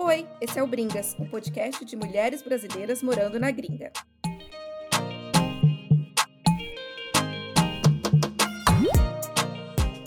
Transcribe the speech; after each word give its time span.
Oi, 0.00 0.28
esse 0.40 0.56
é 0.56 0.62
o 0.62 0.66
Bringas, 0.68 1.16
um 1.18 1.28
podcast 1.28 1.84
de 1.84 1.96
mulheres 1.96 2.40
brasileiras 2.40 3.02
morando 3.02 3.36
na 3.40 3.50
gringa. 3.50 3.90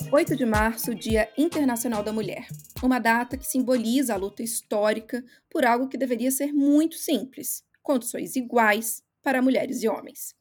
Oito 0.10 0.34
de 0.38 0.46
março, 0.46 0.96
Dia 0.96 1.30
Internacional 1.38 2.02
da 2.02 2.14
Mulher. 2.14 2.48
Uma 2.82 3.00
data 3.00 3.38
que 3.38 3.46
simboliza 3.46 4.14
a 4.14 4.18
luta 4.18 4.42
histórica 4.42 5.22
por 5.50 5.66
algo 5.66 5.90
que 5.90 5.98
deveria 5.98 6.32
ser 6.32 6.54
muito 6.54 6.96
simples: 6.96 7.62
condições 7.84 8.38
iguais 8.38 9.04
para 9.22 9.42
mulheres 9.42 9.84
e 9.84 9.90
homens. 9.90 10.34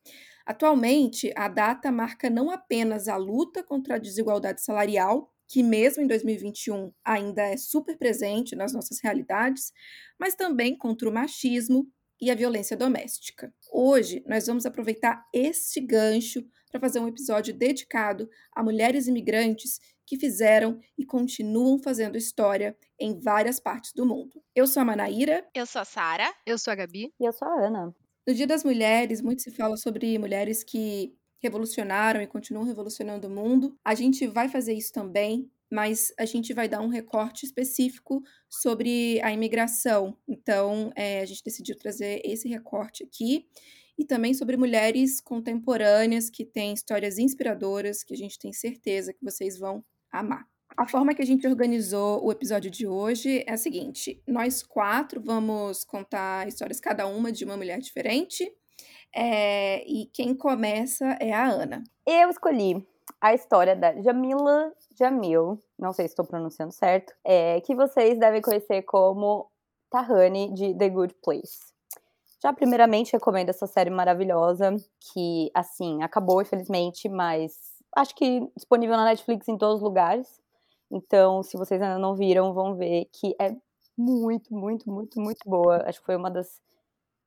Atualmente, 0.47 1.33
a 1.37 1.49
data 1.49 1.91
marca 1.91 2.31
não 2.31 2.53
apenas 2.53 3.09
a 3.09 3.17
luta 3.17 3.65
contra 3.65 3.97
a 3.97 3.99
desigualdade 3.99 4.63
salarial, 4.63 5.35
que 5.51 5.65
mesmo 5.65 6.01
em 6.01 6.07
2021 6.07 6.93
ainda 7.05 7.43
é 7.43 7.57
super 7.57 7.99
presente 7.99 8.55
nas 8.55 8.73
nossas 8.73 9.01
realidades, 9.03 9.73
mas 10.17 10.37
também 10.37 10.79
contra 10.79 11.09
o 11.09 11.13
machismo 11.13 11.91
e 12.21 12.31
a 12.31 12.37
violência 12.37 12.77
doméstica. 12.77 13.53
Hoje, 13.73 14.23
nós 14.29 14.47
vamos 14.47 14.65
aproveitar 14.65 15.27
este 15.35 15.81
gancho 15.81 16.47
para 16.71 16.81
fazer 16.81 17.01
um 17.01 17.09
episódio 17.09 17.53
dedicado 17.53 18.31
a 18.55 18.63
mulheres 18.63 19.09
imigrantes 19.09 19.81
que 20.07 20.17
fizeram 20.17 20.79
e 20.97 21.05
continuam 21.05 21.83
fazendo 21.83 22.17
história 22.17 22.77
em 22.97 23.19
várias 23.19 23.59
partes 23.59 23.93
do 23.93 24.07
mundo. 24.07 24.41
Eu 24.55 24.69
sou 24.69 24.83
a 24.83 24.85
Manaíra. 24.85 25.45
Eu 25.53 25.67
sou 25.67 25.83
a 25.83 25.85
Sara. 25.85 26.33
Eu 26.47 26.59
sou 26.59 26.73
a 26.73 26.77
Gabi. 26.77 27.13
E 27.19 27.25
eu 27.25 27.33
sou 27.33 27.49
a 27.49 27.67
Ana. 27.67 27.93
No 28.25 28.35
Dia 28.35 28.47
das 28.47 28.63
Mulheres, 28.63 29.21
muito 29.21 29.43
se 29.43 29.51
fala 29.51 29.77
sobre 29.77 30.17
mulheres 30.17 30.63
que 30.63 31.13
revolucionaram 31.41 32.21
e 32.21 32.27
continuam 32.27 32.65
revolucionando 32.65 33.27
o 33.27 33.31
mundo. 33.31 33.77
A 33.85 33.95
gente 33.95 34.27
vai 34.27 34.49
fazer 34.49 34.75
isso 34.75 34.93
também, 34.93 35.51
mas 35.71 36.13
a 36.19 36.25
gente 36.25 36.53
vai 36.53 36.69
dar 36.69 36.81
um 36.81 36.89
recorte 36.89 37.47
específico 37.47 38.23
sobre 38.49 39.21
a 39.23 39.33
imigração. 39.33 40.17
Então, 40.29 40.93
é, 40.95 41.21
a 41.21 41.25
gente 41.25 41.45
decidiu 41.45 41.77
trazer 41.77 42.21
esse 42.25 42.49
recorte 42.49 43.05
aqui 43.05 43.47
e 43.97 44.05
também 44.05 44.35
sobre 44.35 44.57
mulheres 44.57 45.21
contemporâneas 45.21 46.31
que 46.31 46.45
têm 46.45 46.73
histórias 46.73 47.19
inspiradoras 47.19 48.03
que 48.03 48.15
a 48.15 48.17
gente 48.17 48.39
tem 48.39 48.53
certeza 48.53 49.13
que 49.13 49.23
vocês 49.25 49.59
vão 49.59 49.85
amar. 50.11 50.47
A 50.77 50.89
forma 50.89 51.15
que 51.15 51.23
a 51.23 51.27
gente 51.27 51.47
organizou 51.47 52.25
o 52.25 52.33
episódio 52.33 52.71
de 52.71 52.87
hoje 52.87 53.45
é 53.47 53.53
a 53.53 53.57
seguinte: 53.57 54.23
nós 54.27 54.63
quatro 54.63 55.21
vamos 55.21 55.85
contar 55.85 56.49
histórias, 56.49 56.81
cada 56.81 57.07
uma 57.07 57.31
de 57.31 57.45
uma 57.45 57.57
mulher 57.57 57.79
diferente. 57.81 58.51
É, 59.15 59.85
e 59.87 60.07
quem 60.13 60.35
começa 60.35 61.05
é 61.21 61.33
a 61.33 61.49
Ana. 61.49 61.83
Eu 62.07 62.31
escolhi 62.31 62.87
a 63.21 63.35
história 63.35 63.75
da 63.75 64.01
Jamila 64.01 64.73
Jamil, 64.99 65.59
não 65.79 65.93
sei 65.93 66.07
se 66.07 66.13
estou 66.13 66.25
pronunciando 66.25 66.73
certo, 66.73 67.13
é, 67.25 67.61
que 67.63 67.75
vocês 67.75 68.19
devem 68.19 68.41
conhecer 68.41 68.83
como 68.83 69.51
Tahani 69.91 70.53
de 70.53 70.75
The 70.75 70.89
Good 70.89 71.15
Place. 71.23 71.71
Já 72.43 72.53
primeiramente 72.53 73.13
recomendo 73.13 73.51
essa 73.51 73.67
série 73.67 73.91
maravilhosa, 73.91 74.75
que 75.13 75.51
assim, 75.53 76.03
acabou 76.03 76.41
infelizmente, 76.41 77.09
mas 77.09 77.53
acho 77.97 78.15
que 78.15 78.49
disponível 78.57 78.97
na 78.97 79.05
Netflix 79.05 79.49
em 79.49 79.59
todos 79.59 79.77
os 79.77 79.83
lugares. 79.83 80.41
Então, 80.91 81.43
se 81.43 81.57
vocês 81.57 81.81
ainda 81.81 81.99
não 81.99 82.15
viram, 82.15 82.53
vão 82.53 82.75
ver 82.77 83.07
que 83.13 83.35
é 83.41 83.55
muito, 83.97 84.55
muito, 84.55 84.91
muito, 84.91 85.21
muito 85.21 85.49
boa. 85.49 85.85
Acho 85.87 86.01
que 86.01 86.07
foi 86.07 86.17
uma 86.17 86.31
das 86.31 86.61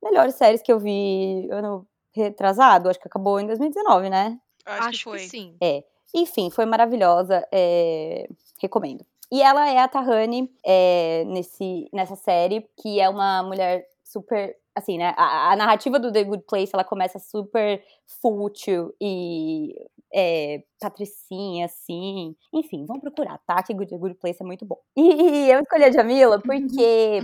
melhores 0.03 0.35
séries 0.35 0.61
que 0.61 0.71
eu 0.71 0.79
vi 0.79 1.47
ano 1.51 1.87
retrasado. 2.13 2.89
Acho 2.89 2.99
que 2.99 3.07
acabou 3.07 3.39
em 3.39 3.47
2019, 3.47 4.09
né? 4.09 4.39
Acho, 4.65 4.87
Acho 4.87 4.97
que, 4.97 5.03
foi. 5.03 5.19
que 5.19 5.29
sim. 5.29 5.55
É. 5.61 5.83
Enfim, 6.13 6.49
foi 6.49 6.65
maravilhosa. 6.65 7.47
É... 7.51 8.27
Recomendo. 8.61 9.05
E 9.31 9.41
ela 9.41 9.67
é 9.67 9.79
a 9.79 9.87
Tahani 9.87 10.47
é, 10.63 11.23
nesse, 11.25 11.89
nessa 11.91 12.15
série, 12.15 12.69
que 12.77 12.99
é 12.99 13.09
uma 13.09 13.41
mulher 13.41 13.83
super. 14.03 14.55
Assim, 14.75 14.97
né? 14.97 15.13
A, 15.17 15.51
a, 15.51 15.55
narrativa 15.55 15.99
do 15.99 16.11
The 16.11 16.23
Good 16.23 16.43
Place 16.47 16.71
ela 16.73 16.83
começa 16.83 17.17
super 17.17 17.83
fútil 18.21 18.93
e 19.01 19.75
é, 20.13 20.63
patricinha, 20.80 21.65
assim. 21.65 22.36
Enfim, 22.53 22.86
vão 22.86 22.99
procurar, 22.99 23.39
tá? 23.39 23.61
Que 23.63 23.75
The 23.75 23.97
Good 23.97 24.15
Place 24.15 24.42
é 24.42 24.45
muito 24.45 24.65
bom. 24.65 24.77
E, 24.95 25.02
e 25.02 25.52
eu 25.52 25.61
escolhi 25.61 25.86
a 25.86 25.92
Jamila 25.92 26.39
porque 26.45 27.21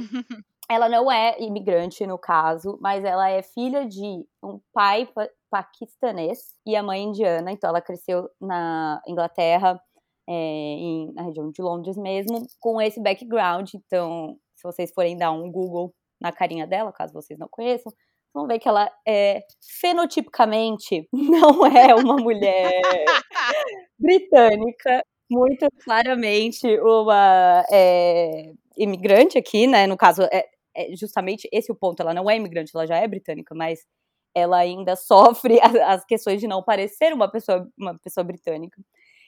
ela 0.69 0.88
não 0.88 1.12
é 1.12 1.35
imigrante, 1.40 2.06
no 2.06 2.18
caso, 2.18 2.78
mas 2.80 3.03
ela 3.03 3.30
é 3.30 3.41
filha 3.41 3.88
de 3.88 4.24
um 4.44 4.59
pai 4.72 5.07
pa 5.07 5.28
paquistanês 5.52 6.53
e 6.63 6.75
a 6.75 6.84
mãe 6.84 7.03
indiana. 7.03 7.52
Então, 7.52 7.69
ela 7.72 7.81
cresceu 7.81 8.30
na 8.40 9.02
Inglaterra, 9.07 9.81
é, 10.28 10.31
em, 10.31 11.12
na 11.13 11.24
região 11.24 11.50
de 11.50 11.59
Londres 11.59 11.97
mesmo, 11.97 12.46
com 12.59 12.80
esse 12.80 13.02
background. 13.02 13.74
Então, 13.74 14.38
se 14.56 14.63
vocês 14.63 14.91
forem 14.94 15.18
dar 15.18 15.31
um 15.31 15.52
Google 15.52 15.91
na 16.22 16.31
carinha 16.31 16.68
dela, 16.68 16.94
caso 16.94 17.13
vocês 17.13 17.40
não 17.40 17.47
conheçam, 17.50 17.91
vão 18.31 18.46
ver 18.46 18.59
que 18.59 18.68
ela 18.68 18.91
é 19.07 19.41
fenotipicamente 19.81 21.07
não 21.12 21.66
é 21.66 21.96
uma 21.96 22.16
mulher 22.18 22.80
britânica, 23.97 25.03
muito 25.31 25.68
claramente 25.84 26.68
uma 26.80 27.63
é, 27.72 28.51
imigrante 28.78 29.38
aqui, 29.38 29.68
né? 29.68 29.88
No 29.88 29.97
caso, 29.97 30.24
é, 30.31 30.46
é 30.79 30.95
justamente 30.95 31.50
esse 31.51 31.72
o 31.72 31.75
ponto. 31.75 32.01
Ela 32.01 32.13
não 32.13 32.29
é 32.29 32.35
imigrante, 32.38 32.72
ela 32.73 32.88
já 32.88 32.97
é 32.97 33.07
britânica, 33.07 33.53
mas 33.53 33.85
ela 34.34 34.57
ainda 34.57 34.95
sofre 34.97 35.59
as, 35.62 36.06
questões 36.06 36.40
de 36.40 36.47
não 36.47 36.63
parecer 36.63 37.13
uma 37.13 37.29
pessoa, 37.29 37.67
uma 37.78 37.97
pessoa 38.00 38.23
britânica. 38.23 38.81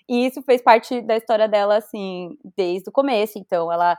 E 0.10 0.26
isso 0.28 0.42
fez 0.44 0.62
parte 0.62 1.02
da 1.02 1.18
história 1.18 1.48
dela, 1.48 1.78
assim, 1.78 2.38
desde 2.58 2.90
o 2.90 2.92
começo. 2.92 3.38
Então, 3.38 3.72
ela 3.72 3.98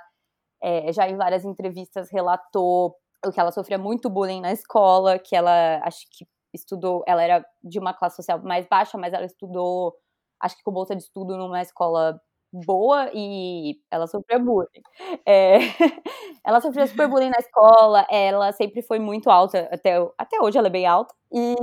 é, 0.63 0.93
já 0.93 1.09
em 1.09 1.17
várias 1.17 1.45
entrevistas 1.45 2.11
relatou 2.11 2.97
que 3.33 3.39
ela 3.39 3.53
sofria 3.53 3.79
muito 3.79 4.11
bullying 4.11 4.41
na 4.41 4.53
escola, 4.53 5.19
que 5.19 5.37
ela 5.37 5.81
acho 5.85 6.07
que 6.11 6.27
estudou, 6.53 7.05
ela 7.07 7.23
era 7.23 7.45
de 7.63 7.79
uma 7.79 7.95
classe 7.95 8.17
social 8.17 8.41
mais 8.43 8.67
baixa, 8.67 8.99
mas 8.99 9.13
ela 9.13 9.25
estudou, 9.25 9.95
acho 10.41 10.57
que 10.57 10.63
com 10.63 10.73
bolsa 10.73 10.97
de 10.97 11.03
estudo 11.03 11.37
numa 11.37 11.63
escola 11.63 12.21
boa 12.53 13.11
e 13.15 13.77
ela 13.91 14.07
sofreu 14.07 14.41
bullying. 14.41 14.83
É, 15.27 15.59
ela 16.45 16.61
sofreu 16.61 16.87
super 16.87 17.09
bullying 17.09 17.31
na 17.31 17.39
escola, 17.39 18.07
ela 18.11 18.53
sempre 18.53 18.83
foi 18.83 18.99
muito 18.99 19.31
alta, 19.31 19.69
até, 19.73 19.97
até 20.19 20.41
hoje 20.41 20.59
ela 20.59 20.69
é 20.69 20.71
bem 20.71 20.87
alta, 20.87 21.15
e 21.33 21.55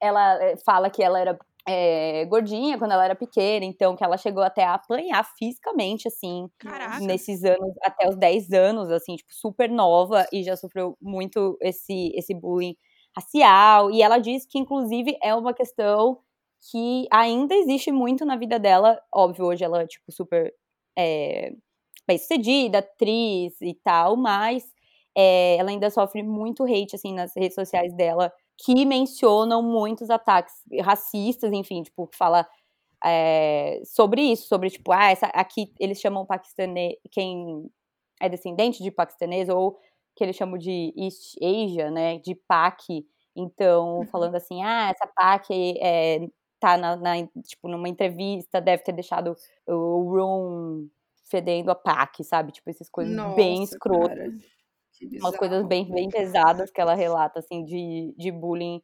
ela 0.00 0.42
eh, 0.42 0.56
fala 0.64 0.90
que 0.90 1.02
ela 1.02 1.18
era 1.20 1.38
é, 1.68 2.24
gordinha 2.26 2.78
quando 2.78 2.92
ela 2.92 3.04
era 3.04 3.14
pequena, 3.16 3.64
então 3.64 3.96
que 3.96 4.04
ela 4.04 4.16
chegou 4.16 4.42
até 4.42 4.64
a 4.64 4.74
apanhar 4.74 5.24
fisicamente, 5.38 6.06
assim, 6.08 6.48
Caraca. 6.58 7.00
nesses 7.00 7.42
anos, 7.44 7.74
até 7.82 8.08
os 8.08 8.16
10 8.16 8.52
anos, 8.52 8.90
assim, 8.90 9.16
tipo, 9.16 9.32
super 9.32 9.68
nova, 9.70 10.26
e 10.32 10.42
já 10.44 10.56
sofreu 10.56 10.96
muito 11.00 11.56
esse, 11.60 12.12
esse 12.14 12.34
bullying 12.34 12.76
racial, 13.16 13.90
e 13.90 14.02
ela 14.02 14.18
diz 14.18 14.46
que, 14.46 14.58
inclusive, 14.58 15.16
é 15.22 15.34
uma 15.34 15.52
questão 15.54 16.18
que 16.70 17.06
ainda 17.10 17.54
existe 17.54 17.92
muito 17.92 18.24
na 18.24 18.36
vida 18.36 18.58
dela. 18.58 19.00
Óbvio, 19.12 19.46
hoje 19.46 19.64
ela 19.64 19.82
é, 19.82 19.86
tipo, 19.86 20.10
super 20.10 20.52
é, 20.98 21.52
bem 22.06 22.18
sucedida, 22.18 22.78
atriz 22.78 23.60
e 23.60 23.74
tal, 23.74 24.16
mas 24.16 24.64
é, 25.16 25.56
ela 25.56 25.70
ainda 25.70 25.90
sofre 25.90 26.22
muito 26.22 26.64
hate, 26.64 26.94
assim, 26.94 27.12
nas 27.14 27.34
redes 27.36 27.54
sociais 27.54 27.92
dela, 27.94 28.32
que 28.58 28.84
mencionam 28.84 29.62
muitos 29.62 30.10
ataques 30.10 30.54
racistas, 30.82 31.52
enfim, 31.52 31.82
tipo, 31.82 32.06
que 32.06 32.16
fala 32.16 32.46
é, 33.04 33.80
sobre 33.84 34.22
isso, 34.22 34.48
sobre, 34.48 34.70
tipo, 34.70 34.92
ah, 34.92 35.10
essa, 35.10 35.26
aqui 35.26 35.72
eles 35.78 36.00
chamam 36.00 36.26
paquistanês, 36.26 36.96
quem 37.10 37.70
é 38.20 38.28
descendente 38.28 38.82
de 38.82 38.90
paquistanês, 38.90 39.48
ou 39.48 39.78
que 40.16 40.24
eles 40.24 40.36
chamam 40.36 40.58
de 40.58 40.92
East 40.96 41.36
Asia, 41.42 41.90
né, 41.90 42.18
de 42.18 42.34
Paqui, 42.34 43.06
então, 43.34 43.98
uhum. 43.98 44.06
falando 44.06 44.34
assim, 44.34 44.62
ah, 44.62 44.90
essa 44.90 45.06
Paqui 45.14 45.78
é, 45.80 46.26
tá 46.58 46.76
na, 46.76 46.96
na, 46.96 47.14
tipo, 47.44 47.68
numa 47.68 47.88
entrevista, 47.88 48.60
deve 48.60 48.82
ter 48.82 48.92
deixado 48.92 49.36
o 49.66 50.02
room 50.02 50.88
fedendo 51.30 51.70
a 51.70 51.74
PAC, 51.74 52.24
sabe? 52.24 52.52
Tipo, 52.52 52.70
essas 52.70 52.88
coisas 52.88 53.14
Nossa, 53.14 53.36
bem 53.36 53.62
escrotas. 53.62 54.16
Cara, 54.16 54.32
umas 55.20 55.36
coisas 55.36 55.66
bem, 55.66 55.90
bem 55.90 56.08
pesadas 56.08 56.70
que 56.70 56.80
ela 56.80 56.94
relata, 56.94 57.40
assim, 57.40 57.64
de, 57.64 58.14
de 58.16 58.30
bullying. 58.30 58.80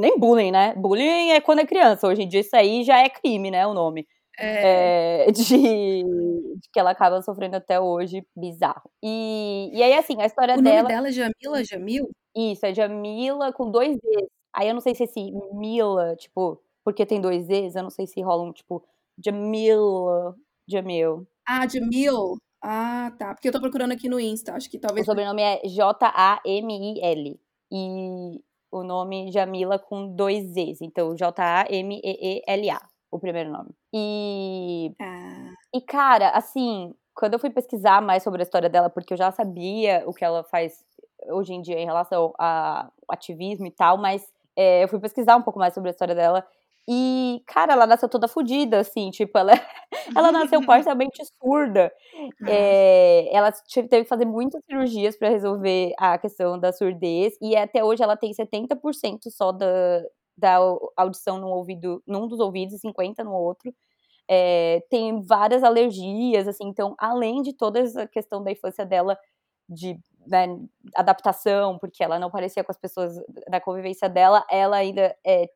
Nem 0.00 0.18
bullying, 0.18 0.50
né? 0.50 0.74
Bullying 0.74 1.30
é 1.30 1.40
quando 1.40 1.60
é 1.60 1.66
criança. 1.66 2.06
Hoje 2.06 2.22
em 2.22 2.28
dia 2.28 2.40
isso 2.40 2.54
aí 2.54 2.82
já 2.82 3.02
é 3.02 3.08
crime, 3.08 3.50
né? 3.50 3.66
O 3.66 3.74
nome. 3.74 4.06
É. 4.38 5.26
É, 5.28 5.30
de, 5.30 5.44
de, 5.44 6.68
que 6.72 6.80
ela 6.80 6.90
acaba 6.90 7.22
sofrendo 7.22 7.56
até 7.56 7.78
hoje, 7.78 8.26
bizarro. 8.34 8.90
E, 9.02 9.70
e 9.72 9.82
aí, 9.82 9.94
assim, 9.94 10.20
a 10.20 10.26
história 10.26 10.56
o 10.56 10.62
dela. 10.62 10.80
O 10.80 10.82
nome 10.82 10.94
dela 10.94 11.08
é 11.08 11.12
Jamila 11.12 11.64
Jamil? 11.64 12.10
Isso, 12.36 12.66
é 12.66 12.74
Jamila 12.74 13.52
com 13.52 13.70
dois 13.70 13.96
Z's. 13.96 14.28
Aí 14.52 14.68
eu 14.68 14.74
não 14.74 14.80
sei 14.80 14.94
se 14.94 15.04
esse 15.04 15.32
Mila, 15.52 16.16
tipo, 16.16 16.60
porque 16.84 17.06
tem 17.06 17.20
dois 17.20 17.48
E's, 17.48 17.74
eu 17.74 17.82
não 17.82 17.90
sei 17.90 18.06
se 18.06 18.20
rolam, 18.20 18.52
tipo, 18.52 18.84
Jamil, 19.24 20.34
Jamil. 20.68 21.26
Ah, 21.48 21.66
Jamil. 21.66 22.36
Ah, 22.62 23.12
tá. 23.18 23.34
Porque 23.34 23.48
eu 23.48 23.52
tô 23.52 23.60
procurando 23.60 23.92
aqui 23.92 24.08
no 24.08 24.20
Insta, 24.20 24.54
acho 24.54 24.70
que 24.70 24.78
talvez... 24.78 25.06
O 25.06 25.10
sobrenome 25.10 25.42
é 25.42 25.60
J-A-M-I-L. 25.66 27.40
E 27.72 28.40
o 28.70 28.82
nome 28.82 29.30
Jamila 29.30 29.78
com 29.78 30.08
dois 30.14 30.44
Z's. 30.52 30.80
Então, 30.80 31.14
J-A-M-E-E-L-A, 31.14 32.80
o 33.10 33.18
primeiro 33.18 33.50
nome. 33.50 33.70
E... 33.92 34.94
Ah. 35.00 35.52
E, 35.74 35.80
cara, 35.80 36.30
assim, 36.30 36.94
quando 37.14 37.34
eu 37.34 37.38
fui 37.38 37.50
pesquisar 37.50 38.00
mais 38.00 38.22
sobre 38.22 38.42
a 38.42 38.44
história 38.44 38.68
dela, 38.68 38.90
porque 38.90 39.12
eu 39.12 39.18
já 39.18 39.30
sabia 39.30 40.02
o 40.06 40.12
que 40.12 40.24
ela 40.24 40.42
faz 40.44 40.84
hoje 41.28 41.54
em 41.54 41.62
dia 41.62 41.78
em 41.78 41.84
relação 41.84 42.34
ao 42.38 42.92
ativismo 43.08 43.66
e 43.66 43.70
tal, 43.70 43.96
mas 43.96 44.26
é, 44.56 44.84
eu 44.84 44.88
fui 44.88 44.98
pesquisar 44.98 45.36
um 45.36 45.42
pouco 45.42 45.58
mais 45.58 45.74
sobre 45.74 45.90
a 45.90 45.92
história 45.92 46.14
dela. 46.14 46.46
E, 46.88 47.42
cara, 47.46 47.72
ela 47.72 47.86
nasceu 47.86 48.08
toda 48.08 48.28
fodida, 48.28 48.80
assim, 48.80 49.10
tipo, 49.10 49.38
ela, 49.38 49.52
ela 50.16 50.30
nasceu 50.30 50.64
parcialmente 50.64 51.22
surda. 51.42 51.90
É, 52.46 53.34
ela 53.34 53.50
teve 53.72 53.88
que 53.88 54.04
fazer 54.04 54.26
muitas 54.26 54.62
cirurgias 54.66 55.16
para 55.16 55.30
resolver 55.30 55.94
a 55.98 56.18
questão 56.18 56.58
da 56.58 56.72
surdez, 56.72 57.34
e 57.40 57.56
até 57.56 57.82
hoje 57.82 58.02
ela 58.02 58.16
tem 58.16 58.32
70% 58.34 59.30
só 59.30 59.50
da, 59.52 59.66
da 60.36 60.58
audição 60.96 61.38
no 61.38 61.48
ouvido, 61.48 62.02
num 62.06 62.28
dos 62.28 62.38
ouvidos 62.40 62.74
e 62.74 62.78
50% 62.80 63.24
no 63.24 63.32
outro. 63.32 63.74
É, 64.28 64.82
tem 64.90 65.22
várias 65.22 65.62
alergias, 65.64 66.48
assim, 66.48 66.64
então, 66.66 66.94
além 66.98 67.42
de 67.42 67.52
toda 67.54 67.80
essa 67.80 68.06
questão 68.08 68.42
da 68.42 68.52
infância 68.52 68.84
dela, 68.86 69.18
de 69.68 69.98
né, 70.26 70.46
adaptação, 70.94 71.78
porque 71.78 72.02
ela 72.04 72.18
não 72.18 72.30
parecia 72.30 72.64
com 72.64 72.72
as 72.72 72.78
pessoas 72.78 73.14
da 73.48 73.60
convivência 73.60 74.08
dela, 74.08 74.44
ela 74.50 74.76
ainda 74.76 75.16
é, 75.26 75.48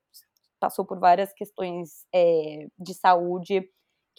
passou 0.58 0.84
por 0.84 0.99
várias 0.99 1.32
questões 1.32 2.06
é, 2.14 2.66
de 2.78 2.94
saúde 2.94 3.69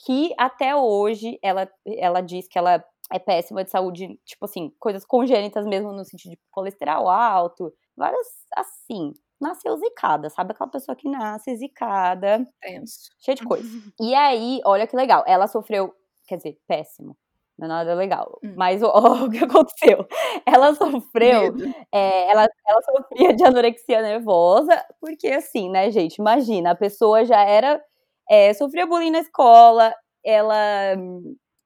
que 0.06 0.33
até 0.38 0.75
hoje 0.75 1.38
ela, 1.44 1.69
ela 1.86 2.21
diz 2.21 2.47
que 2.47 2.57
ela 2.57 2.83
é 3.12 3.19
péssima 3.19 3.63
de 3.63 3.71
saúde, 3.71 4.19
tipo 4.25 4.45
assim, 4.45 4.71
coisas 4.80 5.03
congênitas 5.03 5.65
mesmo 5.65 5.91
no 5.91 6.06
sentido 6.06 6.31
de 6.31 6.39
colesterol 6.51 7.09
alto, 7.09 7.74
várias 7.97 8.27
assim. 8.56 9.13
Nasceu 9.41 9.77
zicada, 9.77 10.30
sabe 10.30 10.51
aquela 10.51 10.69
pessoa 10.69 10.95
que 10.97 11.09
nasce 11.09 11.56
zicada, 11.56 12.45
Tenso. 12.62 13.09
cheia 13.19 13.35
de 13.35 13.44
coisa. 13.45 13.63
E 14.00 14.13
aí, 14.13 14.59
olha 14.65 14.85
que 14.85 14.95
legal, 14.95 15.24
ela 15.25 15.47
sofreu, 15.47 15.94
quer 16.27 16.35
dizer, 16.38 16.59
péssimo, 16.68 17.18
não 17.59 17.65
é 17.65 17.67
nada 17.67 17.94
legal. 17.94 18.39
Hum. 18.44 18.53
Mas 18.56 18.81
o, 18.81 18.88
o, 19.25 19.29
que 19.29 19.44
aconteceu? 19.44 20.07
Ela 20.45 20.73
sofreu, 20.75 21.53
é, 21.94 22.31
ela, 22.31 22.47
ela 22.67 22.81
sofria 22.81 23.35
de 23.35 23.44
anorexia 23.44 24.01
nervosa, 24.01 24.83
porque 25.00 25.27
assim, 25.27 25.69
né, 25.69 25.91
gente, 25.91 26.15
imagina, 26.15 26.71
a 26.71 26.75
pessoa 26.75 27.25
já 27.25 27.41
era, 27.44 27.81
é, 28.29 28.53
sofria 28.53 28.88
bullying 28.88 29.11
na 29.11 29.19
escola, 29.19 29.94
ela 30.23 30.56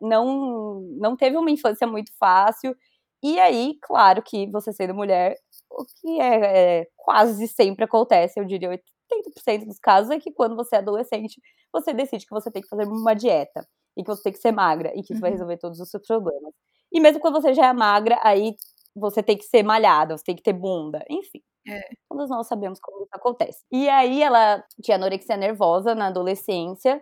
não, 0.01 0.81
não 0.99 1.15
teve 1.15 1.37
uma 1.37 1.51
infância 1.51 1.87
muito 1.87 2.11
fácil, 2.19 2.75
e 3.23 3.39
aí, 3.39 3.77
claro 3.81 4.21
que 4.21 4.49
você 4.51 4.73
sendo 4.73 4.93
mulher, 4.93 5.35
o 5.71 5.85
que 5.85 6.19
é, 6.19 6.81
é 6.81 6.87
quase 6.97 7.47
sempre 7.47 7.85
acontece, 7.85 8.39
eu 8.39 8.45
diria 8.45 8.69
80% 8.69 9.65
dos 9.65 9.79
casos, 9.79 10.11
é 10.11 10.19
que 10.19 10.31
quando 10.31 10.55
você 10.55 10.75
é 10.75 10.79
adolescente, 10.79 11.39
você 11.71 11.93
decide 11.93 12.25
que 12.25 12.33
você 12.33 12.51
tem 12.51 12.61
que 12.61 12.67
fazer 12.67 12.85
uma 12.87 13.13
dieta 13.15 13.65
e 13.97 14.03
que 14.03 14.07
você 14.09 14.23
tem 14.23 14.33
que 14.33 14.39
ser 14.39 14.51
magra 14.51 14.91
e 14.95 15.03
que 15.03 15.13
isso 15.13 15.21
vai 15.21 15.31
Uhum. 15.31 15.35
resolver 15.35 15.57
todos 15.57 15.79
os 15.79 15.89
seus 15.89 16.05
problemas. 16.05 16.53
E 16.91 16.99
mesmo 16.99 17.19
quando 17.21 17.41
você 17.41 17.53
já 17.53 17.67
é 17.67 17.73
magra, 17.73 18.19
aí 18.23 18.55
você 18.95 19.23
tem 19.23 19.37
que 19.37 19.45
ser 19.45 19.63
malhada, 19.63 20.17
você 20.17 20.23
tem 20.25 20.35
que 20.35 20.43
ter 20.43 20.53
bunda, 20.53 21.03
enfim. 21.09 21.41
É. 21.67 21.79
Todos 22.09 22.29
nós 22.29 22.47
sabemos 22.47 22.79
como 22.81 23.03
isso 23.03 23.09
acontece. 23.13 23.63
E 23.71 23.89
aí 23.89 24.21
ela 24.23 24.63
tinha 24.83 24.97
anorexia 24.97 25.37
nervosa 25.37 25.95
na 25.95 26.07
adolescência 26.07 27.01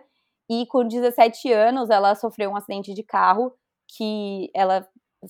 e 0.50 0.66
com 0.66 0.86
17 0.86 1.52
anos 1.52 1.90
ela 1.90 2.14
sofreu 2.14 2.50
um 2.50 2.56
acidente 2.56 2.94
de 2.94 3.02
carro 3.02 3.52
que 3.96 4.50
ela 4.54 4.86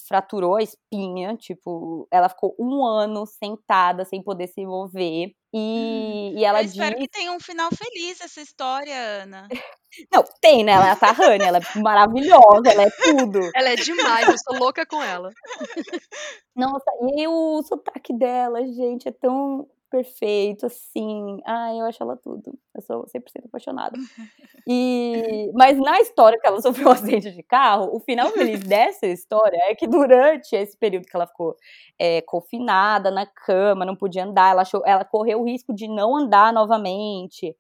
fraturou 0.07 0.57
a 0.57 0.63
espinha, 0.63 1.37
tipo, 1.37 2.07
ela 2.11 2.29
ficou 2.29 2.55
um 2.59 2.85
ano 2.85 3.27
sentada 3.27 4.05
sem 4.05 4.23
poder 4.23 4.49
se 4.49 4.65
mover. 4.65 5.33
E, 5.55 6.33
e 6.35 6.45
ela 6.45 6.63
Eu 6.63 6.67
espero 6.67 6.97
diz 6.97 7.05
que 7.05 7.11
tenha 7.11 7.31
um 7.33 7.41
final 7.41 7.69
feliz 7.75 8.21
essa 8.21 8.41
história, 8.41 8.97
Ana. 9.23 9.49
não, 10.13 10.25
tem, 10.41 10.65
né? 10.65 10.73
Ela 10.73 10.89
é 10.89 10.91
a 10.93 10.97
Tahani, 10.97 11.45
ela 11.45 11.59
é 11.59 11.79
maravilhosa, 11.79 12.71
ela 12.71 12.83
é 12.85 12.91
tudo. 12.91 13.41
Ela 13.55 13.71
é 13.71 13.77
demais, 13.77 14.29
eu 14.29 14.37
sou 14.39 14.59
louca 14.59 14.87
com 14.87 15.03
ela. 15.03 15.31
Nossa, 16.57 16.91
e 17.17 17.29
o 17.29 17.63
sotaque 17.63 18.17
dela, 18.17 18.65
gente, 18.67 19.09
é 19.09 19.13
tão 19.13 19.69
perfeito, 19.93 20.65
assim. 20.65 21.39
Ai, 21.47 21.79
eu 21.79 21.85
acho 21.85 22.03
ela 22.03 22.17
tudo. 22.17 22.59
Eu 22.75 22.81
sou 22.83 23.05
100% 23.05 23.45
apaixonada. 23.47 23.95
E, 24.65 25.51
mas 25.55 25.77
na 25.77 26.01
história 26.01 26.39
que 26.39 26.47
ela 26.47 26.61
sofreu 26.61 26.87
um 26.87 26.93
acidente 26.93 27.33
de 27.33 27.43
carro, 27.43 27.91
o 27.97 27.99
final 27.99 28.31
feliz 28.31 28.61
dessa 28.63 29.09
história 29.09 29.59
é 29.69 29.75
que 29.75 29.89
durante 29.89 30.55
esse 30.55 30.79
período 30.79 31.05
que 31.05 31.17
ela 31.17 31.27
ficou 31.27 31.57
é, 31.99 32.23
confinada 32.23 33.11
na 33.11 33.27
cama, 33.27 33.85
não 33.85 33.97
podia 33.97 34.25
andar, 34.25 34.53
ela, 34.53 34.63
achou, 34.63 34.81
ela 34.87 35.05
correu 35.05 35.41
o 35.41 35.45
risco 35.45 35.75
de 35.75 35.89
não 35.89 36.17
andar 36.17 36.53
novamente. 36.53 37.57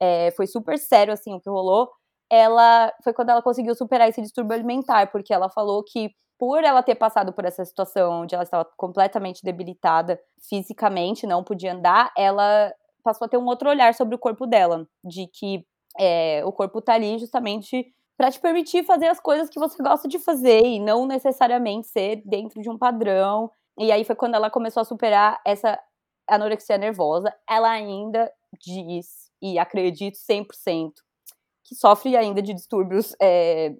É, 0.00 0.30
foi 0.36 0.46
super 0.46 0.78
sério, 0.78 1.12
assim, 1.12 1.34
o 1.34 1.40
que 1.40 1.50
rolou. 1.50 1.90
Ela 2.30 2.92
foi 3.02 3.12
quando 3.12 3.30
ela 3.30 3.42
conseguiu 3.42 3.74
superar 3.74 4.08
esse 4.08 4.22
distúrbio 4.22 4.54
alimentar, 4.54 5.10
porque 5.10 5.34
ela 5.34 5.50
falou 5.50 5.82
que 5.82 6.12
por 6.38 6.64
ela 6.64 6.82
ter 6.82 6.94
passado 6.94 7.32
por 7.32 7.44
essa 7.44 7.64
situação 7.64 8.22
onde 8.22 8.34
ela 8.34 8.44
estava 8.44 8.64
completamente 8.76 9.42
debilitada 9.42 10.20
fisicamente, 10.48 11.26
não 11.26 11.42
podia 11.42 11.72
andar, 11.72 12.12
ela 12.16 12.72
passou 13.02 13.26
a 13.26 13.28
ter 13.28 13.36
um 13.36 13.46
outro 13.46 13.68
olhar 13.68 13.94
sobre 13.94 14.14
o 14.14 14.18
corpo 14.18 14.46
dela, 14.46 14.86
de 15.04 15.26
que 15.28 15.64
é, 15.98 16.42
o 16.44 16.52
corpo 16.52 16.80
tá 16.82 16.94
ali 16.94 17.18
justamente 17.18 17.86
para 18.16 18.30
te 18.30 18.40
permitir 18.40 18.84
fazer 18.84 19.06
as 19.06 19.20
coisas 19.20 19.48
que 19.48 19.58
você 19.58 19.82
gosta 19.82 20.08
de 20.08 20.18
fazer 20.18 20.64
e 20.64 20.80
não 20.80 21.06
necessariamente 21.06 21.88
ser 21.88 22.22
dentro 22.24 22.60
de 22.60 22.70
um 22.70 22.78
padrão. 22.78 23.50
E 23.78 23.92
aí 23.92 24.04
foi 24.04 24.16
quando 24.16 24.34
ela 24.34 24.50
começou 24.50 24.80
a 24.80 24.84
superar 24.84 25.40
essa 25.44 25.78
anorexia 26.26 26.78
nervosa. 26.78 27.32
Ela 27.48 27.70
ainda 27.70 28.30
diz, 28.60 29.30
e 29.42 29.58
acredito 29.58 30.16
100%, 30.16 30.92
que 31.66 31.74
sofre 31.74 32.16
ainda 32.16 32.40
de 32.40 32.54
distúrbios 32.54 33.14
é, 33.20 33.74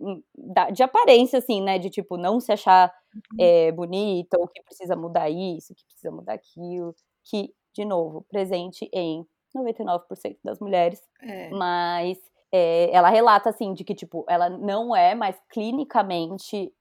de 0.72 0.82
aparência, 0.82 1.38
assim, 1.38 1.62
né? 1.62 1.78
De 1.78 1.88
tipo, 1.88 2.16
não 2.16 2.40
se 2.40 2.52
achar 2.52 2.92
é, 3.38 3.70
bonita, 3.70 4.38
ou 4.38 4.48
que 4.48 4.62
precisa 4.62 4.96
mudar 4.96 5.30
isso, 5.30 5.74
que 5.74 5.84
precisa 5.84 6.10
mudar 6.10 6.34
aquilo. 6.34 6.94
Que, 7.24 7.52
de 7.74 7.84
novo, 7.84 8.26
presente 8.28 8.88
em 8.92 9.24
99% 9.56 10.38
das 10.42 10.58
mulheres. 10.58 11.00
É. 11.22 11.50
Mas 11.50 12.18
é, 12.52 12.90
ela 12.92 13.08
relata, 13.08 13.50
assim, 13.50 13.72
de 13.72 13.84
que, 13.84 13.94
tipo, 13.94 14.24
ela 14.28 14.48
não 14.48 14.94
é 14.94 15.14
mais 15.14 15.36
clinicamente 15.48 16.72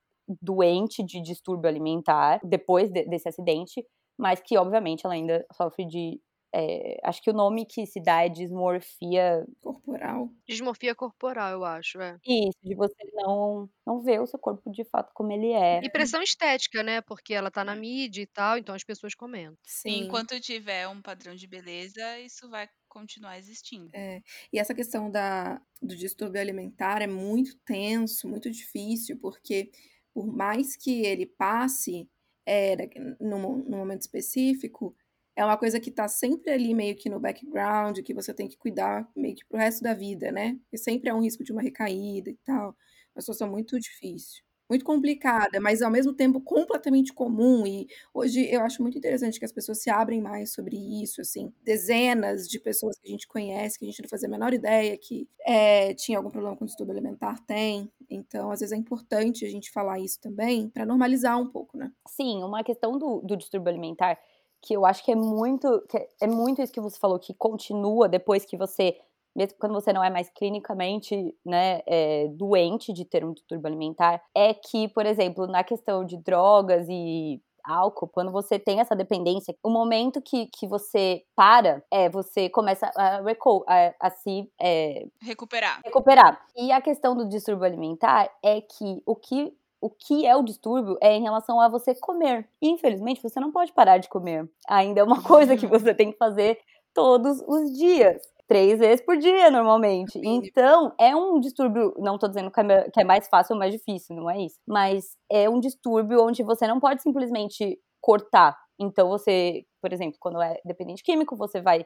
doente 0.42 1.04
de 1.04 1.22
distúrbio 1.22 1.70
alimentar 1.70 2.40
depois 2.44 2.90
de, 2.90 3.04
desse 3.06 3.30
acidente, 3.30 3.86
mas 4.18 4.42
que, 4.42 4.58
obviamente, 4.58 5.06
ela 5.06 5.14
ainda 5.14 5.46
sofre 5.54 5.86
de. 5.86 6.20
É, 6.58 6.98
acho 7.04 7.22
que 7.22 7.30
o 7.30 7.34
nome 7.34 7.66
que 7.66 7.86
se 7.86 8.00
dá 8.00 8.24
é 8.24 8.30
dismorfia. 8.30 9.46
Corporal. 9.60 10.30
Dismorfia 10.48 10.96
corporal, 10.96 11.52
eu 11.52 11.66
acho, 11.66 12.00
é. 12.00 12.18
Isso, 12.26 12.58
de 12.64 12.74
você 12.74 12.96
não, 13.14 13.70
não 13.86 14.02
ver 14.02 14.22
o 14.22 14.26
seu 14.26 14.40
corpo 14.40 14.72
de 14.72 14.86
fato 14.86 15.12
como 15.14 15.34
ele 15.34 15.52
é. 15.52 15.82
E 15.84 15.90
pressão 15.90 16.22
estética, 16.22 16.82
né? 16.82 17.02
Porque 17.02 17.34
ela 17.34 17.52
tá 17.52 17.66
na 17.66 17.76
mídia 17.76 18.22
e 18.22 18.26
tal, 18.26 18.58
então 18.58 18.74
as 18.74 18.86
pessoas 18.86 19.14
comentam. 19.14 19.58
Sim. 19.64 20.06
Enquanto 20.06 20.40
tiver 20.40 20.88
um 20.88 21.02
padrão 21.02 21.36
de 21.36 21.46
beleza, 21.46 22.20
isso 22.20 22.50
vai 22.50 22.70
continuar 22.88 23.38
existindo. 23.38 23.90
É. 23.94 24.22
E 24.54 24.58
essa 24.58 24.74
questão 24.74 25.12
da, 25.12 25.62
do 25.82 25.94
distúrbio 25.94 26.40
alimentar 26.40 27.02
é 27.02 27.08
muito 27.08 27.58
tenso, 27.66 28.30
muito 28.30 28.50
difícil, 28.50 29.20
porque 29.20 29.70
por 30.14 30.26
mais 30.26 30.78
que 30.78 31.06
ele 31.06 31.26
passe 31.26 32.10
é, 32.46 32.78
num, 33.20 33.58
num 33.58 33.78
momento 33.78 34.04
específico, 34.04 34.96
é 35.36 35.44
uma 35.44 35.58
coisa 35.58 35.80
que 35.80 35.92
tá 35.92 36.08
sempre 36.08 36.52
ali 36.52 36.74
meio 36.74 36.96
que 36.96 37.10
no 37.10 37.20
background, 37.20 38.00
que 38.00 38.14
você 38.14 38.34
tem 38.34 38.48
que 38.48 38.58
cuidar 38.58 39.08
meio 39.16 39.36
que 39.36 39.46
pro 39.46 39.58
resto 39.58 39.84
da 39.84 39.94
vida, 39.94 40.32
né? 40.32 40.58
Porque 40.64 40.78
sempre 40.78 41.10
há 41.10 41.16
um 41.16 41.22
risco 41.22 41.44
de 41.44 41.52
uma 41.52 41.62
recaída 41.62 42.30
e 42.30 42.38
tal. 42.46 42.76
Uma 43.16 43.22
situação 43.22 43.50
muito 43.50 43.80
difícil. 43.80 44.44
Muito 44.68 44.84
complicada, 44.84 45.60
mas 45.60 45.84
ao 45.84 45.92
mesmo 45.92 46.12
tempo 46.12 46.42
completamente 46.42 47.14
comum. 47.14 47.68
E 47.68 47.86
hoje 48.12 48.50
eu 48.52 48.62
acho 48.62 48.82
muito 48.82 48.98
interessante 48.98 49.38
que 49.38 49.46
as 49.46 49.52
pessoas 49.52 49.80
se 49.80 49.92
abrem 49.92 50.20
mais 50.20 50.54
sobre 50.54 50.76
isso, 51.04 51.22
assim. 51.22 51.54
Dezenas 51.64 52.48
de 52.48 52.60
pessoas 52.60 52.98
que 52.98 53.08
a 53.08 53.12
gente 53.12 53.28
conhece, 53.28 53.78
que 53.78 53.86
a 53.86 53.88
gente 53.88 54.02
não 54.02 54.10
fazia 54.10 54.28
a 54.28 54.32
menor 54.32 54.54
ideia 54.54 54.98
que 54.98 55.30
é, 55.46 55.94
tinha 55.94 56.18
algum 56.18 56.32
problema 56.32 56.58
com 56.58 56.66
distúrbio 56.66 56.94
alimentar, 56.94 57.38
tem. 57.46 57.92
Então, 58.10 58.50
às 58.50 58.62
vezes 58.62 58.74
é 58.74 58.76
importante 58.76 59.46
a 59.46 59.50
gente 59.50 59.70
falar 59.72 60.00
isso 60.00 60.20
também, 60.20 60.68
para 60.70 60.86
normalizar 60.86 61.40
um 61.40 61.48
pouco, 61.48 61.78
né? 61.78 61.92
Sim, 62.08 62.44
uma 62.44 62.64
questão 62.64 62.98
do, 62.98 63.22
do 63.22 63.38
distúrbio 63.38 63.70
alimentar 63.70 64.18
que 64.66 64.74
eu 64.74 64.86
acho 64.86 65.04
que 65.04 65.12
é 65.12 65.16
muito 65.16 65.84
que 65.90 65.98
é 66.22 66.28
muito 66.28 66.62
isso 66.62 66.74
que 66.74 66.82
você 66.82 66.98
falou 66.98 67.20
que 67.20 67.34
continua 67.34 68.10
depois 68.10 68.46
que 68.46 68.58
você 68.58 68.98
mesmo 69.36 69.58
quando 69.60 69.74
você 69.74 69.94
não 69.94 70.04
é 70.04 70.10
mais 70.10 70.30
clinicamente 70.30 71.36
né, 71.46 71.82
é, 71.86 72.28
doente 72.30 72.94
de 72.94 73.06
ter 73.06 73.24
um 73.24 73.34
distúrbio 73.34 73.68
alimentar 73.68 74.22
é 74.34 74.54
que 74.54 74.88
por 74.90 75.06
exemplo 75.06 75.46
na 75.48 75.64
questão 75.64 76.06
de 76.06 76.18
drogas 76.18 76.88
e 76.90 77.42
álcool, 77.66 78.08
quando 78.08 78.32
você 78.32 78.60
tem 78.60 78.80
essa 78.80 78.96
dependência, 78.96 79.56
o 79.64 79.70
momento 79.70 80.22
que, 80.22 80.48
que 80.48 80.68
você 80.68 81.24
para, 81.36 81.84
é 81.92 82.10
você 82.10 82.48
começa 82.50 82.90
a, 82.96 83.18
a, 83.18 83.94
a 84.00 84.10
se 84.12 84.50
é, 84.62 85.08
recuperar. 85.22 85.82
recuperar. 85.84 86.46
E 86.56 86.72
a 86.72 86.80
questão 86.80 87.16
do 87.16 87.28
distúrbio 87.28 87.66
alimentar 87.66 88.30
é 88.44 88.62
que 88.62 89.02
o 89.06 89.16
que 89.16 89.52
o 89.86 89.90
que 89.92 90.26
é 90.26 90.36
o 90.36 90.42
distúrbio 90.44 90.98
é 91.00 91.14
em 91.16 91.22
relação 91.22 91.60
a 91.62 91.70
você 91.70 91.94
comer. 91.94 92.50
Infelizmente, 92.60 93.22
você 93.22 93.40
não 93.40 93.52
pode 93.52 93.72
parar 93.72 94.00
de 94.00 94.10
comer. 94.10 94.50
Ainda 94.68 95.02
é 95.02 95.04
uma 95.04 95.22
coisa 95.24 95.56
que 95.56 95.68
você 95.68 95.94
tem 95.94 96.12
que 96.12 96.18
fazer 96.18 96.60
todos 96.94 97.40
os 97.48 97.72
dias. 97.78 98.20
três 98.48 98.80
vezes 98.80 99.06
por 99.06 99.18
dia, 99.18 99.52
normalmente. 99.52 100.20
Então, 100.24 100.94
é 101.00 101.16
um 101.16 101.40
distúrbio, 101.40 101.94
não 102.00 102.18
tô 102.18 102.28
dizendo 102.28 102.50
que 102.52 102.60
é 102.60 102.90
que 102.90 103.02
é 103.02 103.04
mais 103.04 103.28
fácil 103.28 103.54
ou 103.54 103.60
mais 103.60 103.72
difícil, 103.74 104.16
não 104.16 104.30
é 104.30 104.40
isso. 104.42 104.60
Mas 104.68 105.16
é 105.32 105.48
um 105.50 105.60
distúrbio 105.60 106.24
onde 106.24 106.42
você 106.44 106.68
não 106.68 106.80
pode 106.80 107.02
simplesmente 107.04 107.80
cortar. 108.02 108.58
Então, 108.80 109.10
você, 109.10 109.66
por 109.82 109.94
exemplo, 109.94 110.18
quando 110.20 110.42
é 110.42 110.60
dependente 110.66 111.04
químico, 111.04 111.36
você 111.36 111.62
vai, 111.62 111.86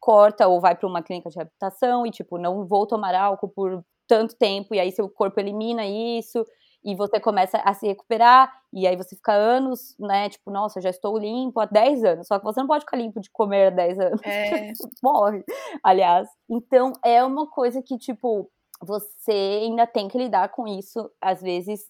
corta 0.00 0.46
ou 0.48 0.60
vai 0.60 0.76
para 0.76 0.88
uma 0.88 1.02
clínica 1.02 1.30
de 1.30 1.36
reabilitação 1.36 2.06
e, 2.06 2.10
tipo, 2.10 2.38
não 2.38 2.66
vou 2.66 2.86
tomar 2.86 3.14
álcool 3.14 3.48
por 3.48 3.84
tanto 4.08 4.34
tempo, 4.38 4.74
e 4.74 4.80
aí 4.80 4.90
seu 4.90 5.08
corpo 5.08 5.38
elimina 5.38 5.84
isso, 5.86 6.44
e 6.88 6.96
você 6.96 7.20
começa 7.20 7.58
a 7.58 7.74
se 7.74 7.86
recuperar, 7.86 8.50
e 8.72 8.86
aí 8.86 8.96
você 8.96 9.14
fica 9.14 9.30
anos, 9.30 9.94
né, 9.98 10.30
tipo, 10.30 10.50
nossa, 10.50 10.80
já 10.80 10.88
estou 10.88 11.18
limpo 11.18 11.60
há 11.60 11.66
10 11.66 12.02
anos, 12.02 12.26
só 12.26 12.38
que 12.38 12.44
você 12.46 12.60
não 12.60 12.66
pode 12.66 12.86
ficar 12.86 12.96
limpo 12.96 13.20
de 13.20 13.30
comer 13.30 13.66
há 13.66 13.70
10 13.70 13.98
anos, 13.98 14.22
É, 14.24 14.72
morre, 15.02 15.44
aliás. 15.84 16.26
Então, 16.48 16.94
é 17.04 17.22
uma 17.22 17.46
coisa 17.46 17.82
que, 17.82 17.98
tipo, 17.98 18.50
você 18.80 19.60
ainda 19.64 19.86
tem 19.86 20.08
que 20.08 20.16
lidar 20.16 20.48
com 20.48 20.66
isso, 20.66 21.10
às 21.20 21.42
vezes, 21.42 21.82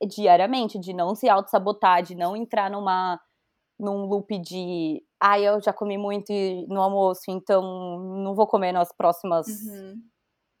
diariamente, 0.00 0.78
de 0.78 0.92
não 0.92 1.16
se 1.16 1.28
auto-sabotar, 1.28 2.04
de 2.04 2.14
não 2.14 2.36
entrar 2.36 2.70
numa 2.70 3.20
num 3.78 4.06
loop 4.06 4.38
de 4.38 5.02
ai, 5.20 5.46
eu 5.46 5.60
já 5.60 5.70
comi 5.70 5.98
muito 5.98 6.32
no 6.66 6.80
almoço, 6.80 7.24
então 7.28 7.62
não 8.22 8.34
vou 8.34 8.46
comer 8.46 8.72
nas 8.72 8.90
próximas 8.90 9.46
uhum. 9.46 10.00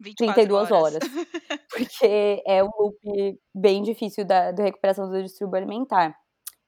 24 0.00 0.34
32 0.34 0.70
horas. 0.70 0.98
Porque 1.70 2.42
é 2.46 2.62
um 2.62 2.70
loop 2.78 3.40
bem 3.54 3.82
difícil 3.82 4.24
da, 4.24 4.52
da 4.52 4.62
recuperação 4.62 5.10
do 5.10 5.22
distúrbio 5.22 5.56
alimentar. 5.56 6.16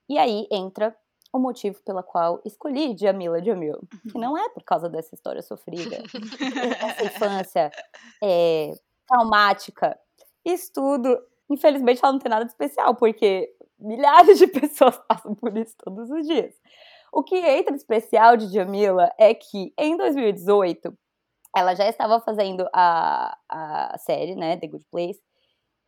E 0.07 0.17
aí 0.17 0.47
entra 0.51 0.95
o 1.31 1.39
motivo 1.39 1.79
pela 1.83 2.01
qual 2.01 2.41
escolhi 2.43 2.95
Jamila 2.97 3.43
Jamil, 3.43 3.79
que 4.11 4.17
não 4.17 4.37
é 4.37 4.49
por 4.49 4.63
causa 4.63 4.89
dessa 4.89 5.13
história 5.13 5.41
sofrida, 5.41 5.97
essa 6.81 7.05
infância 7.05 7.71
é, 8.23 8.71
traumática. 9.07 9.97
Isso 10.43 10.71
tudo, 10.73 11.19
infelizmente, 11.49 11.99
ela 12.01 12.13
não 12.13 12.19
tem 12.19 12.29
nada 12.29 12.45
de 12.45 12.51
especial, 12.51 12.95
porque 12.95 13.53
milhares 13.77 14.39
de 14.39 14.47
pessoas 14.47 14.97
passam 15.07 15.35
por 15.35 15.55
isso 15.57 15.75
todos 15.77 16.09
os 16.09 16.25
dias. 16.27 16.55
O 17.11 17.23
que 17.23 17.35
entra 17.35 17.73
de 17.73 17.79
especial 17.79 18.37
de 18.37 18.47
Jamila 18.47 19.11
é 19.17 19.33
que, 19.33 19.73
em 19.77 19.97
2018, 19.97 20.93
ela 21.55 21.75
já 21.75 21.87
estava 21.87 22.19
fazendo 22.19 22.67
a, 22.73 23.37
a 23.49 23.97
série, 23.97 24.35
né, 24.35 24.57
The 24.57 24.67
Good 24.67 24.85
Place. 24.91 25.19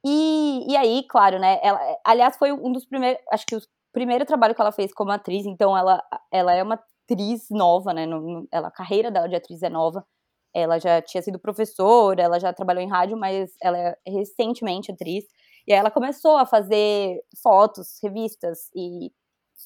E, 0.05 0.65
e 0.71 0.75
aí, 0.75 1.03
claro, 1.07 1.39
né, 1.39 1.59
ela, 1.61 1.79
aliás, 2.05 2.37
foi 2.37 2.51
um 2.51 2.71
dos 2.71 2.85
primeiros, 2.85 3.21
acho 3.31 3.45
que 3.45 3.55
o 3.55 3.61
primeiro 3.93 4.25
trabalho 4.25 4.55
que 4.55 4.61
ela 4.61 4.71
fez 4.71 4.93
como 4.93 5.11
atriz, 5.11 5.45
então 5.45 5.77
ela, 5.77 6.03
ela 6.31 6.53
é 6.53 6.63
uma 6.63 6.75
atriz 6.75 7.47
nova, 7.49 7.93
né, 7.93 8.05
no, 8.05 8.21
no, 8.21 8.47
ela, 8.51 8.69
a 8.69 8.71
carreira 8.71 9.11
dela 9.11 9.29
de 9.29 9.35
atriz 9.35 9.61
é 9.61 9.69
nova, 9.69 10.05
ela 10.53 10.79
já 10.79 11.01
tinha 11.01 11.21
sido 11.21 11.39
professora, 11.39 12.21
ela 12.21 12.39
já 12.39 12.51
trabalhou 12.51 12.83
em 12.83 12.89
rádio, 12.89 13.17
mas 13.17 13.51
ela 13.61 13.77
é 13.77 13.97
recentemente 14.07 14.91
atriz, 14.91 15.25
e 15.67 15.73
aí 15.73 15.79
ela 15.79 15.91
começou 15.91 16.37
a 16.37 16.45
fazer 16.45 17.21
fotos, 17.41 17.99
revistas 18.03 18.69
e 18.75 19.11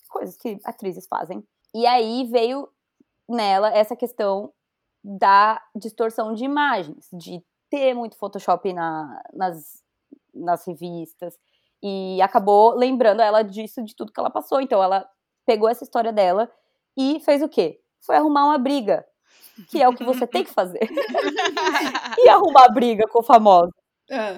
coisas 0.09 0.35
que 0.37 0.57
atrizes 0.65 1.07
fazem. 1.07 1.43
E 1.73 1.85
aí 1.85 2.25
veio 2.25 2.67
nela 3.27 3.69
essa 3.75 3.95
questão 3.95 4.53
da 5.05 5.61
distorção 5.75 6.33
de 6.33 6.43
imagens, 6.43 7.07
de 7.13 7.43
ter 7.69 7.93
muito 7.93 8.17
Photoshop 8.17 8.73
na, 8.73 9.21
nas, 9.33 9.83
nas 10.33 10.65
revistas. 10.65 11.37
E 11.83 12.19
acabou 12.21 12.73
lembrando 12.75 13.21
ela 13.21 13.43
disso, 13.43 13.83
de 13.83 13.95
tudo 13.95 14.11
que 14.11 14.19
ela 14.19 14.31
passou. 14.31 14.59
Então 14.59 14.81
ela 14.81 15.07
pegou 15.45 15.69
essa 15.69 15.83
história 15.83 16.11
dela 16.11 16.51
e 16.97 17.19
fez 17.19 17.43
o 17.43 17.49
quê? 17.49 17.79
Foi 18.01 18.15
arrumar 18.15 18.45
uma 18.45 18.57
briga. 18.57 19.05
Que 19.69 19.81
é 19.81 19.87
o 19.87 19.93
que 19.93 20.03
você 20.03 20.25
tem 20.27 20.43
que 20.43 20.51
fazer. 20.51 20.79
e 22.19 22.27
arrumar 22.29 22.69
briga 22.73 23.07
com 23.07 23.19
o 23.19 23.23
famoso. 23.23 23.71
Ah, 24.11 24.37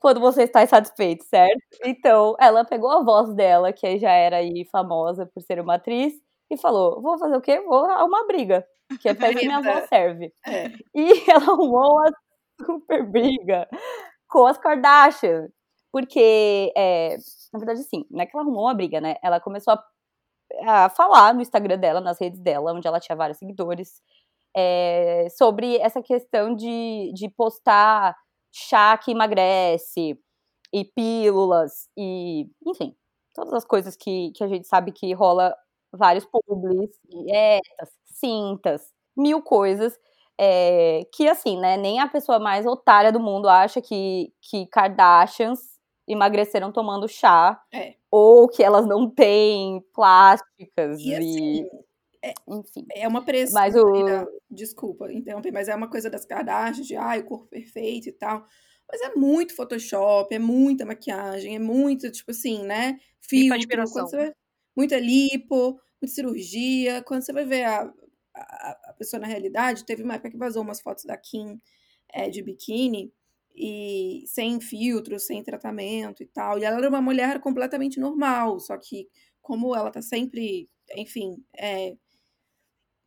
Quando 0.00 0.20
você 0.20 0.44
está 0.44 0.62
insatisfeito, 0.62 1.24
certo? 1.24 1.60
Então, 1.84 2.34
ela 2.40 2.64
pegou 2.64 2.90
a 2.90 3.02
voz 3.02 3.34
dela, 3.34 3.72
que 3.72 3.98
já 3.98 4.10
era 4.12 4.38
aí 4.38 4.64
famosa 4.64 5.26
por 5.26 5.42
ser 5.42 5.60
uma 5.60 5.74
atriz, 5.74 6.14
e 6.50 6.56
falou: 6.56 7.00
Vou 7.02 7.18
fazer 7.18 7.36
o 7.36 7.40
quê? 7.40 7.60
Vou 7.60 7.84
arrumar 7.86 8.26
briga. 8.26 8.66
Que 9.00 9.08
é 9.08 9.14
pra 9.14 9.30
isso 9.30 9.40
que 9.40 9.46
minha 9.46 9.62
voz 9.62 9.86
serve. 9.88 10.32
é. 10.46 10.66
E 10.94 11.08
ela 11.30 11.44
arrumou 11.52 11.92
uma 11.94 12.12
super 12.64 13.04
briga 13.10 13.68
com 14.28 14.46
as 14.46 14.58
Kardashian. 14.58 15.48
Porque, 15.92 16.72
é, 16.76 17.16
na 17.52 17.58
verdade, 17.60 17.82
sim, 17.84 18.04
não 18.10 18.20
é 18.20 18.26
que 18.26 18.36
ela 18.36 18.44
arrumou 18.44 18.64
uma 18.64 18.74
briga, 18.74 19.00
né? 19.00 19.16
Ela 19.22 19.40
começou 19.40 19.74
a, 19.74 20.86
a 20.86 20.88
falar 20.90 21.34
no 21.34 21.40
Instagram 21.40 21.78
dela, 21.78 22.00
nas 22.00 22.20
redes 22.20 22.40
dela, 22.40 22.72
onde 22.72 22.86
ela 22.86 23.00
tinha 23.00 23.16
vários 23.16 23.38
seguidores, 23.38 24.02
é, 24.56 25.28
sobre 25.30 25.76
essa 25.78 26.02
questão 26.02 26.54
de, 26.54 27.12
de 27.14 27.28
postar 27.30 28.16
chá 28.52 28.96
que 28.98 29.12
emagrece, 29.12 30.18
e 30.74 30.84
pílulas, 30.84 31.88
e, 31.96 32.48
enfim, 32.66 32.96
todas 33.32 33.52
as 33.54 33.64
coisas 33.64 33.96
que, 33.96 34.32
que 34.32 34.42
a 34.42 34.48
gente 34.48 34.66
sabe 34.66 34.90
que 34.90 35.12
rola 35.14 35.54
vários 35.96 36.24
publis, 36.26 36.90
dietas, 37.08 37.90
cintas, 38.06 38.82
mil 39.16 39.42
coisas. 39.42 39.98
É, 40.38 41.02
que 41.14 41.28
assim, 41.28 41.58
né? 41.60 41.76
Nem 41.76 42.00
a 42.00 42.08
pessoa 42.08 42.38
mais 42.40 42.66
otária 42.66 43.12
do 43.12 43.20
mundo 43.20 43.48
acha 43.48 43.80
que, 43.80 44.32
que 44.42 44.66
Kardashians 44.66 45.60
emagreceram 46.08 46.72
tomando 46.72 47.08
chá. 47.08 47.60
É. 47.72 47.94
Ou 48.10 48.48
que 48.48 48.62
elas 48.62 48.86
não 48.86 49.08
têm 49.08 49.80
plásticas 49.94 51.00
E 51.00 51.10
e. 51.10 51.14
assim, 51.14 51.68
Enfim. 52.48 52.86
é 52.92 53.06
uma 53.08 53.22
pressão. 53.24 53.54
Mas 53.60 53.74
o- 53.76 54.26
Desculpa 54.50 55.12
interromper, 55.12 55.52
mas 55.52 55.68
é 55.68 55.74
uma 55.74 55.88
coisa 55.90 56.08
das 56.10 56.24
Kardashians, 56.24 56.86
de 56.86 56.96
ai, 56.96 57.20
o 57.20 57.24
corpo 57.24 57.46
perfeito 57.46 58.08
e 58.08 58.12
tal. 58.12 58.44
Mas 58.90 59.00
é 59.00 59.14
muito 59.14 59.54
Photoshop, 59.56 60.32
é 60.34 60.38
muita 60.38 60.84
maquiagem, 60.86 61.56
é 61.56 61.58
muito, 61.58 62.10
tipo 62.12 62.30
assim, 62.30 62.62
né? 62.64 62.98
Filtro, 63.20 63.58
quando 63.92 64.10
você 64.10 64.34
muita 64.76 64.98
lipo, 64.98 65.80
muita 66.00 66.14
cirurgia. 66.14 67.02
Quando 67.02 67.22
você 67.24 67.32
vai 67.32 67.44
ver 67.44 67.64
a, 67.64 67.82
a, 68.34 68.90
a 68.90 68.94
pessoa 68.98 69.20
na 69.20 69.26
realidade, 69.26 69.84
teve 69.84 70.02
uma 70.02 70.14
época 70.14 70.30
que 70.30 70.36
vazou 70.38 70.62
umas 70.62 70.80
fotos 70.80 71.04
da 71.04 71.16
Kim 71.16 71.60
é, 72.12 72.28
de 72.30 72.42
biquíni 72.42 73.12
e 73.56 74.24
sem 74.26 74.60
filtro, 74.60 75.18
sem 75.18 75.42
tratamento 75.42 76.22
e 76.22 76.26
tal. 76.26 76.58
E 76.58 76.64
ela 76.64 76.78
era 76.78 76.88
uma 76.88 77.00
mulher 77.02 77.40
completamente 77.40 78.00
normal, 78.00 78.58
só 78.60 78.76
que 78.78 79.08
como 79.40 79.74
ela 79.76 79.90
tá 79.90 80.02
sempre, 80.02 80.68
enfim, 80.96 81.44
é, 81.56 81.96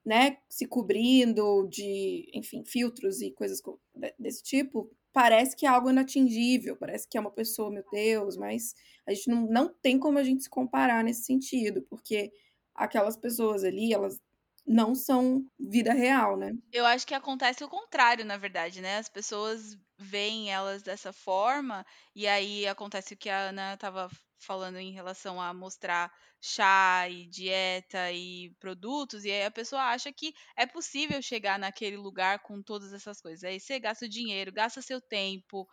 né, 0.06 0.38
se 0.50 0.66
cobrindo 0.66 1.68
de, 1.70 2.30
enfim, 2.34 2.64
filtros 2.66 3.22
e 3.22 3.32
coisas 3.32 3.60
co- 3.62 3.80
de- 3.94 4.14
desse 4.18 4.42
tipo, 4.44 4.90
parece 5.14 5.56
que 5.56 5.66
é 5.66 5.70
algo 5.70 5.90
inatingível, 5.90 6.76
parece 6.76 7.08
que 7.08 7.18
é 7.18 7.22
uma 7.22 7.32
pessoa, 7.32 7.72
meu 7.72 7.84
Deus, 7.92 8.38
mas 8.38 8.74
a 9.08 9.14
gente 9.14 9.30
não, 9.30 9.42
não 9.48 9.74
tem 9.82 10.00
como 10.00 10.20
a 10.20 10.24
gente 10.24 10.44
se 10.44 10.50
comparar 10.50 11.04
nesse 11.04 11.24
sentido, 11.24 11.82
porque 11.90 12.32
aquelas 12.76 13.18
pessoas 13.18 13.64
ali, 13.64 13.94
elas 13.94 14.22
não 14.66 14.94
são 14.94 15.46
vida 15.58 15.94
real, 15.94 16.38
né? 16.38 16.54
Eu 16.72 16.86
acho 16.86 17.08
que 17.08 17.14
acontece 17.14 17.64
o 17.64 17.70
contrário, 17.70 18.26
na 18.26 18.38
verdade, 18.38 18.82
né? 18.82 18.98
As 18.98 19.08
pessoas 19.08 19.78
veem 19.98 20.52
elas 20.52 20.84
dessa 20.84 21.12
forma, 21.14 21.86
e 22.16 22.28
aí 22.28 22.68
acontece 22.68 23.14
o 23.14 23.18
que 23.18 23.30
a 23.30 23.50
Ana 23.50 23.74
estava 23.74 24.10
falando 24.40 24.78
em 24.78 24.92
relação 24.92 25.42
a 25.42 25.54
mostrar 25.54 26.12
chá 26.42 27.08
e 27.10 27.28
dieta 27.28 28.12
e 28.12 28.52
produtos, 28.60 29.26
e 29.26 29.32
aí 29.32 29.46
a 29.46 29.52
pessoa 29.52 29.82
acha 29.84 30.12
que 30.14 30.34
é 30.56 30.66
possível 30.68 31.22
chegar 31.22 31.58
naquele 31.60 31.98
lugar 31.98 32.40
com 32.40 32.62
todas 32.62 32.94
essas 32.94 33.20
coisas. 33.22 33.44
Aí 33.44 33.60
você 33.60 33.80
gasta 33.80 34.06
o 34.06 34.10
dinheiro, 34.10 34.52
gasta 34.54 34.82
seu 34.82 35.02
tempo, 35.02 35.68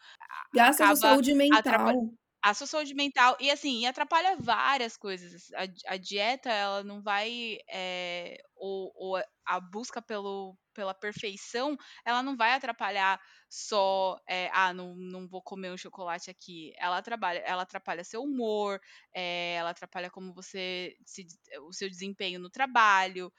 Gasta 0.54 0.87
sua 0.87 0.97
saúde 0.97 1.35
mental. 1.35 2.09
A 2.44 2.54
sua 2.54 2.66
saúde 2.66 2.94
mental 2.94 3.36
e 3.40 3.50
assim 3.50 3.80
e 3.80 3.86
atrapalha 3.86 4.36
várias 4.38 4.96
coisas. 4.96 5.50
A, 5.54 5.94
a 5.94 5.96
dieta 5.96 6.50
ela 6.50 6.84
não 6.84 7.02
vai 7.02 7.58
é, 7.70 8.38
ou, 8.56 8.92
ou 8.94 9.16
a- 9.46 9.60
busca 9.60 10.02
pelo 10.02 10.56
pela 10.74 10.92
perfeição 10.92 11.76
ela 12.04 12.20
não 12.22 12.36
vai 12.36 12.52
atrapalhar 12.52 13.20
só 13.48 14.18
é, 14.28 14.50
ah 14.52 14.72
não, 14.74 14.94
não 14.96 15.28
vou 15.28 15.40
comer 15.42 15.70
um 15.70 15.76
chocolate 15.76 16.30
aqui. 16.30 16.72
Ela 16.78 16.98
atrapalha 16.98 17.38
ela 17.40 17.62
atrapalha 17.62 18.04
seu 18.04 18.22
humor 18.22 18.80
é, 19.14 19.54
ela 19.54 19.70
atrapalha 19.70 20.10
como 20.10 20.34
você 20.34 20.96
se, 21.06 21.26
o 21.68 21.72
seu 21.72 21.88
desempenho 21.88 22.40
no 22.40 22.50
trabalho 22.50 23.32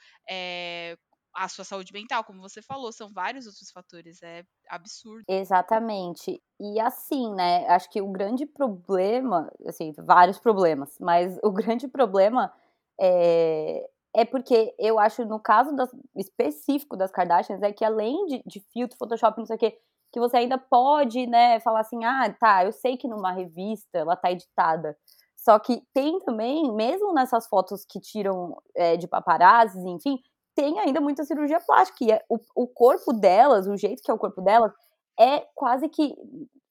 a 1.36 1.48
sua 1.50 1.66
saúde 1.66 1.92
mental 1.94 2.24
como 2.24 2.42
você 2.42 2.62
falou 2.62 2.92
são 2.92 3.12
vários 3.12 3.46
outros 3.46 3.70
fatores 3.72 4.22
é 4.24 4.44
absurdo 4.70 5.26
Exatamente. 5.28 6.42
E 6.60 6.80
assim, 6.80 7.34
né? 7.34 7.68
Acho 7.68 7.90
que 7.90 8.02
o 8.02 8.12
grande 8.12 8.46
problema, 8.46 9.52
assim, 9.68 9.94
vários 9.98 10.40
problemas, 10.40 10.98
mas 11.00 11.38
o 11.44 11.52
grande 11.52 11.88
problema 11.88 12.52
é, 13.00 13.88
é 14.14 14.26
porque 14.26 14.74
eu 14.80 14.98
acho, 15.00 15.26
no 15.26 15.40
caso 15.40 15.76
das, 15.76 15.90
específico 16.16 16.96
das 16.96 17.12
Kardashians, 17.12 17.62
é 17.62 17.72
que 17.72 17.84
além 17.84 18.26
de, 18.28 18.44
de 18.46 18.60
filtro, 18.72 18.98
Photoshop, 18.98 19.38
não 19.38 19.46
sei 19.46 19.56
o 19.56 19.60
quê, 19.60 19.78
que 20.12 20.20
você 20.20 20.38
ainda 20.38 20.58
pode, 20.58 21.28
né, 21.28 21.60
falar 21.60 21.82
assim, 21.82 22.06
ah, 22.06 22.34
tá, 22.40 22.64
eu 22.64 22.72
sei 22.72 22.96
que 22.96 23.08
numa 23.08 23.34
revista 23.34 23.98
ela 23.98 24.16
tá 24.16 24.32
editada. 24.32 24.98
Só 25.36 25.60
que 25.60 25.84
tem 25.94 26.20
também, 26.20 26.72
mesmo 26.74 27.14
nessas 27.14 27.48
fotos 27.48 27.86
que 27.86 28.00
tiram 28.00 28.58
é, 28.76 28.96
de 28.96 29.08
paparazzi, 29.08 29.88
enfim, 29.88 30.18
tem 30.56 30.80
ainda 30.80 31.02
muita 31.02 31.26
cirurgia 31.26 31.60
plástica. 31.60 32.04
E 32.04 32.12
é, 32.12 32.24
o, 32.30 32.40
o 32.56 32.68
corpo 32.68 33.14
delas, 33.14 33.68
o 33.68 33.78
jeito 33.78 34.02
que 34.02 34.10
é 34.10 34.14
o 34.14 34.18
corpo 34.18 34.42
delas, 34.42 34.72
é 35.20 35.42
quase 35.54 35.90
que, 35.90 36.16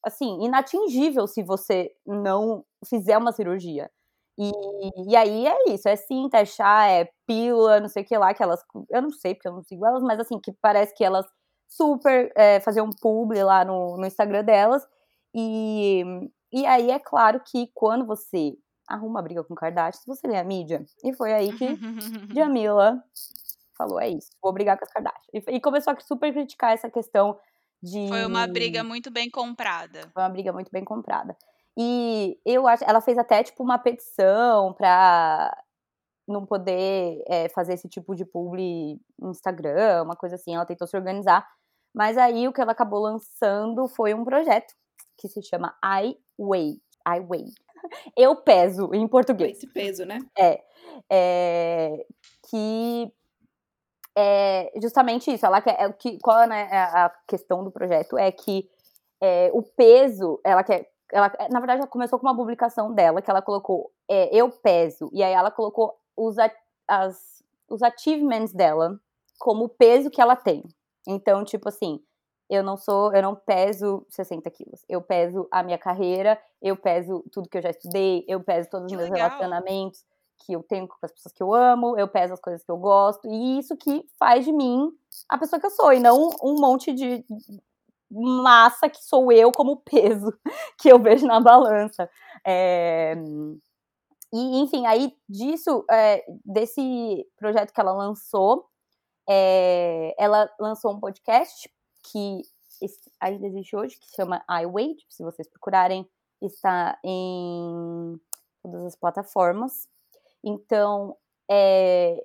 assim, 0.04 0.44
inatingível 0.44 1.26
se 1.26 1.42
você 1.42 1.94
não 2.06 2.64
fizer 2.84 3.16
uma 3.18 3.32
cirurgia. 3.32 3.90
E, 4.36 4.50
e 5.10 5.16
aí 5.16 5.46
é 5.46 5.72
isso, 5.72 5.88
é 5.88 5.94
cinta, 5.94 6.38
é 6.38 6.44
chá, 6.44 6.88
é 6.88 7.08
pílula, 7.26 7.78
não 7.78 7.88
sei 7.88 8.02
o 8.02 8.06
que 8.06 8.18
lá, 8.18 8.34
que 8.34 8.42
elas. 8.42 8.60
Eu 8.90 9.02
não 9.02 9.10
sei, 9.10 9.34
porque 9.34 9.46
eu 9.46 9.52
não 9.52 9.62
sigo 9.62 9.86
elas, 9.86 10.02
mas 10.02 10.18
assim, 10.18 10.40
que 10.40 10.52
parece 10.60 10.94
que 10.94 11.04
elas 11.04 11.26
super 11.68 12.32
é, 12.36 12.60
faziam 12.60 12.86
um 12.86 12.90
publi 12.90 13.42
lá 13.42 13.64
no, 13.64 13.96
no 13.96 14.06
Instagram 14.06 14.44
delas. 14.44 14.86
E, 15.34 16.04
e 16.52 16.66
aí 16.66 16.90
é 16.90 16.98
claro 16.98 17.40
que 17.44 17.70
quando 17.74 18.06
você 18.06 18.56
arruma 18.88 19.22
briga 19.22 19.42
com 19.44 19.54
Kardashian, 19.54 20.02
você 20.06 20.26
lê 20.26 20.36
a 20.36 20.44
mídia. 20.44 20.84
E 21.02 21.12
foi 21.12 21.32
aí 21.32 21.52
que 21.52 21.66
Jamila 22.34 23.02
falou: 23.76 24.00
é 24.00 24.08
isso, 24.08 24.30
vou 24.42 24.52
brigar 24.52 24.78
com 24.78 24.84
as 24.84 24.92
Kardashian. 24.92 25.20
E, 25.32 25.56
e 25.56 25.60
começou 25.60 25.92
a 25.92 26.00
super 26.00 26.32
criticar 26.32 26.72
essa 26.72 26.90
questão 26.90 27.38
de. 27.82 28.08
Foi 28.08 28.24
uma 28.24 28.46
briga 28.46 28.82
muito 28.82 29.10
bem 29.10 29.30
comprada. 29.30 30.08
Foi 30.12 30.22
uma 30.22 30.30
briga 30.30 30.52
muito 30.52 30.70
bem 30.70 30.84
comprada. 30.84 31.36
E 31.76 32.38
eu 32.44 32.66
acho, 32.66 32.84
ela 32.84 33.00
fez 33.00 33.18
até 33.18 33.42
tipo 33.42 33.62
uma 33.62 33.78
petição 33.78 34.72
pra 34.74 35.56
não 36.26 36.46
poder 36.46 37.22
é, 37.26 37.48
fazer 37.50 37.74
esse 37.74 37.88
tipo 37.88 38.14
de 38.14 38.24
publi 38.24 38.98
no 39.18 39.30
Instagram, 39.30 40.02
uma 40.02 40.16
coisa 40.16 40.36
assim. 40.36 40.54
Ela 40.54 40.64
tentou 40.64 40.86
se 40.86 40.96
organizar. 40.96 41.46
Mas 41.94 42.16
aí 42.16 42.48
o 42.48 42.52
que 42.52 42.60
ela 42.60 42.72
acabou 42.72 43.00
lançando 43.00 43.86
foi 43.88 44.14
um 44.14 44.24
projeto 44.24 44.74
que 45.16 45.28
se 45.28 45.42
chama 45.42 45.76
I 45.84 46.16
Weigh. 46.38 46.80
I 47.06 47.20
Weigh. 47.20 47.52
Eu 48.16 48.36
peso 48.36 48.90
em 48.94 49.06
português. 49.06 49.58
Esse 49.58 49.66
peso, 49.66 50.04
né? 50.04 50.18
É. 50.36 50.60
é 51.10 52.06
que 52.48 53.12
é 54.16 54.72
justamente 54.80 55.32
isso. 55.32 55.44
Ela 55.44 55.60
quer, 55.60 55.76
é, 55.80 55.92
que, 55.92 56.18
qual 56.20 56.42
é 56.42 56.46
né, 56.46 56.68
a 56.72 57.10
questão 57.26 57.64
do 57.64 57.70
projeto? 57.70 58.16
É 58.16 58.30
que 58.30 58.68
é, 59.20 59.50
o 59.52 59.62
peso, 59.62 60.40
ela 60.44 60.62
quer 60.62 60.92
ela, 61.12 61.30
na 61.50 61.60
verdade, 61.60 61.80
ela 61.80 61.86
começou 61.86 62.18
com 62.18 62.26
uma 62.26 62.34
publicação 62.34 62.92
dela 62.92 63.22
que 63.22 63.30
ela 63.30 63.42
colocou 63.42 63.92
é, 64.08 64.34
eu 64.34 64.50
peso 64.50 65.10
e 65.12 65.22
aí 65.22 65.32
ela 65.32 65.50
colocou 65.50 65.94
os, 66.16 66.36
as, 66.88 67.44
os 67.68 67.82
achievements 67.82 68.52
dela 68.52 68.98
como 69.38 69.66
o 69.66 69.68
peso 69.68 70.10
que 70.10 70.20
ela 70.20 70.34
tem. 70.34 70.64
Então, 71.06 71.44
tipo 71.44 71.68
assim, 71.68 72.00
eu 72.48 72.62
não 72.62 72.76
sou, 72.76 73.14
eu 73.14 73.22
não 73.22 73.34
peso 73.34 74.04
60 74.08 74.50
quilos. 74.50 74.84
Eu 74.88 75.02
peso 75.02 75.46
a 75.50 75.62
minha 75.62 75.78
carreira, 75.78 76.40
eu 76.60 76.76
peso 76.76 77.24
tudo 77.30 77.48
que 77.48 77.58
eu 77.58 77.62
já 77.62 77.70
estudei, 77.70 78.24
eu 78.26 78.42
peso 78.42 78.68
todos 78.70 78.86
os 78.86 78.96
meus 78.96 79.10
legal. 79.10 79.28
relacionamentos 79.28 80.04
que 80.44 80.52
eu 80.52 80.62
tenho 80.62 80.86
com 80.86 80.94
as 81.02 81.12
pessoas 81.12 81.32
que 81.32 81.42
eu 81.42 81.54
amo, 81.54 81.98
eu 81.98 82.08
peso 82.08 82.34
as 82.34 82.40
coisas 82.40 82.64
que 82.64 82.70
eu 82.70 82.76
gosto, 82.76 83.26
e 83.28 83.58
isso 83.58 83.76
que 83.76 84.04
faz 84.18 84.44
de 84.44 84.52
mim 84.52 84.90
a 85.28 85.38
pessoa 85.38 85.60
que 85.60 85.66
eu 85.66 85.70
sou, 85.70 85.92
e 85.92 86.00
não 86.00 86.30
um 86.42 86.60
monte 86.60 86.92
de 86.92 87.24
massa 88.10 88.88
que 88.88 89.02
sou 89.02 89.32
eu 89.32 89.50
como 89.50 89.82
peso 89.84 90.32
que 90.78 90.88
eu 90.88 90.98
vejo 90.98 91.26
na 91.26 91.40
balança. 91.40 92.08
É... 92.46 93.14
E, 94.32 94.60
enfim, 94.60 94.84
aí 94.86 95.16
disso, 95.28 95.84
é, 95.88 96.24
desse 96.44 97.24
projeto 97.36 97.72
que 97.72 97.80
ela 97.80 97.92
lançou, 97.92 98.68
é, 99.28 100.12
ela 100.18 100.50
lançou 100.58 100.92
um 100.92 100.98
podcast 100.98 101.70
que 102.02 102.42
ainda 103.20 103.46
existe 103.46 103.76
hoje, 103.76 103.96
que 103.96 104.14
chama 104.14 104.44
iWait, 104.62 105.06
se 105.08 105.22
vocês 105.22 105.48
procurarem, 105.48 106.08
está 106.42 106.98
em 107.04 108.20
todas 108.62 108.84
as 108.86 108.96
plataformas. 108.96 109.88
Então, 110.44 111.16
é, 111.50 112.22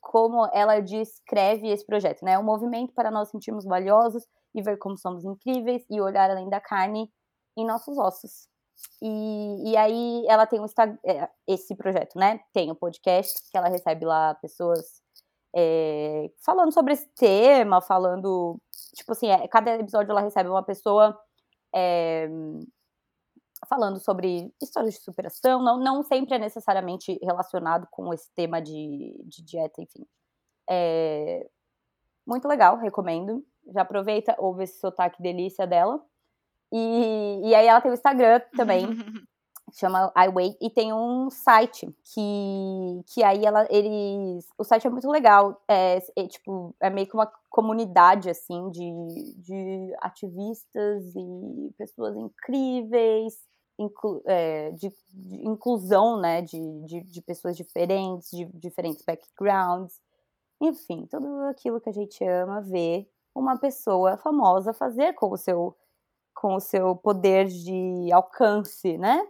como 0.00 0.48
ela 0.52 0.80
descreve 0.80 1.68
esse 1.68 1.84
projeto, 1.84 2.24
né? 2.24 2.38
Um 2.38 2.44
movimento 2.44 2.94
para 2.94 3.10
nós 3.10 3.28
sentirmos 3.28 3.64
valiosos 3.64 4.24
e 4.54 4.62
ver 4.62 4.78
como 4.78 4.96
somos 4.96 5.24
incríveis 5.24 5.84
e 5.90 6.00
olhar 6.00 6.30
além 6.30 6.48
da 6.48 6.60
carne 6.60 7.10
em 7.56 7.66
nossos 7.66 7.98
ossos. 7.98 8.48
E, 9.02 9.70
e 9.70 9.76
aí 9.76 10.24
ela 10.28 10.46
tem 10.46 10.60
é, 11.04 11.28
esse 11.46 11.74
projeto, 11.76 12.18
né? 12.18 12.40
Tem 12.52 12.70
o 12.70 12.76
podcast 12.76 13.34
que 13.50 13.56
ela 13.56 13.68
recebe 13.68 14.04
lá 14.04 14.34
pessoas 14.36 15.02
é, 15.54 16.30
falando 16.44 16.72
sobre 16.72 16.94
esse 16.94 17.08
tema, 17.14 17.80
falando. 17.80 18.58
Tipo 18.94 19.12
assim, 19.12 19.28
é, 19.28 19.46
cada 19.48 19.76
episódio 19.76 20.10
ela 20.10 20.20
recebe 20.20 20.48
uma 20.48 20.62
pessoa 20.62 21.18
é, 21.74 22.28
falando 23.66 23.98
sobre 23.98 24.52
histórias 24.62 24.94
de 24.94 25.00
superação, 25.00 25.62
não, 25.62 25.78
não 25.78 26.02
sempre 26.02 26.34
é 26.34 26.38
necessariamente 26.38 27.18
relacionado 27.22 27.86
com 27.90 28.12
esse 28.12 28.30
tema 28.34 28.60
de, 28.60 29.20
de 29.24 29.42
dieta, 29.42 29.80
enfim. 29.80 30.06
É, 30.68 31.48
muito 32.26 32.46
legal, 32.46 32.76
recomendo. 32.76 33.44
Já 33.72 33.82
aproveita, 33.82 34.34
ouve 34.38 34.64
esse 34.64 34.78
sotaque 34.78 35.22
delícia 35.22 35.66
dela. 35.66 36.02
E, 36.72 37.40
e 37.44 37.54
aí 37.54 37.66
ela 37.66 37.80
tem 37.80 37.90
o 37.90 37.94
Instagram 37.94 38.40
também, 38.56 38.86
chama 39.72 40.12
iWait, 40.16 40.56
e 40.60 40.70
tem 40.70 40.92
um 40.92 41.30
site 41.30 41.86
que, 42.04 43.02
que 43.06 43.22
aí 43.22 43.44
ela, 43.44 43.66
eles. 43.70 44.46
O 44.56 44.64
site 44.64 44.86
é 44.86 44.90
muito 44.90 45.10
legal. 45.10 45.60
É, 45.68 46.02
é, 46.16 46.26
tipo, 46.26 46.74
é 46.80 46.90
meio 46.90 47.06
que 47.06 47.14
uma 47.14 47.30
comunidade 47.50 48.30
assim 48.30 48.70
de, 48.70 49.34
de 49.36 49.94
ativistas 50.00 51.14
e 51.14 51.72
pessoas 51.76 52.16
incríveis. 52.16 53.46
Inclu, 53.80 54.20
é, 54.26 54.72
de, 54.72 54.92
de, 55.14 55.46
inclusão, 55.46 56.20
né, 56.20 56.42
de, 56.42 56.58
de, 56.84 57.00
de 57.00 57.22
pessoas 57.22 57.56
diferentes, 57.56 58.28
de 58.30 58.44
diferentes 58.46 59.04
backgrounds, 59.04 60.00
enfim, 60.60 61.06
tudo 61.08 61.26
aquilo 61.44 61.80
que 61.80 61.88
a 61.88 61.92
gente 61.92 62.24
ama 62.24 62.60
ver 62.60 63.08
uma 63.34 63.56
pessoa 63.56 64.16
famosa 64.16 64.72
fazer 64.72 65.12
com 65.14 65.30
o 65.30 65.36
seu 65.36 65.76
com 66.34 66.54
o 66.54 66.60
seu 66.60 66.94
poder 66.94 67.46
de 67.46 68.12
alcance, 68.12 68.96
né? 68.96 69.26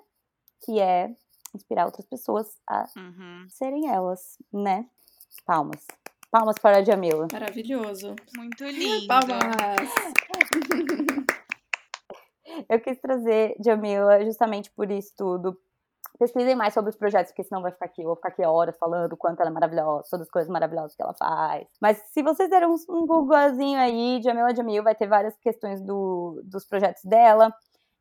Que 0.65 0.81
é 0.81 1.15
inspirar 1.55 1.87
outras 1.87 2.07
pessoas 2.07 2.49
a 2.67 2.87
uhum. 2.97 3.47
serem 3.49 3.89
elas, 3.89 4.37
né? 4.53 4.87
Palmas. 5.47 5.87
Palmas 6.31 6.59
para 6.59 6.79
a 6.79 6.85
Jamila. 6.85 7.27
Maravilhoso. 7.33 8.15
Muito 8.37 8.65
lindo. 8.69 9.07
Palmas. 9.07 9.39
Eu 12.69 12.81
quis 12.81 12.99
trazer 12.99 13.55
Jamila 13.65 14.25
justamente 14.25 14.71
por 14.71 14.91
isso 14.91 15.13
tudo, 15.17 15.57
pesquisem 16.19 16.57
mais 16.57 16.75
sobre 16.75 16.91
os 16.91 16.97
projetos, 16.97 17.31
porque 17.31 17.45
senão 17.45 17.63
vai 17.63 17.71
ficar 17.71 17.87
aqui, 17.87 18.03
eu 18.03 18.07
vou 18.07 18.17
ficar 18.17 18.29
aqui 18.29 18.45
horas 18.45 18.77
falando 18.77 19.13
o 19.13 19.17
quanto 19.17 19.41
ela 19.41 19.51
é 19.51 19.53
maravilhosa, 19.53 20.09
todas 20.11 20.27
as 20.27 20.31
coisas 20.31 20.51
maravilhosas 20.51 20.97
que 20.97 21.03
ela 21.03 21.15
faz. 21.15 21.67
Mas 21.81 21.99
se 22.13 22.23
vocês 22.23 22.51
deram 22.51 22.75
um, 22.75 22.77
um 22.89 23.07
Googlezinho 23.07 23.79
aí, 23.79 24.21
Jamila 24.23 24.55
Jamil, 24.55 24.83
vai 24.83 24.95
ter 24.95 25.07
várias 25.07 25.37
questões 25.39 25.81
do, 25.81 26.41
dos 26.45 26.67
projetos 26.67 27.05
dela. 27.05 27.55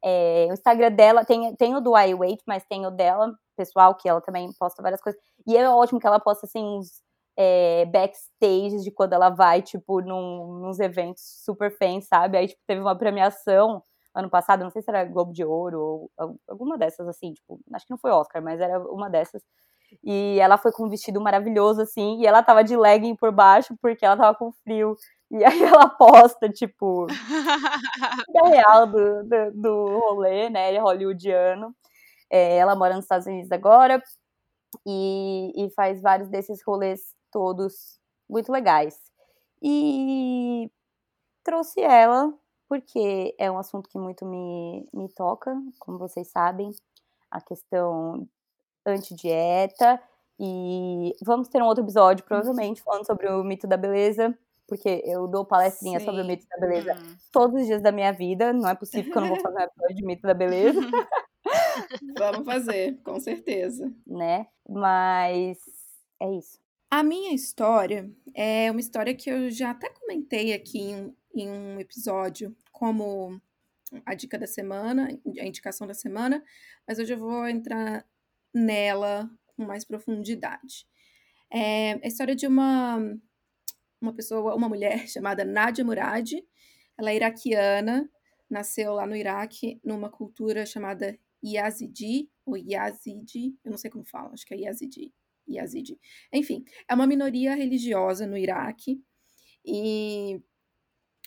É, 0.03 0.47
o 0.49 0.53
Instagram 0.53 0.91
dela 0.91 1.25
tem, 1.25 1.55
tem 1.55 1.75
o 1.75 1.81
do 1.81 1.97
iWait, 1.97 2.41
mas 2.45 2.63
tem 2.65 2.85
o 2.85 2.91
dela, 2.91 3.33
pessoal, 3.55 3.95
que 3.95 4.07
ela 4.07 4.21
também 4.21 4.49
posta 4.59 4.81
várias 4.81 5.01
coisas. 5.01 5.19
E 5.45 5.57
é 5.57 5.69
ótimo 5.69 5.99
que 5.99 6.07
ela 6.07 6.19
posta 6.19 6.45
assim 6.45 6.63
uns 6.63 7.01
é, 7.37 7.85
backstages 7.85 8.83
de 8.83 8.91
quando 8.91 9.13
ela 9.13 9.29
vai, 9.29 9.61
tipo, 9.61 10.01
num, 10.01 10.59
nos 10.59 10.79
eventos 10.79 11.23
super 11.43 11.71
fãs, 11.77 12.07
sabe? 12.07 12.37
Aí, 12.37 12.47
tipo, 12.47 12.61
teve 12.67 12.81
uma 12.81 12.97
premiação 12.97 13.81
ano 14.13 14.29
passado, 14.29 14.63
não 14.63 14.71
sei 14.71 14.81
se 14.81 14.89
era 14.89 15.05
Globo 15.05 15.31
de 15.31 15.45
Ouro 15.45 15.79
ou 15.79 16.11
alguma 16.47 16.75
dessas, 16.77 17.07
assim, 17.07 17.33
tipo, 17.33 17.59
acho 17.73 17.85
que 17.85 17.91
não 17.91 17.99
foi 17.99 18.11
Oscar, 18.11 18.41
mas 18.41 18.59
era 18.59 18.79
uma 18.91 19.09
dessas. 19.09 19.43
E 20.03 20.39
ela 20.39 20.57
foi 20.57 20.71
com 20.71 20.85
um 20.85 20.89
vestido 20.89 21.21
maravilhoso, 21.21 21.81
assim, 21.81 22.19
e 22.19 22.25
ela 22.25 22.43
tava 22.43 22.63
de 22.63 22.75
legging 22.75 23.15
por 23.15 23.31
baixo 23.31 23.75
porque 23.81 24.05
ela 24.05 24.17
tava 24.17 24.35
com 24.37 24.51
frio. 24.63 24.95
E 25.29 25.43
aí 25.43 25.61
ela 25.63 25.89
posta, 25.89 26.49
tipo, 26.49 27.05
da 28.33 28.47
real 28.47 28.87
do, 28.87 29.23
do, 29.23 29.51
do 29.61 29.99
rolê, 29.99 30.49
né, 30.49 30.73
é 30.73 30.79
hollywoodiano. 30.79 31.75
É, 32.29 32.57
ela 32.57 32.75
mora 32.75 32.95
nos 32.95 33.05
Estados 33.05 33.27
Unidos 33.27 33.51
agora 33.51 34.01
e, 34.85 35.51
e 35.55 35.69
faz 35.71 36.01
vários 36.01 36.29
desses 36.29 36.61
rolês 36.63 37.13
todos 37.31 37.99
muito 38.29 38.51
legais. 38.51 38.99
E 39.61 40.69
trouxe 41.43 41.81
ela 41.81 42.33
porque 42.67 43.33
é 43.39 43.49
um 43.49 43.57
assunto 43.57 43.89
que 43.89 43.97
muito 43.97 44.25
me, 44.25 44.87
me 44.93 45.07
toca, 45.09 45.55
como 45.79 45.97
vocês 45.97 46.29
sabem, 46.29 46.71
a 47.31 47.41
questão 47.41 48.27
anti-dieta. 48.85 50.01
E 50.39 51.15
vamos 51.23 51.47
ter 51.47 51.61
um 51.61 51.65
outro 51.65 51.83
episódio, 51.83 52.25
provavelmente, 52.25 52.81
falando 52.81 53.05
sobre 53.05 53.27
o 53.27 53.43
mito 53.43 53.65
da 53.67 53.77
beleza, 53.77 54.37
porque 54.67 55.01
eu 55.05 55.27
dou 55.27 55.45
palestrinha 55.45 55.99
Sim. 55.99 56.05
sobre 56.05 56.21
o 56.21 56.25
mito 56.25 56.45
da 56.47 56.57
beleza 56.57 56.93
hum. 56.93 57.15
todos 57.31 57.61
os 57.61 57.67
dias 57.67 57.81
da 57.81 57.91
minha 57.91 58.11
vida. 58.11 58.51
Não 58.53 58.69
é 58.69 58.75
possível 58.75 59.11
que 59.11 59.17
eu 59.17 59.21
não 59.21 59.29
vou 59.29 59.39
fazer 59.39 59.59
um 59.59 59.63
episódio 59.63 59.95
de 59.95 60.05
mito 60.05 60.21
da 60.23 60.33
beleza. 60.33 60.79
Vamos 62.17 62.45
fazer, 62.45 62.99
com 63.03 63.19
certeza. 63.19 63.91
Né? 64.05 64.47
Mas 64.67 65.57
é 66.21 66.31
isso. 66.33 66.59
A 66.89 67.03
minha 67.03 67.33
história 67.33 68.09
é 68.33 68.69
uma 68.71 68.79
história 68.79 69.13
que 69.13 69.29
eu 69.29 69.49
já 69.49 69.71
até 69.71 69.89
comentei 69.89 70.53
aqui 70.53 70.79
em 70.79 71.15
em 71.41 71.49
um 71.49 71.79
episódio 71.79 72.55
como 72.71 73.39
a 74.05 74.13
dica 74.13 74.37
da 74.37 74.47
semana, 74.47 75.07
a 75.39 75.45
indicação 75.45 75.87
da 75.87 75.93
semana, 75.93 76.43
mas 76.85 76.99
hoje 76.99 77.13
eu 77.13 77.19
vou 77.19 77.47
entrar 77.47 78.05
nela 78.53 79.29
com 79.45 79.65
mais 79.65 79.85
profundidade. 79.85 80.85
É 81.51 81.93
a 82.03 82.07
história 82.07 82.35
de 82.35 82.45
uma 82.45 82.99
uma 84.01 84.13
pessoa, 84.13 84.55
uma 84.55 84.69
mulher 84.69 85.07
chamada 85.09 85.43
Nadia 85.43 85.83
Murad. 85.83 86.33
Ela 86.97 87.11
é 87.11 87.15
iraquiana, 87.15 88.09
nasceu 88.49 88.93
lá 88.93 89.05
no 89.05 89.15
Iraque, 89.15 89.79
numa 89.83 90.09
cultura 90.09 90.65
chamada 90.65 91.17
Yazidi, 91.43 92.29
ou 92.45 92.57
Yazidi, 92.57 93.55
eu 93.63 93.71
não 93.71 93.77
sei 93.77 93.91
como 93.91 94.03
fala, 94.05 94.33
acho 94.33 94.45
que 94.45 94.53
é 94.53 94.57
Yazidi. 94.57 95.13
Yazidi. 95.47 95.99
Enfim, 96.33 96.65
é 96.87 96.93
uma 96.93 97.07
minoria 97.07 97.55
religiosa 97.55 98.25
no 98.25 98.37
Iraque. 98.37 99.01
E 99.63 100.41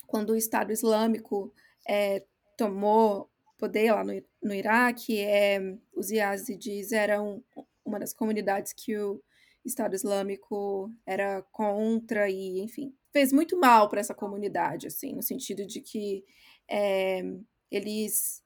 quando 0.05 0.31
o 0.31 0.35
Estado 0.35 0.71
Islâmico 0.71 1.53
é, 1.87 2.23
tomou 2.57 3.31
poder 3.57 3.91
lá 3.93 4.03
no, 4.03 4.13
no 4.43 4.53
Iraque, 4.53 5.19
é, 5.19 5.59
os 5.93 6.11
Yazidis 6.11 6.91
eram 6.91 7.43
uma 7.85 7.99
das 7.99 8.13
comunidades 8.13 8.73
que 8.73 8.97
o 8.97 9.21
Estado 9.63 9.95
Islâmico 9.95 10.91
era 11.05 11.41
contra 11.51 12.29
e, 12.29 12.59
enfim, 12.61 12.95
fez 13.11 13.31
muito 13.31 13.59
mal 13.59 13.89
para 13.89 13.99
essa 13.99 14.13
comunidade, 14.13 14.87
assim, 14.87 15.13
no 15.13 15.21
sentido 15.21 15.65
de 15.65 15.81
que 15.81 16.23
é, 16.69 17.21
eles 17.69 18.41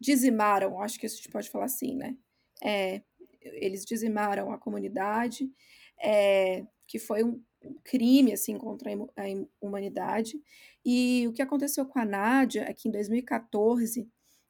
dizimaram, 0.00 0.80
acho 0.80 0.98
que 0.98 1.06
a 1.06 1.08
gente 1.08 1.28
pode 1.28 1.48
falar 1.48 1.66
assim, 1.66 1.94
né? 1.96 2.16
É, 2.62 3.02
eles 3.40 3.84
dizimaram 3.84 4.52
a 4.52 4.58
comunidade, 4.58 5.50
é, 6.02 6.66
que 6.86 6.98
foi 6.98 7.22
um 7.22 7.42
crime 7.84 8.32
assim 8.32 8.58
contra 8.58 8.90
a 8.92 9.24
humanidade. 9.60 10.40
E 10.84 11.26
o 11.28 11.32
que 11.32 11.42
aconteceu 11.42 11.86
com 11.86 11.98
a 11.98 12.04
Nádia 12.04 12.64
é 12.68 12.74
que 12.74 12.88
em 12.88 12.92
2014 12.92 14.08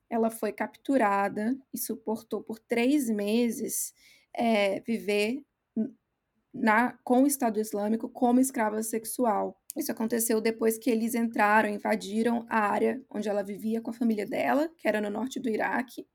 ela 0.09 0.31
foi 0.31 0.53
capturada 0.53 1.57
e 1.73 1.79
suportou 1.79 2.43
por 2.43 2.59
três 2.59 3.09
meses 3.09 3.95
é, 4.35 4.81
viver 4.81 5.43
na, 6.53 6.99
com 7.03 7.23
o 7.23 7.27
Estado 7.27 7.61
Islâmico 7.61 8.09
como 8.09 8.41
escrava 8.41 8.83
sexual. 8.83 9.59
Isso 9.77 9.91
aconteceu 9.91 10.41
depois 10.41 10.77
que 10.77 10.91
eles 10.91 11.15
entraram, 11.15 11.69
invadiram 11.69 12.45
a 12.49 12.59
área 12.59 13.03
onde 13.11 13.29
ela 13.29 13.43
vivia 13.43 13.81
com 13.81 13.91
a 13.91 13.95
família 13.95 14.27
dela, 14.27 14.71
que 14.77 14.87
era 14.87 15.01
no 15.01 15.09
norte 15.09 15.41
do 15.41 15.49
Iraque. 15.49 16.07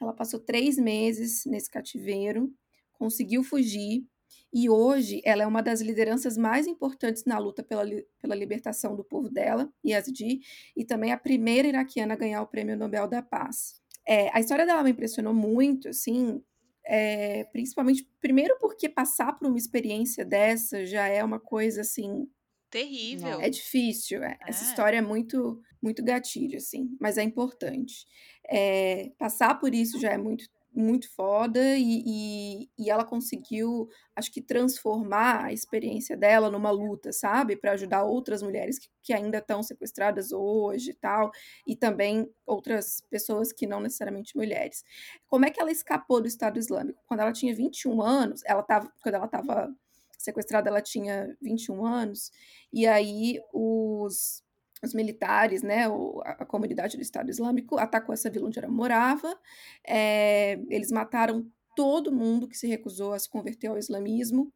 Ela 0.00 0.14
passou 0.14 0.40
três 0.40 0.78
meses 0.78 1.44
nesse 1.46 1.70
cativeiro, 1.70 2.50
conseguiu 2.92 3.42
fugir, 3.42 4.06
e 4.52 4.70
hoje 4.70 5.20
ela 5.24 5.42
é 5.42 5.46
uma 5.46 5.62
das 5.62 5.80
lideranças 5.80 6.36
mais 6.36 6.66
importantes 6.66 7.24
na 7.24 7.38
luta 7.38 7.62
pela, 7.62 7.84
pela 8.18 8.34
libertação 8.34 8.96
do 8.96 9.04
povo 9.04 9.28
dela, 9.28 9.70
Yazidi, 9.84 10.40
e 10.74 10.84
também 10.84 11.12
a 11.12 11.18
primeira 11.18 11.68
iraquiana 11.68 12.14
a 12.14 12.16
ganhar 12.16 12.42
o 12.42 12.46
Prêmio 12.46 12.76
Nobel 12.76 13.06
da 13.06 13.22
Paz. 13.22 13.80
É, 14.06 14.30
a 14.34 14.40
história 14.40 14.64
dela 14.64 14.82
me 14.82 14.90
impressionou 14.90 15.34
muito, 15.34 15.88
assim, 15.88 16.42
é, 16.86 17.44
principalmente, 17.52 18.08
primeiro 18.20 18.56
porque 18.60 18.88
passar 18.88 19.32
por 19.32 19.48
uma 19.48 19.58
experiência 19.58 20.24
dessa 20.24 20.86
já 20.86 21.06
é 21.08 21.22
uma 21.22 21.40
coisa, 21.40 21.80
assim... 21.80 22.28
Terrível. 22.70 23.40
É 23.40 23.48
difícil, 23.48 24.22
é. 24.22 24.36
essa 24.46 24.64
história 24.64 24.98
é 24.98 25.02
muito, 25.02 25.60
muito 25.82 26.04
gatilho, 26.04 26.56
assim, 26.56 26.96
mas 27.00 27.16
é 27.18 27.22
importante. 27.22 28.06
É, 28.48 29.10
passar 29.18 29.54
por 29.58 29.74
isso 29.74 30.00
já 30.00 30.10
é 30.12 30.18
muito 30.18 30.44
muito 30.76 31.10
foda 31.14 31.58
e, 31.76 32.02
e, 32.06 32.70
e, 32.78 32.90
ela 32.90 33.04
conseguiu, 33.04 33.88
acho 34.14 34.30
que, 34.30 34.42
transformar 34.42 35.46
a 35.46 35.52
experiência 35.52 36.16
dela 36.16 36.50
numa 36.50 36.70
luta, 36.70 37.12
sabe? 37.12 37.56
Para 37.56 37.72
ajudar 37.72 38.04
outras 38.04 38.42
mulheres 38.42 38.78
que, 38.78 38.88
que 39.02 39.12
ainda 39.12 39.38
estão 39.38 39.62
sequestradas 39.62 40.32
hoje 40.32 40.90
e 40.90 40.94
tal, 40.94 41.30
e 41.66 41.74
também 41.74 42.30
outras 42.44 43.02
pessoas 43.10 43.52
que 43.52 43.66
não 43.66 43.80
necessariamente 43.80 44.36
mulheres. 44.36 44.84
Como 45.26 45.46
é 45.46 45.50
que 45.50 45.60
ela 45.60 45.72
escapou 45.72 46.20
do 46.20 46.28
Estado 46.28 46.58
Islâmico? 46.58 47.02
Quando 47.06 47.20
ela 47.20 47.32
tinha 47.32 47.54
21 47.54 48.02
anos, 48.02 48.42
ela 48.44 48.62
tava, 48.62 48.92
quando 49.02 49.14
ela 49.14 49.26
estava 49.26 49.74
sequestrada, 50.18 50.68
ela 50.68 50.82
tinha 50.82 51.36
21 51.40 51.86
anos, 51.86 52.30
e 52.72 52.86
aí 52.86 53.40
os 53.52 54.42
os 54.82 54.94
militares, 54.94 55.62
né, 55.62 55.86
a, 55.86 56.30
a, 56.30 56.44
comunidade 56.44 56.96
do 56.96 57.02
Estado 57.02 57.30
Islâmico 57.30 57.78
atacou 57.78 58.12
essa 58.12 58.30
vila 58.30 58.46
onde 58.46 58.58
ela 58.58 58.68
morava. 58.68 59.38
É, 59.86 60.58
eles 60.68 60.90
mataram 60.90 61.50
todo 61.74 62.12
mundo 62.12 62.48
que 62.48 62.56
se 62.56 62.66
recusou 62.66 63.12
a 63.12 63.18
se 63.18 63.28
converter 63.28 63.68
ao 63.68 63.78
islamismo, 63.78 64.52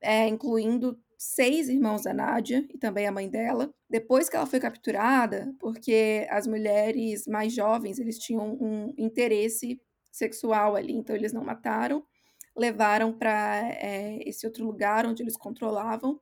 é, 0.00 0.26
incluindo 0.28 0.98
seis 1.18 1.68
irmãos 1.68 2.02
da 2.02 2.14
Nádia 2.14 2.64
e 2.72 2.78
também 2.78 3.06
a 3.06 3.12
mãe 3.12 3.28
dela. 3.28 3.74
Depois 3.90 4.28
que 4.28 4.36
ela 4.36 4.46
foi 4.46 4.60
capturada, 4.60 5.52
porque 5.58 6.26
as 6.30 6.46
mulheres 6.46 7.26
mais 7.26 7.52
jovens 7.52 7.98
eles 7.98 8.18
tinham 8.18 8.56
um 8.60 8.94
interesse 8.96 9.80
sexual 10.12 10.76
ali, 10.76 10.92
então 10.92 11.16
eles 11.16 11.32
não 11.32 11.44
mataram, 11.44 12.04
levaram 12.56 13.12
para 13.12 13.68
é, 13.80 14.18
esse 14.28 14.46
outro 14.46 14.64
lugar 14.64 15.06
onde 15.06 15.22
eles 15.22 15.36
controlavam. 15.36 16.20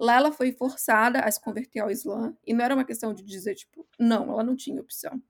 Lá 0.00 0.16
ela 0.16 0.32
foi 0.32 0.50
forçada 0.50 1.20
a 1.20 1.30
se 1.30 1.38
converter 1.38 1.80
ao 1.80 1.90
Islã, 1.90 2.34
e 2.46 2.54
não 2.54 2.64
era 2.64 2.74
uma 2.74 2.86
questão 2.86 3.12
de 3.12 3.22
dizer, 3.22 3.54
tipo, 3.54 3.86
não, 3.98 4.30
ela 4.30 4.42
não 4.42 4.56
tinha 4.56 4.80
opção. 4.80 5.22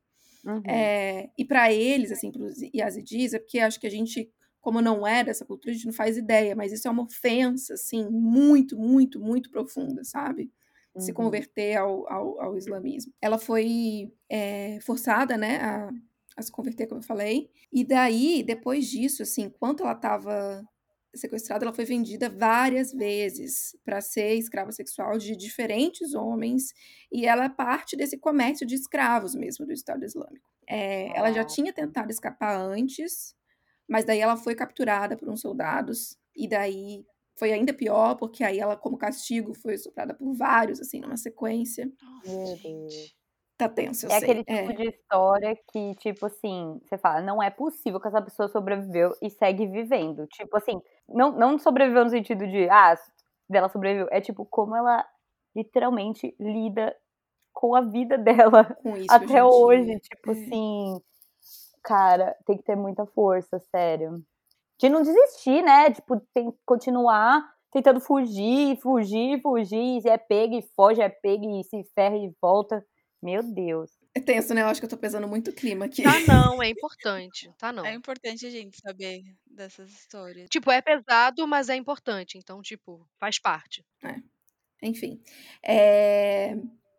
Uhum. 0.44 0.62
É, 0.64 1.28
e 1.37 1.44
para 1.44 1.72
eles, 1.72 2.12
assim, 2.12 2.30
para 2.30 2.42
os 2.42 2.56
yazidis, 2.72 3.35
é 3.35 3.40
porque 3.40 3.59
acho 3.59 3.80
que 3.80 3.87
a 3.88 3.90
gente, 3.90 4.30
como 4.61 4.80
não 4.80 5.04
é 5.04 5.24
dessa 5.24 5.44
cultura, 5.44 5.72
a 5.72 5.74
gente 5.74 5.87
não 5.87 5.92
faz 5.92 6.16
ideia, 6.16 6.54
mas 6.54 6.72
isso 6.72 6.87
é 6.87 6.90
uma 6.90 7.02
ofensa, 7.02 7.74
assim, 7.74 8.09
muito, 8.09 8.78
muito, 8.78 9.18
muito 9.20 9.50
profunda, 9.50 10.04
sabe? 10.04 10.52
Uhum. 10.94 11.00
Se 11.00 11.12
converter 11.12 11.76
ao, 11.76 12.09
ao, 12.09 12.40
ao, 12.40 12.56
islamismo. 12.56 13.12
Ela 13.20 13.38
foi 13.38 14.12
é, 14.28 14.78
forçada, 14.83 15.37
né, 15.37 15.56
a, 15.56 15.90
a 16.37 16.42
se 16.42 16.52
converter, 16.52 16.87
como 16.87 17.00
eu 17.00 17.04
falei, 17.04 17.50
e 17.72 17.83
daí, 17.85 18.44
depois 18.44 18.87
disso, 18.87 19.24
assim, 19.24 19.42
enquanto 19.42 19.83
ela 19.83 19.94
estava 19.94 20.64
sequestrada, 21.14 21.64
ela 21.64 21.75
foi 21.75 21.85
vendida 21.85 22.29
várias 22.29 22.92
vezes 22.92 23.77
para 23.85 24.01
ser 24.01 24.35
escrava 24.35 24.70
sexual 24.73 25.18
de 25.18 25.37
diferentes 25.37 26.14
homens 26.14 26.73
e 27.11 27.27
ela 27.27 27.44
é 27.44 27.49
parte 27.49 27.96
desse 27.96 28.16
comércio 28.16 28.66
de 28.66 28.75
escravos 28.75 29.35
mesmo 29.35 29.66
do 29.66 29.73
Estado 29.73 30.05
Islâmico. 30.05 30.49
É, 30.68 31.16
ela 31.16 31.33
já 31.33 31.44
tinha 31.44 31.73
tentado 31.73 32.11
escapar 32.11 32.57
antes, 32.57 33.35
mas 33.88 34.05
daí 34.05 34.20
ela 34.20 34.37
foi 34.37 34.55
capturada 34.55 35.16
por 35.16 35.29
uns 35.29 35.40
soldados 35.40 36.16
e 36.37 36.49
daí 36.49 37.05
foi 37.37 37.53
ainda 37.53 37.73
pior 37.73 38.14
porque 38.16 38.44
aí 38.44 38.61
ela, 38.61 38.77
como 38.77 38.99
castigo, 38.99 39.55
foi 39.55 39.75
estuprada 39.75 40.14
por 40.14 40.33
vários 40.35 40.81
assim 40.81 41.01
numa 41.01 41.16
sequência. 41.16 41.90
Nossa, 42.01 42.57
gente. 42.57 43.19
Tá 43.61 43.68
tenso, 43.68 44.07
eu 44.07 44.11
é 44.11 44.20
sei. 44.20 44.31
aquele 44.31 44.44
tipo 44.44 44.70
é. 44.70 44.75
de 44.75 44.88
história 44.88 45.59
que, 45.70 45.94
tipo 45.96 46.27
assim, 46.27 46.81
você 46.83 46.96
fala, 46.96 47.20
não 47.20 47.42
é 47.42 47.51
possível 47.51 48.01
que 48.01 48.09
essa 48.09 48.23
pessoa 48.23 48.49
sobreviveu 48.49 49.14
e 49.20 49.29
segue 49.29 49.66
vivendo. 49.66 50.27
Tipo 50.29 50.57
assim, 50.57 50.81
não, 51.09 51.33
não 51.33 51.59
sobreviveu 51.59 52.05
no 52.05 52.11
sentido 52.11 52.46
de, 52.46 52.68
ah, 52.70 52.96
dela 53.49 53.68
sobreviveu. 53.68 54.09
É 54.11 54.20
tipo, 54.20 54.46
como 54.46 54.75
ela 54.75 55.05
literalmente 55.55 56.35
lida 56.40 56.96
com 57.53 57.75
a 57.75 57.83
vida 57.83 58.16
dela 58.18 58.77
até 59.09 59.44
hoje. 59.44 60.01
Tipo 60.01 60.31
é. 60.31 60.33
assim, 60.33 61.01
cara, 61.83 62.37
tem 62.46 62.57
que 62.57 62.62
ter 62.62 62.77
muita 62.77 63.05
força, 63.07 63.59
sério. 63.70 64.25
De 64.79 64.88
não 64.88 65.03
desistir, 65.03 65.62
né? 65.62 65.90
Tipo, 65.90 66.18
tem 66.33 66.51
que 66.51 66.59
continuar 66.64 67.46
tentando 67.70 68.01
fugir, 68.01 68.79
fugir, 68.81 69.40
fugir. 69.42 70.01
Se 70.01 70.09
é 70.09 70.16
pega 70.16 70.57
e 70.57 70.62
foge, 70.75 71.01
é 71.03 71.09
pega 71.09 71.44
e 71.44 71.64
se 71.64 71.85
ferra 71.94 72.16
e 72.16 72.33
volta. 72.40 72.85
Meu 73.22 73.42
Deus. 73.42 73.90
É 74.14 74.20
tenso, 74.20 74.54
né? 74.54 74.62
Eu 74.62 74.66
acho 74.66 74.80
que 74.80 74.87
eu 74.87 74.90
tô 74.90 74.96
pesando 74.96 75.28
muito 75.28 75.52
clima 75.52 75.85
aqui. 75.85 76.02
Tá 76.02 76.20
não, 76.26 76.62
é 76.62 76.68
importante. 76.70 77.52
Tá 77.59 77.72
não. 77.72 77.85
É 77.85 77.94
importante 77.94 78.46
a 78.46 78.50
gente 78.50 78.76
saber 78.80 79.22
dessas 79.46 79.90
histórias. 79.90 80.48
Tipo, 80.50 80.70
é 80.70 80.80
pesado, 80.80 81.46
mas 81.46 81.68
é 81.68 81.76
importante. 81.76 82.38
Então, 82.38 82.61
tipo, 82.62 83.06
faz 83.18 83.38
parte. 83.38 83.85
É. 84.02 84.16
Enfim. 84.83 85.22
É... 85.64 86.56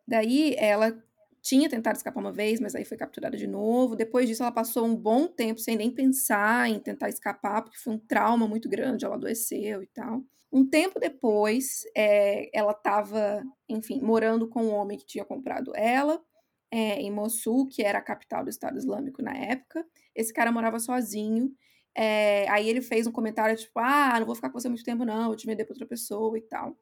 Daí 0.08 0.56
ela 0.58 0.98
tinha 1.42 1.68
tentado 1.70 1.98
escapar 1.98 2.20
uma 2.20 2.32
vez, 2.32 2.60
mas 2.60 2.76
aí 2.76 2.86
foi 2.86 2.98
capturada 2.98 3.36
de 3.36 3.48
novo. 3.48 3.96
Depois 3.96 4.28
disso, 4.28 4.44
ela 4.44 4.52
passou 4.52 4.86
um 4.86 4.96
bom 4.96 5.28
tempo 5.28 5.60
sem 5.60 5.76
nem 5.76 5.90
pensar 5.90 6.70
em 6.70 6.80
tentar 6.80 7.10
escapar, 7.10 7.64
porque 7.64 7.80
foi 7.80 7.94
um 7.94 8.00
trauma 8.00 8.48
muito 8.48 8.70
grande, 8.70 9.06
ela 9.06 9.16
adoeceu 9.16 9.82
e 9.82 9.88
tal. 9.88 10.24
Um 10.52 10.68
tempo 10.68 11.00
depois, 11.00 11.84
é, 11.96 12.50
ela 12.58 12.74
estava, 12.74 13.44
enfim, 13.70 14.02
morando 14.02 14.48
com 14.48 14.64
um 14.64 14.74
homem 14.74 14.98
que 14.98 15.06
tinha 15.06 15.24
comprado 15.24 15.72
ela, 15.76 16.22
é, 16.70 17.02
em 17.02 17.12
Mossul, 17.12 17.68
que 17.68 17.84
era 17.84 18.00
a 18.00 18.02
capital 18.02 18.44
do 18.44 18.50
Estado 18.50 18.78
Islâmico 18.78 19.22
na 19.22 19.34
época. 19.34 19.86
Esse 20.16 20.34
cara 20.34 20.52
morava 20.52 20.80
sozinho. 20.80 21.52
É, 21.96 22.48
aí 22.50 22.70
ele 22.70 22.82
fez 22.82 23.08
um 23.08 23.12
comentário 23.12 23.56
tipo: 23.58 23.80
Ah, 23.80 24.18
não 24.20 24.26
vou 24.26 24.36
ficar 24.36 24.50
com 24.50 24.60
você 24.60 24.70
muito 24.70 24.84
tempo, 24.84 25.06
não, 25.06 25.28
vou 25.28 25.36
te 25.36 25.46
vender 25.46 25.66
para 25.66 25.74
outra 25.74 25.88
pessoa 25.88 26.38
e 26.38 26.42
tal. 26.42 26.78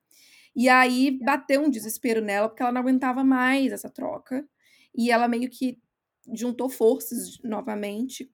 E 0.55 0.69
aí 0.69 1.19
bateu 1.23 1.61
um 1.61 1.69
desespero 1.69 2.21
nela, 2.21 2.49
porque 2.49 2.61
ela 2.63 2.71
não 2.71 2.81
aguentava 2.81 3.23
mais 3.23 3.71
essa 3.71 3.89
troca. 3.89 4.47
E 4.95 5.11
ela 5.11 5.27
meio 5.27 5.49
que 5.49 5.79
juntou 6.33 6.69
forças 6.69 7.39
novamente 7.43 8.31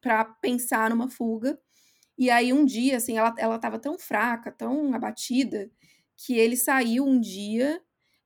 para 0.00 0.24
pensar 0.24 0.90
numa 0.90 1.08
fuga. 1.08 1.58
E 2.18 2.30
aí 2.30 2.52
um 2.52 2.64
dia, 2.64 2.96
assim, 2.98 3.16
ela, 3.18 3.34
ela 3.38 3.58
tava 3.58 3.78
tão 3.78 3.98
fraca, 3.98 4.52
tão 4.52 4.94
abatida, 4.94 5.70
que 6.16 6.36
ele 6.38 6.56
saiu 6.56 7.06
um 7.06 7.20
dia 7.20 7.80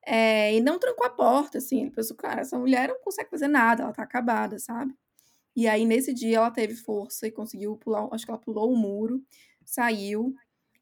é, 0.07 0.55
e 0.55 0.61
não 0.61 0.79
trancou 0.79 1.07
a 1.07 1.11
porta, 1.11 1.59
assim. 1.59 1.83
Ele 1.83 1.91
pensou, 1.93 2.17
cara, 2.17 2.41
essa 2.43 2.59
mulher 2.59 2.89
não 2.89 3.01
consegue 3.03 3.31
fazer 3.31 3.49
nada, 3.49 3.85
ela 3.85 3.93
tá 3.93 4.03
acabada, 4.03 4.59
sabe? 4.59 4.95
E 5.57 5.69
aí, 5.69 5.85
nesse 5.87 6.15
dia, 6.15 6.39
ela 6.39 6.51
teve 6.51 6.75
força 6.77 7.27
e 7.27 7.33
conseguiu 7.33 7.77
pular, 7.77 8.09
acho 8.13 8.25
que 8.27 8.31
ela 8.33 8.41
pulou 8.41 8.73
o 8.73 8.77
muro, 8.77 9.23
saiu. 9.65 10.35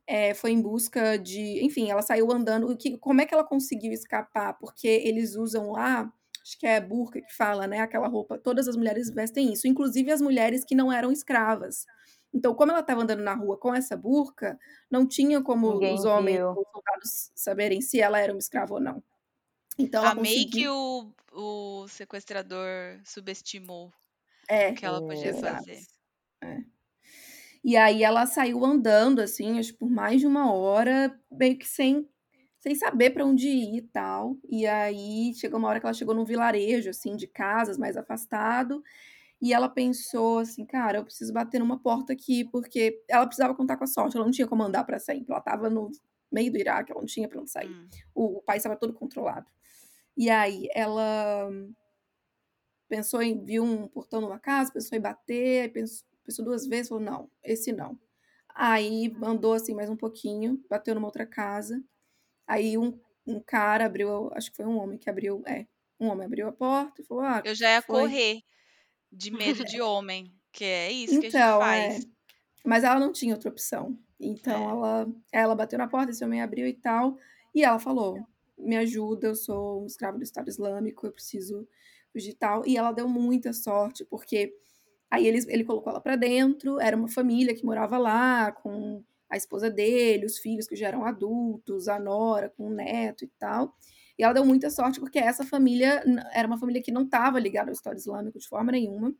é, 0.06 0.34
foi 0.34 0.50
em 0.52 0.60
busca 0.62 1.16
de. 1.18 1.64
Enfim, 1.64 1.90
ela 1.90 2.02
saiu 2.02 2.30
andando. 2.32 2.76
Que, 2.76 2.98
como 2.98 3.20
é 3.20 3.26
que 3.26 3.34
ela 3.34 3.44
conseguiu 3.44 3.92
escapar? 3.92 4.54
Porque 4.58 4.88
eles 4.88 5.36
usam 5.36 5.70
lá, 5.72 6.12
acho 6.42 6.58
que 6.58 6.66
é 6.66 6.80
burca 6.80 7.20
que 7.20 7.32
fala, 7.34 7.66
né? 7.66 7.80
Aquela 7.80 8.08
roupa. 8.08 8.38
Todas 8.38 8.68
as 8.68 8.76
mulheres 8.76 9.10
vestem 9.10 9.52
isso, 9.52 9.68
inclusive 9.68 10.10
as 10.10 10.20
mulheres 10.20 10.64
que 10.64 10.74
não 10.74 10.92
eram 10.92 11.12
escravas. 11.12 11.86
Então, 12.32 12.54
como 12.54 12.70
ela 12.72 12.80
estava 12.80 13.02
andando 13.02 13.22
na 13.22 13.34
rua 13.34 13.58
com 13.58 13.74
essa 13.74 13.96
burca, 13.96 14.58
não 14.90 15.06
tinha 15.06 15.42
como 15.42 15.68
Ninguém 15.68 15.94
os 15.94 16.04
homens 16.04 16.38
viu. 16.38 16.48
ou 16.54 16.64
soldados 16.72 17.32
saberem 17.34 17.80
se 17.80 18.00
ela 18.00 18.20
era 18.20 18.32
uma 18.32 18.38
escrava 18.38 18.74
ou 18.74 18.80
não. 18.80 19.02
Então, 19.78 20.02
ela 20.02 20.12
Amei 20.12 20.46
que 20.46 20.68
conseguiu. 20.68 20.68
o, 20.68 21.14
o 21.32 21.88
sequestrador 21.88 23.00
subestimou 23.04 23.92
É, 24.48 24.68
o 24.68 24.74
que 24.74 24.84
ela 24.86 25.02
podia 25.02 25.32
exato. 25.32 25.34
fazer. 25.34 25.86
É. 26.42 26.64
E 27.62 27.76
aí 27.76 28.02
ela 28.02 28.26
saiu 28.26 28.64
andando, 28.64 29.20
assim, 29.20 29.58
acho 29.58 29.72
que 29.72 29.78
por 29.78 29.90
mais 29.90 30.20
de 30.20 30.26
uma 30.26 30.52
hora, 30.52 31.18
meio 31.30 31.58
que 31.58 31.68
sem, 31.68 32.08
sem 32.58 32.74
saber 32.74 33.10
para 33.10 33.24
onde 33.24 33.48
ir 33.48 33.76
e 33.78 33.82
tal. 33.82 34.36
E 34.48 34.66
aí 34.66 35.34
chegou 35.34 35.58
uma 35.58 35.68
hora 35.68 35.78
que 35.80 35.86
ela 35.86 35.92
chegou 35.94 36.14
num 36.14 36.24
vilarejo, 36.24 36.88
assim, 36.90 37.16
de 37.16 37.26
casas 37.26 37.76
mais 37.78 37.96
afastado. 37.96 38.82
E 39.40 39.54
ela 39.54 39.68
pensou 39.68 40.38
assim, 40.38 40.66
cara, 40.66 40.98
eu 40.98 41.04
preciso 41.04 41.32
bater 41.32 41.58
numa 41.58 41.78
porta 41.78 42.12
aqui, 42.12 42.44
porque 42.44 43.02
ela 43.08 43.26
precisava 43.26 43.54
contar 43.54 43.76
com 43.78 43.84
a 43.84 43.86
sorte, 43.86 44.16
ela 44.16 44.24
não 44.26 44.32
tinha 44.32 44.46
como 44.46 44.62
andar 44.62 44.84
para 44.84 44.98
sempre. 44.98 45.26
Ela 45.30 45.38
estava 45.38 45.70
no 45.70 45.90
meio 46.30 46.52
do 46.52 46.58
Iraque, 46.58 46.92
ela 46.92 47.00
não 47.00 47.06
tinha 47.06 47.26
para 47.26 47.40
onde 47.40 47.50
sair. 47.50 47.70
Hum. 47.70 47.88
O, 48.14 48.38
o 48.38 48.42
país 48.42 48.58
estava 48.60 48.76
todo 48.76 48.92
controlado. 48.92 49.46
E 50.16 50.28
aí 50.28 50.68
ela 50.74 51.48
pensou 52.88 53.22
em 53.22 53.42
viu 53.42 53.64
um 53.64 53.88
portão 53.88 54.20
numa 54.20 54.38
casa, 54.38 54.72
pensou 54.72 54.98
em 54.98 55.00
bater, 55.00 55.62
aí 55.62 55.68
pensou, 55.68 56.06
pensou 56.24 56.44
duas 56.44 56.66
vezes, 56.66 56.88
falou 56.88 57.02
não, 57.02 57.30
esse 57.42 57.72
não. 57.72 57.98
Aí 58.54 59.14
andou 59.22 59.54
assim 59.54 59.74
mais 59.74 59.88
um 59.88 59.96
pouquinho, 59.96 60.62
bateu 60.68 60.94
numa 60.94 61.06
outra 61.06 61.24
casa. 61.24 61.82
Aí 62.46 62.76
um, 62.76 63.00
um 63.26 63.40
cara 63.40 63.86
abriu, 63.86 64.30
acho 64.34 64.50
que 64.50 64.56
foi 64.56 64.66
um 64.66 64.76
homem 64.78 64.98
que 64.98 65.08
abriu, 65.08 65.42
é, 65.46 65.66
um 65.98 66.08
homem 66.08 66.26
abriu 66.26 66.48
a 66.48 66.52
porta 66.52 67.00
e 67.00 67.04
falou: 67.04 67.22
"Ah, 67.22 67.42
Eu 67.44 67.54
já 67.54 67.70
ia 67.70 67.82
foi?" 67.82 68.02
correr 68.02 68.42
de 69.12 69.30
medo 69.30 69.64
de 69.64 69.80
homem, 69.80 70.32
que 70.52 70.64
é 70.64 70.90
isso 70.92 71.20
que 71.20 71.26
a 71.26 71.30
gente 71.30 71.36
Então, 71.36 71.58
faz. 71.60 72.04
é. 72.04 72.08
Mas 72.64 72.84
ela 72.84 73.00
não 73.00 73.12
tinha 73.12 73.34
outra 73.34 73.50
opção. 73.50 73.98
Então 74.18 74.52
É. 74.54 74.64
ela, 74.72 75.08
ela 75.32 75.54
bateu 75.54 75.78
na 75.78 75.88
porta, 75.88 76.10
esse 76.10 76.24
homem 76.24 76.42
abriu 76.42 76.66
e 76.66 76.74
tal. 76.74 77.16
E 77.54 77.64
ela 77.64 77.78
falou: 77.78 78.18
Me 78.58 78.76
ajuda, 78.76 79.28
eu 79.28 79.34
sou 79.34 79.82
um 79.82 79.86
escravo 79.86 80.18
do 80.18 80.24
Estado 80.24 80.48
Islâmico, 80.48 81.06
eu 81.06 81.12
preciso 81.12 81.66
fugir 82.12 82.30
e 82.30 82.34
tal. 82.34 82.66
E 82.66 82.76
ela 82.76 82.92
deu 82.92 83.08
muita 83.08 83.52
sorte, 83.52 84.04
porque 84.04 84.54
aí 85.10 85.26
ele, 85.26 85.38
ele 85.48 85.64
colocou 85.64 85.90
ela 85.90 86.00
pra 86.00 86.16
dentro, 86.16 86.78
era 86.80 86.96
uma 86.96 87.08
família 87.08 87.54
que 87.54 87.64
morava 87.64 87.96
lá, 87.98 88.52
com 88.52 89.02
a 89.30 89.36
esposa 89.36 89.70
dele, 89.70 90.26
os 90.26 90.38
filhos 90.38 90.66
que 90.66 90.76
já 90.76 90.88
eram 90.88 91.04
adultos, 91.04 91.88
a 91.88 91.98
nora 91.98 92.50
com 92.50 92.66
o 92.66 92.70
neto 92.70 93.24
e 93.24 93.28
tal. 93.38 93.74
E 94.20 94.22
ela 94.22 94.34
deu 94.34 94.44
muita 94.44 94.68
sorte, 94.68 95.00
porque 95.00 95.18
essa 95.18 95.46
família 95.46 96.04
era 96.34 96.46
uma 96.46 96.58
família 96.58 96.82
que 96.82 96.92
não 96.92 97.04
estava 97.04 97.40
ligada 97.40 97.70
ao 97.70 97.72
Estado 97.72 97.96
Islâmico 97.96 98.38
de 98.38 98.46
forma 98.46 98.70
nenhuma. 98.70 99.14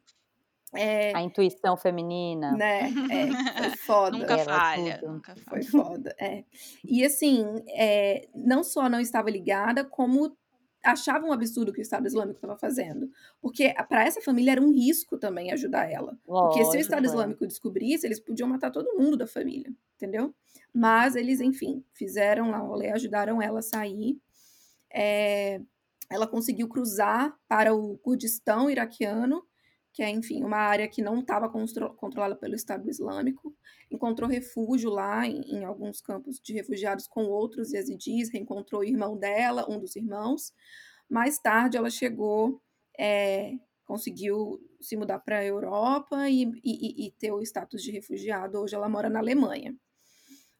É, 0.74 1.16
A 1.16 1.22
intuição 1.22 1.74
feminina. 1.74 2.52
né? 2.52 2.92
É, 3.10 3.26
foi 3.62 3.76
foda. 3.80 4.18
Nunca 4.18 4.38
falha, 4.38 5.00
nunca 5.02 5.34
falha. 5.36 5.46
Foi 5.48 5.62
foda, 5.62 6.14
é. 6.20 6.44
E 6.84 7.02
assim, 7.02 7.46
é, 7.70 8.28
não 8.34 8.62
só 8.62 8.90
não 8.90 9.00
estava 9.00 9.30
ligada, 9.30 9.86
como 9.86 10.36
achava 10.84 11.24
um 11.24 11.32
absurdo 11.32 11.70
o 11.70 11.72
que 11.72 11.80
o 11.80 11.82
Estado 11.82 12.06
Islâmico 12.06 12.36
estava 12.36 12.58
fazendo. 12.58 13.10
Porque 13.40 13.72
para 13.88 14.04
essa 14.04 14.20
família 14.20 14.52
era 14.52 14.60
um 14.60 14.70
risco 14.70 15.16
também 15.16 15.50
ajudar 15.50 15.90
ela. 15.90 16.18
Porque 16.26 16.62
se 16.66 16.76
o 16.76 16.80
Estado 16.80 17.00
Lógico, 17.00 17.04
é. 17.04 17.06
Islâmico 17.06 17.46
descobrisse, 17.46 18.06
eles 18.06 18.20
podiam 18.20 18.48
matar 18.48 18.70
todo 18.70 18.98
mundo 18.98 19.16
da 19.16 19.26
família, 19.26 19.72
entendeu? 19.96 20.34
Mas 20.74 21.16
eles, 21.16 21.40
enfim, 21.40 21.82
fizeram 21.94 22.50
lá 22.50 22.62
o 22.62 22.66
rolê, 22.66 22.90
ajudaram 22.90 23.40
ela 23.40 23.60
a 23.60 23.62
sair. 23.62 24.20
É, 24.92 25.60
ela 26.10 26.26
conseguiu 26.26 26.68
cruzar 26.68 27.36
para 27.48 27.74
o 27.74 27.96
Kurdistão 27.98 28.68
iraquiano, 28.68 29.44
que 29.92 30.02
é, 30.02 30.10
enfim, 30.10 30.42
uma 30.44 30.58
área 30.58 30.88
que 30.88 31.02
não 31.02 31.20
estava 31.20 31.48
controlada 31.48 32.36
pelo 32.36 32.54
Estado 32.54 32.88
Islâmico. 32.88 33.54
Encontrou 33.90 34.28
refúgio 34.28 34.90
lá 34.90 35.26
em, 35.26 35.40
em 35.42 35.64
alguns 35.64 36.00
campos 36.00 36.40
de 36.40 36.52
refugiados 36.52 37.06
com 37.08 37.24
outros 37.24 37.72
yazidis, 37.72 38.30
reencontrou 38.32 38.82
o 38.82 38.84
irmão 38.84 39.16
dela, 39.16 39.66
um 39.68 39.78
dos 39.78 39.96
irmãos. 39.96 40.52
Mais 41.08 41.38
tarde 41.38 41.76
ela 41.76 41.90
chegou, 41.90 42.62
é, 42.98 43.52
conseguiu 43.84 44.60
se 44.80 44.96
mudar 44.96 45.18
para 45.18 45.38
a 45.38 45.44
Europa 45.44 46.28
e, 46.28 46.44
e, 46.64 47.06
e, 47.06 47.10
ter 47.12 47.32
o 47.32 47.42
status 47.42 47.82
de 47.82 47.90
refugiado. 47.90 48.60
Hoje 48.60 48.74
ela 48.74 48.88
mora 48.88 49.10
na 49.10 49.18
Alemanha. 49.18 49.74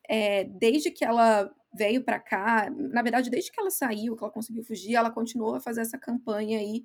É, 0.09 0.43
desde 0.45 0.91
que 0.91 1.05
ela 1.05 1.49
veio 1.73 2.03
para 2.03 2.19
cá, 2.19 2.69
na 2.71 3.03
verdade, 3.03 3.31
desde 3.31 3.51
que 3.53 3.61
ela 3.61 3.71
saiu, 3.71 4.17
que 4.17 4.23
ela 4.23 4.33
conseguiu 4.33 4.65
fugir, 4.65 4.97
ela 4.97 5.11
continuou 5.11 5.55
a 5.55 5.61
fazer 5.61 5.83
essa 5.83 5.99
campanha 5.99 6.59
aí 6.59 6.85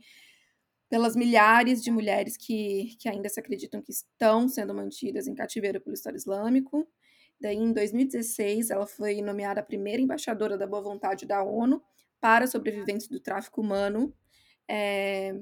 pelas 0.88 1.16
milhares 1.16 1.84
de 1.84 1.90
mulheres 1.90 2.38
que, 2.38 2.96
que 3.00 3.10
ainda 3.10 3.28
se 3.28 3.40
acreditam 3.40 3.82
que 3.82 3.92
estão 3.92 4.48
sendo 4.48 4.74
mantidas 4.74 5.28
em 5.28 5.34
cativeiro 5.34 5.82
pelo 5.82 5.96
Estado 5.96 6.16
Islâmico. 6.16 6.88
Daí, 7.42 7.56
em 7.56 7.74
2016, 7.74 8.70
ela 8.70 8.86
foi 8.86 9.22
nomeada 9.22 9.60
a 9.60 9.64
primeira 9.64 10.02
embaixadora 10.02 10.58
da 10.58 10.68
boa 10.68 10.82
vontade 10.82 11.26
da 11.26 11.44
ONU 11.44 11.82
para 12.22 12.48
sobreviventes 12.48 13.08
do 13.08 13.20
tráfico 13.20 13.62
humano. 13.62 14.14
É, 14.68 15.36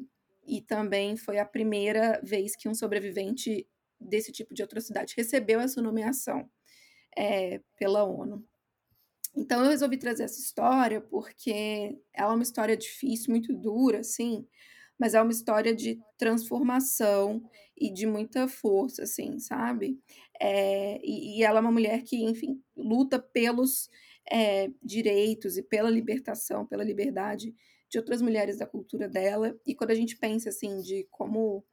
e 0.45 0.61
também 0.61 1.15
foi 1.15 1.39
a 1.39 1.45
primeira 1.45 2.19
vez 2.23 2.55
que 2.55 2.67
um 2.67 2.73
sobrevivente 2.73 3.67
desse 3.99 4.31
tipo 4.31 4.53
de 4.53 4.63
atrocidade 4.63 5.13
recebeu 5.15 5.59
essa 5.59 5.81
nomeação 5.81 6.49
é, 7.17 7.61
pela 7.77 8.03
ONU. 8.03 8.45
Então 9.35 9.63
eu 9.63 9.71
resolvi 9.71 9.97
trazer 9.97 10.23
essa 10.23 10.39
história 10.39 11.01
porque 11.01 11.97
ela 12.13 12.33
é 12.33 12.35
uma 12.35 12.43
história 12.43 12.77
difícil, 12.77 13.31
muito 13.31 13.53
dura, 13.53 13.99
assim, 13.99 14.47
mas 14.99 15.13
é 15.13 15.21
uma 15.21 15.31
história 15.31 15.75
de 15.75 15.99
transformação 16.17 17.43
e 17.77 17.91
de 17.91 18.05
muita 18.05 18.47
força, 18.47 19.03
assim, 19.03 19.39
sabe? 19.39 19.99
É, 20.39 20.99
e, 21.03 21.39
e, 21.39 21.43
ela 21.43 21.59
é 21.59 21.61
uma 21.61 21.71
mulher 21.71 22.03
que, 22.03 22.23
enfim, 22.23 22.61
luta 22.77 23.19
pelos 23.19 23.89
é, 24.31 24.69
direitos 24.81 25.57
e 25.57 25.63
pela 25.63 25.89
libertação, 25.89 26.65
pela 26.65 26.83
liberdade 26.83 27.53
de 27.89 27.97
outras 27.97 28.21
mulheres 28.21 28.57
da 28.57 28.65
cultura 28.65 29.07
dela. 29.09 29.57
E 29.65 29.75
quando 29.75 29.91
a 29.91 29.95
gente 29.95 30.17
pensa, 30.17 30.49
assim, 30.49 30.81
de 30.81 31.07
como 31.11 31.65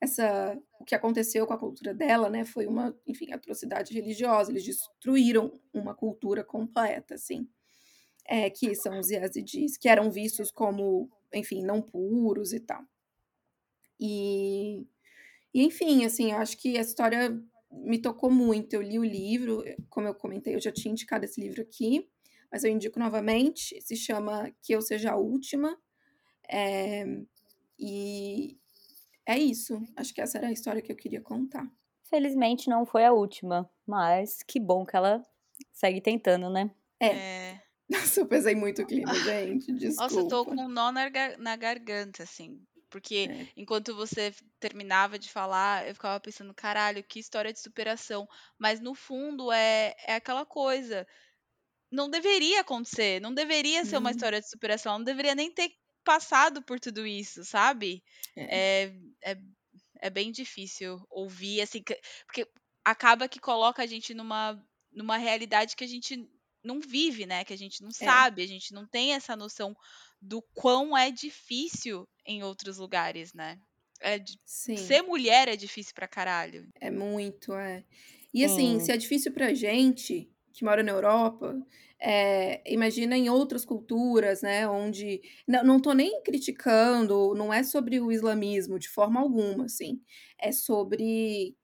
essa 0.00 0.56
o 0.80 0.84
que 0.84 0.94
aconteceu 0.94 1.46
com 1.46 1.52
a 1.52 1.58
cultura 1.58 1.92
dela, 1.92 2.30
né, 2.30 2.44
foi 2.44 2.66
uma, 2.66 2.96
enfim, 3.06 3.32
atrocidade 3.32 3.92
religiosa. 3.92 4.50
Eles 4.50 4.64
destruíram 4.64 5.60
uma 5.72 5.94
cultura 5.94 6.44
completa, 6.44 7.14
assim, 7.14 7.48
é, 8.24 8.48
que 8.48 8.74
são 8.74 8.98
os 8.98 9.10
yazidis, 9.10 9.76
que 9.76 9.88
eram 9.88 10.10
vistos 10.10 10.50
como, 10.50 11.10
enfim, 11.34 11.64
não 11.64 11.82
puros 11.82 12.52
e 12.52 12.60
tal. 12.60 12.82
E, 13.98 14.86
e 15.52 15.64
enfim, 15.64 16.04
assim, 16.04 16.30
eu 16.30 16.38
acho 16.38 16.56
que 16.56 16.78
a 16.78 16.80
história 16.80 17.36
me 17.70 17.98
tocou 17.98 18.30
muito. 18.30 18.74
Eu 18.74 18.82
li 18.82 18.98
o 18.98 19.04
livro, 19.04 19.64
como 19.90 20.06
eu 20.06 20.14
comentei, 20.14 20.54
eu 20.54 20.60
já 20.60 20.72
tinha 20.72 20.92
indicado 20.92 21.24
esse 21.24 21.40
livro 21.40 21.60
aqui, 21.60 22.08
mas 22.50 22.64
eu 22.64 22.70
indico 22.70 22.98
novamente. 22.98 23.80
Se 23.82 23.96
chama 23.96 24.50
Que 24.62 24.74
Eu 24.74 24.80
Seja 24.80 25.12
a 25.12 25.16
Última. 25.16 25.76
É, 26.50 27.04
e, 27.78 28.58
é 29.28 29.38
isso. 29.38 29.80
Acho 29.96 30.12
que 30.14 30.20
essa 30.20 30.38
era 30.38 30.48
a 30.48 30.52
história 30.52 30.82
que 30.82 30.90
eu 30.90 30.96
queria 30.96 31.20
contar. 31.20 31.70
Felizmente 32.08 32.68
não 32.68 32.86
foi 32.86 33.04
a 33.04 33.12
última, 33.12 33.70
mas 33.86 34.42
que 34.42 34.58
bom 34.58 34.84
que 34.86 34.96
ela 34.96 35.24
segue 35.72 36.00
tentando, 36.00 36.48
né? 36.50 36.70
É. 36.98 37.06
É. 37.08 37.62
Nossa, 37.90 38.20
eu 38.20 38.26
pesei 38.26 38.54
muito 38.54 38.82
o 38.82 38.86
clima, 38.86 39.14
gente. 39.14 39.72
Desculpa. 39.72 40.02
Nossa, 40.02 40.20
eu 40.20 40.28
tô 40.28 40.44
com 40.44 40.54
um 40.54 40.68
nó 40.68 40.90
na, 40.92 41.08
gar- 41.08 41.38
na 41.38 41.56
garganta, 41.56 42.22
assim. 42.22 42.60
Porque 42.90 43.28
É. 43.30 43.46
enquanto 43.56 43.94
você 43.94 44.32
terminava 44.58 45.18
de 45.18 45.30
falar, 45.30 45.86
eu 45.86 45.94
ficava 45.94 46.18
pensando, 46.20 46.54
caralho, 46.54 47.04
que 47.04 47.18
história 47.20 47.52
de 47.52 47.60
superação. 47.60 48.26
Mas 48.58 48.80
no 48.80 48.94
fundo 48.94 49.52
é, 49.52 49.94
é 50.06 50.14
aquela 50.14 50.44
coisa. 50.46 51.06
Não 51.90 52.08
deveria 52.10 52.60
acontecer, 52.60 53.20
não 53.20 53.32
deveria 53.34 53.84
ser 53.84 53.96
uma 53.96 54.10
Não. 54.10 54.10
história 54.10 54.40
de 54.40 54.48
superação, 54.48 54.90
ela 54.92 54.98
não 54.98 55.04
deveria 55.04 55.34
nem 55.34 55.50
ter 55.50 55.70
passado 56.12 56.62
por 56.62 56.80
tudo 56.80 57.06
isso, 57.06 57.44
sabe? 57.44 58.02
É. 58.36 58.44
É, 59.24 59.32
é, 59.32 59.36
é 60.00 60.10
bem 60.10 60.32
difícil 60.32 60.98
ouvir, 61.10 61.60
assim, 61.60 61.82
que- 61.82 62.00
porque 62.26 62.46
acaba 62.84 63.28
que 63.28 63.38
coloca 63.38 63.82
a 63.82 63.86
gente 63.86 64.14
numa, 64.14 64.58
numa 64.90 65.18
realidade 65.18 65.76
que 65.76 65.84
a 65.84 65.88
gente 65.94 66.16
não 66.64 66.80
vive, 66.80 67.26
né? 67.26 67.44
Que 67.44 67.52
a 67.52 67.58
gente 67.58 67.82
não 67.82 67.90
sabe, 67.90 68.42
a 68.42 68.46
gente 68.46 68.72
não 68.72 68.86
tem 68.86 69.12
essa 69.12 69.36
noção 69.36 69.74
do 70.20 70.40
quão 70.54 70.96
é 70.96 71.10
difícil 71.10 72.08
em 72.24 72.42
outros 72.42 72.78
lugares, 72.78 73.34
né? 73.34 73.58
É, 74.00 74.18
Sim. 74.46 74.76
ser 74.76 75.02
mulher 75.02 75.48
é 75.48 75.56
difícil 75.56 75.92
pra 75.94 76.08
caralho. 76.08 76.66
É 76.80 76.90
muito, 76.90 77.52
é. 77.52 77.84
E 78.32 78.44
assim, 78.44 78.78
Sim. 78.78 78.80
se 78.80 78.92
é 78.92 78.96
difícil 78.96 79.32
pra 79.32 79.52
gente 79.52 80.30
que 80.52 80.64
mora 80.64 80.82
na 80.82 80.92
Europa, 80.92 81.54
é, 82.00 82.62
imagina 82.72 83.16
em 83.16 83.28
outras 83.28 83.64
culturas, 83.64 84.42
né? 84.42 84.68
Onde. 84.68 85.20
Não, 85.46 85.80
tô 85.80 85.92
nem 85.92 86.22
criticando, 86.22 87.34
não 87.34 87.52
é 87.52 87.62
sobre 87.62 88.00
o 88.00 88.12
islamismo 88.12 88.78
de 88.78 88.88
forma 88.88 89.20
alguma, 89.20 89.64
assim. 89.64 90.00
É 90.38 90.52
sobre 90.52 91.56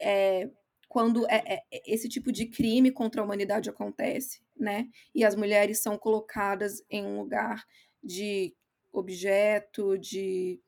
é, 0.00 0.50
quando 0.88 1.26
é, 1.30 1.62
esse 1.86 2.08
tipo 2.08 2.30
de 2.30 2.46
crime 2.46 2.90
contra 2.90 3.22
a 3.22 3.24
humanidade 3.24 3.70
acontece, 3.70 4.42
né? 4.56 4.88
E 5.14 5.24
as 5.24 5.34
mulheres 5.34 5.82
são 5.82 5.96
colocadas 5.96 6.84
em 6.90 7.04
um 7.04 7.18
lugar 7.18 7.64
de 8.02 8.54
objeto, 8.92 9.96
de 9.98 10.60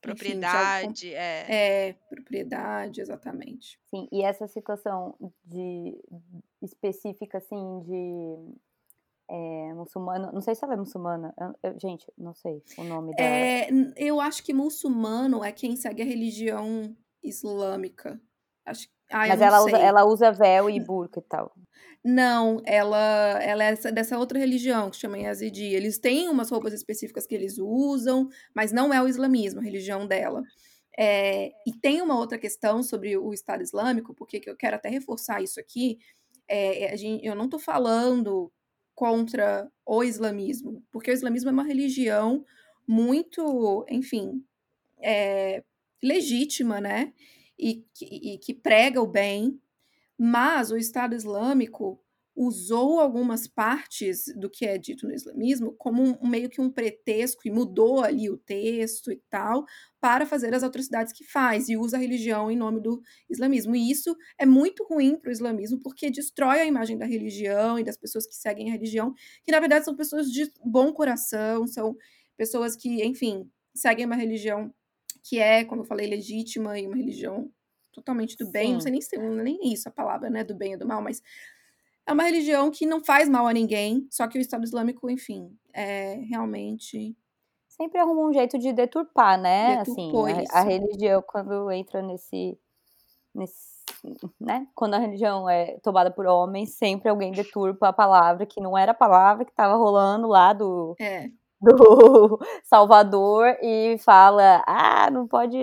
propriedade, 0.00 1.08
enfim, 1.08 1.14
algum... 1.14 1.22
é. 1.22 1.88
É, 1.88 1.92
propriedade, 2.08 3.00
exatamente. 3.00 3.78
Sim, 3.84 4.08
e 4.10 4.22
essa 4.22 4.46
situação 4.46 5.16
de 5.44 5.98
específica 6.62 7.38
assim 7.38 7.80
de 7.80 8.54
é, 9.28 9.74
muçulmano, 9.74 10.32
não 10.32 10.40
sei 10.40 10.54
se 10.54 10.64
ela 10.64 10.74
é 10.74 10.76
muçulmana, 10.76 11.32
eu, 11.38 11.70
eu, 11.70 11.78
gente, 11.78 12.06
não 12.18 12.34
sei 12.34 12.62
o 12.76 12.84
nome 12.84 13.14
dela. 13.14 13.28
É, 13.28 13.68
eu 13.96 14.20
acho 14.20 14.42
que 14.42 14.52
muçulmano 14.52 15.44
é 15.44 15.52
quem 15.52 15.76
segue 15.76 16.02
a 16.02 16.06
religião 16.06 16.96
islâmica. 17.22 18.20
Acho, 18.64 18.88
ah, 19.10 19.26
Mas 19.28 19.40
ela 19.40 19.60
usa, 19.62 19.76
ela 19.76 20.04
usa 20.04 20.32
véu 20.32 20.70
e 20.70 20.78
burca 20.80 21.20
e 21.20 21.22
tal. 21.22 21.52
Não, 22.02 22.62
ela, 22.64 23.42
ela 23.42 23.64
é 23.64 23.74
dessa 23.92 24.18
outra 24.18 24.38
religião 24.38 24.90
que 24.90 24.96
chama 24.96 25.18
Yazidi. 25.18 25.66
Eles 25.66 25.98
têm 25.98 26.28
umas 26.28 26.50
roupas 26.50 26.72
específicas 26.72 27.26
que 27.26 27.34
eles 27.34 27.58
usam, 27.58 28.28
mas 28.54 28.72
não 28.72 28.92
é 28.92 29.02
o 29.02 29.08
islamismo, 29.08 29.60
a 29.60 29.62
religião 29.62 30.06
dela. 30.06 30.42
É, 30.98 31.52
e 31.66 31.72
tem 31.80 32.00
uma 32.00 32.18
outra 32.18 32.38
questão 32.38 32.82
sobre 32.82 33.16
o 33.16 33.32
Estado 33.34 33.62
Islâmico, 33.62 34.14
porque 34.14 34.40
eu 34.46 34.56
quero 34.56 34.76
até 34.76 34.88
reforçar 34.88 35.42
isso 35.42 35.60
aqui. 35.60 35.98
É, 36.48 36.96
gente, 36.96 37.24
eu 37.24 37.34
não 37.34 37.44
estou 37.44 37.60
falando 37.60 38.50
contra 38.94 39.70
o 39.86 40.02
islamismo, 40.02 40.82
porque 40.90 41.10
o 41.10 41.14
islamismo 41.14 41.50
é 41.50 41.52
uma 41.52 41.64
religião 41.64 42.44
muito, 42.86 43.84
enfim, 43.88 44.44
é, 45.02 45.62
legítima, 46.02 46.80
né? 46.80 47.12
E, 47.60 48.34
e 48.34 48.38
que 48.38 48.54
prega 48.54 49.00
o 49.00 49.06
bem, 49.06 49.60
mas 50.18 50.70
o 50.70 50.76
Estado 50.76 51.14
Islâmico 51.14 52.02
usou 52.34 53.00
algumas 53.00 53.46
partes 53.46 54.24
do 54.34 54.48
que 54.48 54.64
é 54.64 54.78
dito 54.78 55.06
no 55.06 55.12
islamismo 55.12 55.74
como 55.76 56.02
um, 56.02 56.26
meio 56.26 56.48
que 56.48 56.60
um 56.60 56.70
pretexto 56.70 57.40
e 57.44 57.50
mudou 57.50 58.02
ali 58.02 58.30
o 58.30 58.38
texto 58.38 59.12
e 59.12 59.20
tal 59.28 59.64
para 60.00 60.24
fazer 60.24 60.54
as 60.54 60.62
atrocidades 60.62 61.12
que 61.12 61.24
faz 61.24 61.68
e 61.68 61.76
usa 61.76 61.96
a 61.96 62.00
religião 62.00 62.50
em 62.50 62.56
nome 62.56 62.80
do 62.80 63.02
islamismo. 63.28 63.76
E 63.76 63.90
isso 63.90 64.16
é 64.38 64.46
muito 64.46 64.84
ruim 64.84 65.18
para 65.18 65.28
o 65.28 65.32
islamismo 65.32 65.80
porque 65.82 66.10
destrói 66.10 66.60
a 66.60 66.66
imagem 66.66 66.96
da 66.96 67.04
religião 67.04 67.78
e 67.78 67.84
das 67.84 67.98
pessoas 67.98 68.26
que 68.26 68.34
seguem 68.34 68.70
a 68.70 68.72
religião, 68.72 69.12
que 69.44 69.52
na 69.52 69.60
verdade 69.60 69.84
são 69.84 69.94
pessoas 69.94 70.30
de 70.30 70.50
bom 70.64 70.92
coração, 70.92 71.66
são 71.66 71.94
pessoas 72.36 72.74
que, 72.74 73.04
enfim, 73.04 73.50
seguem 73.74 74.06
uma 74.06 74.16
religião 74.16 74.72
que 75.22 75.38
é, 75.38 75.64
como 75.64 75.82
eu 75.82 75.86
falei, 75.86 76.06
legítima 76.06 76.78
e 76.78 76.86
uma 76.86 76.96
religião 76.96 77.50
totalmente 77.92 78.36
do 78.36 78.50
bem, 78.50 78.68
Sim. 78.68 78.72
não 78.74 78.80
sei 78.80 78.92
nem 78.92 79.00
se 79.00 79.16
é 79.16 79.28
nem 79.28 79.72
isso 79.72 79.88
a 79.88 79.92
palavra, 79.92 80.30
né, 80.30 80.44
do 80.44 80.54
bem 80.54 80.74
e 80.74 80.76
do 80.76 80.86
mal, 80.86 81.02
mas 81.02 81.22
é 82.06 82.12
uma 82.12 82.24
religião 82.24 82.70
que 82.70 82.86
não 82.86 83.02
faz 83.02 83.28
mal 83.28 83.46
a 83.46 83.52
ninguém, 83.52 84.06
só 84.10 84.26
que 84.26 84.38
o 84.38 84.40
Estado 84.40 84.64
Islâmico, 84.64 85.10
enfim, 85.10 85.56
é 85.72 86.14
realmente 86.28 87.16
sempre 87.68 87.98
arruma 87.98 88.28
um 88.28 88.32
jeito 88.32 88.58
de 88.58 88.72
deturpar, 88.72 89.40
né? 89.40 89.78
assim, 89.78 90.12
a, 90.50 90.60
a, 90.60 90.62
religião 90.62 91.22
quando 91.26 91.70
entra 91.70 92.02
nesse 92.02 92.58
nesse 93.34 93.70
né? 94.38 94.66
Quando 94.74 94.94
a 94.94 94.98
religião 94.98 95.48
é 95.48 95.78
tomada 95.82 96.10
por 96.10 96.26
homens, 96.26 96.74
sempre 96.74 97.08
alguém 97.08 97.32
deturpa 97.32 97.88
a 97.88 97.92
palavra 97.92 98.46
que 98.46 98.60
não 98.60 98.76
era 98.76 98.92
a 98.92 98.94
palavra 98.94 99.44
que 99.44 99.50
estava 99.50 99.76
rolando 99.76 100.26
lá 100.26 100.52
do 100.52 100.94
é 101.00 101.30
do 101.60 102.38
Salvador 102.64 103.56
e 103.62 103.96
fala: 103.98 104.62
ah, 104.66 105.10
não 105.10 105.26
pode 105.26 105.58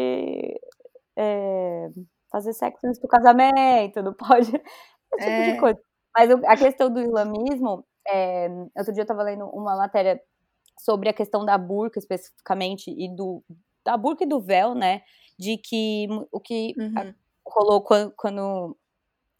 é, 1.17 1.89
fazer 2.31 2.53
sexo 2.53 2.85
antes 2.85 3.01
do 3.01 3.07
casamento, 3.07 4.01
não 4.01 4.13
pode. 4.13 4.51
Esse 5.17 5.25
tipo 5.25 5.41
é. 5.41 5.51
de 5.53 5.59
coisa. 5.59 5.79
Mas 6.15 6.31
a 6.45 6.57
questão 6.57 6.91
do 6.91 6.99
islamismo, 6.99 7.85
é, 8.07 8.49
outro 8.77 8.93
dia 8.93 9.01
eu 9.01 9.03
estava 9.03 9.23
lendo 9.23 9.45
uma 9.45 9.75
matéria 9.75 10.19
sobre 10.79 11.09
a 11.09 11.13
questão 11.13 11.45
da 11.45 11.57
burca 11.57 11.99
especificamente 11.99 12.91
e 12.91 13.13
do 13.15 13.43
da 13.83 13.95
burca 13.95 14.23
e 14.23 14.27
do 14.27 14.41
véu, 14.41 14.75
né? 14.75 15.01
De 15.39 15.57
que 15.57 16.07
o 16.31 16.39
que 16.39 16.73
uhum. 16.77 17.13
rolou 17.45 17.81
quando, 17.81 18.13
quando, 18.17 18.77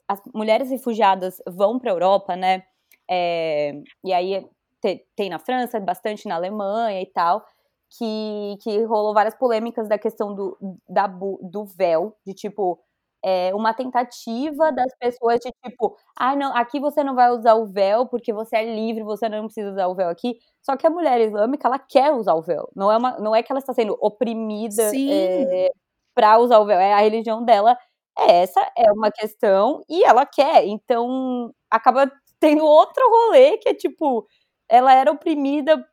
as 0.08 0.22
mulheres 0.34 0.70
refugiadas 0.70 1.41
vão 1.46 1.78
para 1.78 1.91
a 1.91 1.93
Europa, 1.93 2.36
né? 2.36 2.63
É, 3.10 3.74
e 4.04 4.13
aí 4.13 4.48
te, 4.95 5.06
tem 5.15 5.30
na 5.30 5.39
França, 5.39 5.80
bastante 5.80 6.28
na 6.28 6.36
Alemanha 6.36 7.02
e 7.02 7.06
tal, 7.06 7.45
que, 7.89 8.58
que 8.62 8.84
rolou 8.84 9.13
várias 9.13 9.36
polêmicas 9.36 9.88
da 9.88 9.97
questão 9.97 10.34
do, 10.36 10.58
da, 10.88 11.08
do 11.08 11.65
véu, 11.65 12.15
de 12.26 12.34
tipo, 12.34 12.80
é, 13.23 13.54
uma 13.56 13.73
tentativa 13.73 14.71
das 14.71 14.93
pessoas 15.00 15.39
de 15.39 15.52
tipo, 15.63 15.97
ah, 16.15 16.36
não, 16.36 16.56
aqui 16.56 16.80
você 16.80 17.04
não 17.04 17.15
vai 17.15 17.30
usar 17.32 17.56
o 17.56 17.65
véu 17.65 18.06
porque 18.08 18.32
você 18.34 18.58
é 18.58 18.76
livre, 18.76 19.04
você 19.04 19.28
não 19.30 19.45
precisa 19.45 19.71
usar 19.71 19.88
o 19.88 19.95
véu 19.95 20.10
aqui. 20.10 20.38
Só 20.62 20.78
que 20.78 20.86
a 20.88 20.89
mulher 20.89 21.19
islâmica, 21.21 21.67
ela 21.67 21.80
quer 21.80 22.12
usar 22.13 22.36
o 22.36 22.41
véu. 22.41 22.69
Não 22.76 22.91
é, 22.91 22.97
uma, 22.97 23.17
não 23.19 23.36
é 23.36 23.41
que 23.43 23.52
ela 23.52 23.60
está 23.60 23.73
sendo 23.73 23.97
oprimida 24.02 24.91
é, 24.95 25.69
para 26.13 26.38
usar 26.39 26.60
o 26.60 26.65
véu, 26.65 26.80
é 26.80 26.93
a 26.93 27.00
religião 27.00 27.43
dela. 27.43 27.78
É, 28.17 28.41
essa 28.43 28.62
é 28.78 28.91
uma 28.91 29.12
questão 29.12 29.84
e 29.89 30.04
ela 30.04 30.26
quer. 30.26 30.65
Então, 30.65 31.54
acaba 31.69 32.12
tendo 32.39 32.65
outro 32.65 33.04
rolê 33.10 33.58
que 33.58 33.69
é 33.69 33.73
tipo, 33.73 34.28
ela 34.69 34.93
era 34.93 35.12
oprimida 35.12 35.86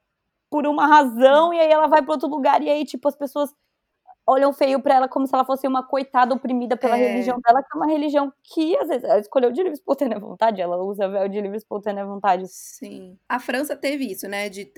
por 0.50 0.66
uma 0.66 0.86
razão 0.86 1.52
e 1.52 1.60
aí 1.60 1.70
ela 1.70 1.86
vai 1.86 2.02
para 2.02 2.12
outro 2.12 2.28
lugar 2.28 2.62
e 2.62 2.70
aí 2.70 2.84
tipo 2.84 3.08
as 3.08 3.16
pessoas 3.16 3.50
olham 4.26 4.52
feio 4.52 4.80
para 4.80 4.94
ela 4.94 5.08
como 5.08 5.26
se 5.26 5.34
ela 5.34 5.44
fosse 5.44 5.66
uma 5.66 5.82
coitada 5.82 6.34
oprimida 6.34 6.76
pela 6.76 6.98
é. 6.98 7.08
religião 7.08 7.38
dela, 7.40 7.62
que 7.62 7.68
é 7.74 7.76
uma 7.76 7.86
religião 7.86 8.32
que, 8.42 8.76
às 8.76 8.88
vezes, 8.88 9.04
ela 9.04 9.18
escolheu 9.18 9.52
de 9.52 9.62
livre 9.62 9.76
espontânea 9.78 10.18
vontade, 10.18 10.60
ela 10.60 10.76
usa 10.82 11.08
véu 11.08 11.28
de 11.28 11.40
livre 11.40 11.56
espontânea 11.56 12.04
vontade. 12.06 12.44
Sim. 12.48 13.18
A 13.28 13.38
França 13.38 13.76
teve 13.76 14.04
isso, 14.10 14.26
né? 14.28 14.48
De 14.48 14.70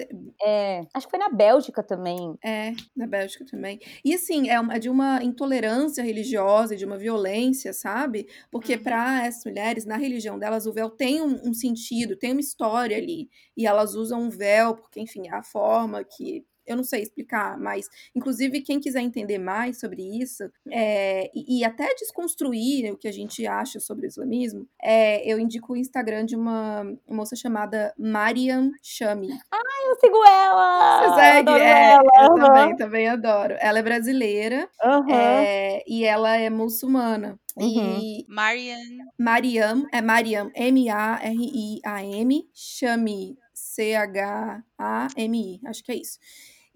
É, 0.42 0.80
acho 0.94 1.06
que 1.06 1.10
foi 1.10 1.18
na 1.18 1.28
Bélgica 1.28 1.82
também. 1.82 2.36
É, 2.44 2.72
na 2.96 3.06
Bélgica 3.06 3.44
também. 3.44 3.78
E 4.04 4.14
assim, 4.14 4.48
é, 4.48 4.58
uma, 4.58 4.78
de 4.78 4.88
uma 4.88 5.22
intolerância 5.22 6.02
religiosa 6.02 6.74
e 6.74 6.78
de 6.78 6.84
uma 6.84 6.98
violência, 6.98 7.72
sabe? 7.72 8.26
Porque 8.50 8.74
uhum. 8.74 8.82
para 8.82 9.26
essas 9.26 9.44
mulheres, 9.44 9.84
na 9.86 9.96
religião 9.96 10.38
delas, 10.38 10.66
o 10.66 10.72
véu 10.72 10.90
tem 10.90 11.22
um, 11.22 11.48
um 11.48 11.54
sentido, 11.54 12.16
tem 12.16 12.32
uma 12.32 12.40
história 12.40 12.96
ali. 12.96 13.28
E 13.56 13.66
elas 13.66 13.94
usam 13.94 14.22
um 14.22 14.30
véu, 14.30 14.76
porque, 14.76 15.00
enfim, 15.00 15.28
é 15.28 15.34
a 15.34 15.42
forma 15.42 16.02
que 16.04 16.44
eu 16.66 16.76
não 16.76 16.84
sei 16.84 17.02
explicar, 17.02 17.58
mas 17.58 17.88
inclusive 18.14 18.60
quem 18.60 18.80
quiser 18.80 19.00
entender 19.00 19.38
mais 19.38 19.78
sobre 19.78 20.02
isso 20.02 20.50
é, 20.70 21.30
e, 21.34 21.60
e, 21.60 21.64
até 21.64 21.94
desconstruir 21.94 22.92
o 22.92 22.96
que 22.96 23.08
a 23.08 23.12
gente 23.12 23.46
acha 23.46 23.80
sobre 23.80 24.06
o 24.06 24.08
islamismo, 24.08 24.66
é, 24.82 25.26
eu 25.30 25.38
indico 25.38 25.72
o 25.72 25.76
Instagram 25.76 26.24
de 26.24 26.36
uma 26.36 26.84
moça 27.08 27.36
chamada 27.36 27.92
Mariam 27.98 28.70
Shami. 28.82 29.28
Ah, 29.50 29.88
eu 29.88 29.96
sigo 29.96 30.24
ela! 30.24 31.08
Você 31.08 31.20
segue? 31.20 31.50
É, 31.50 31.92
ela. 31.92 32.02
Eu 32.22 32.30
uhum. 32.30 32.38
também, 32.38 32.76
também 32.76 33.08
adoro. 33.08 33.56
Ela 33.60 33.78
é 33.78 33.82
brasileira 33.82 34.68
uhum. 34.82 35.10
é, 35.10 35.82
e 35.86 36.04
ela 36.04 36.36
é 36.36 36.50
muçulmana. 36.50 37.38
Uhum. 37.56 37.98
E 37.98 38.26
Mariam. 38.28 38.78
Mariam, 39.18 39.86
é 39.92 40.02
Mariam, 40.02 40.50
M-A-R-I-A-M, 40.54 42.48
Shami, 42.52 43.38
C-H-A-M-I, 43.54 45.60
acho 45.64 45.82
que 45.82 45.92
é 45.92 45.96
isso. 45.96 46.18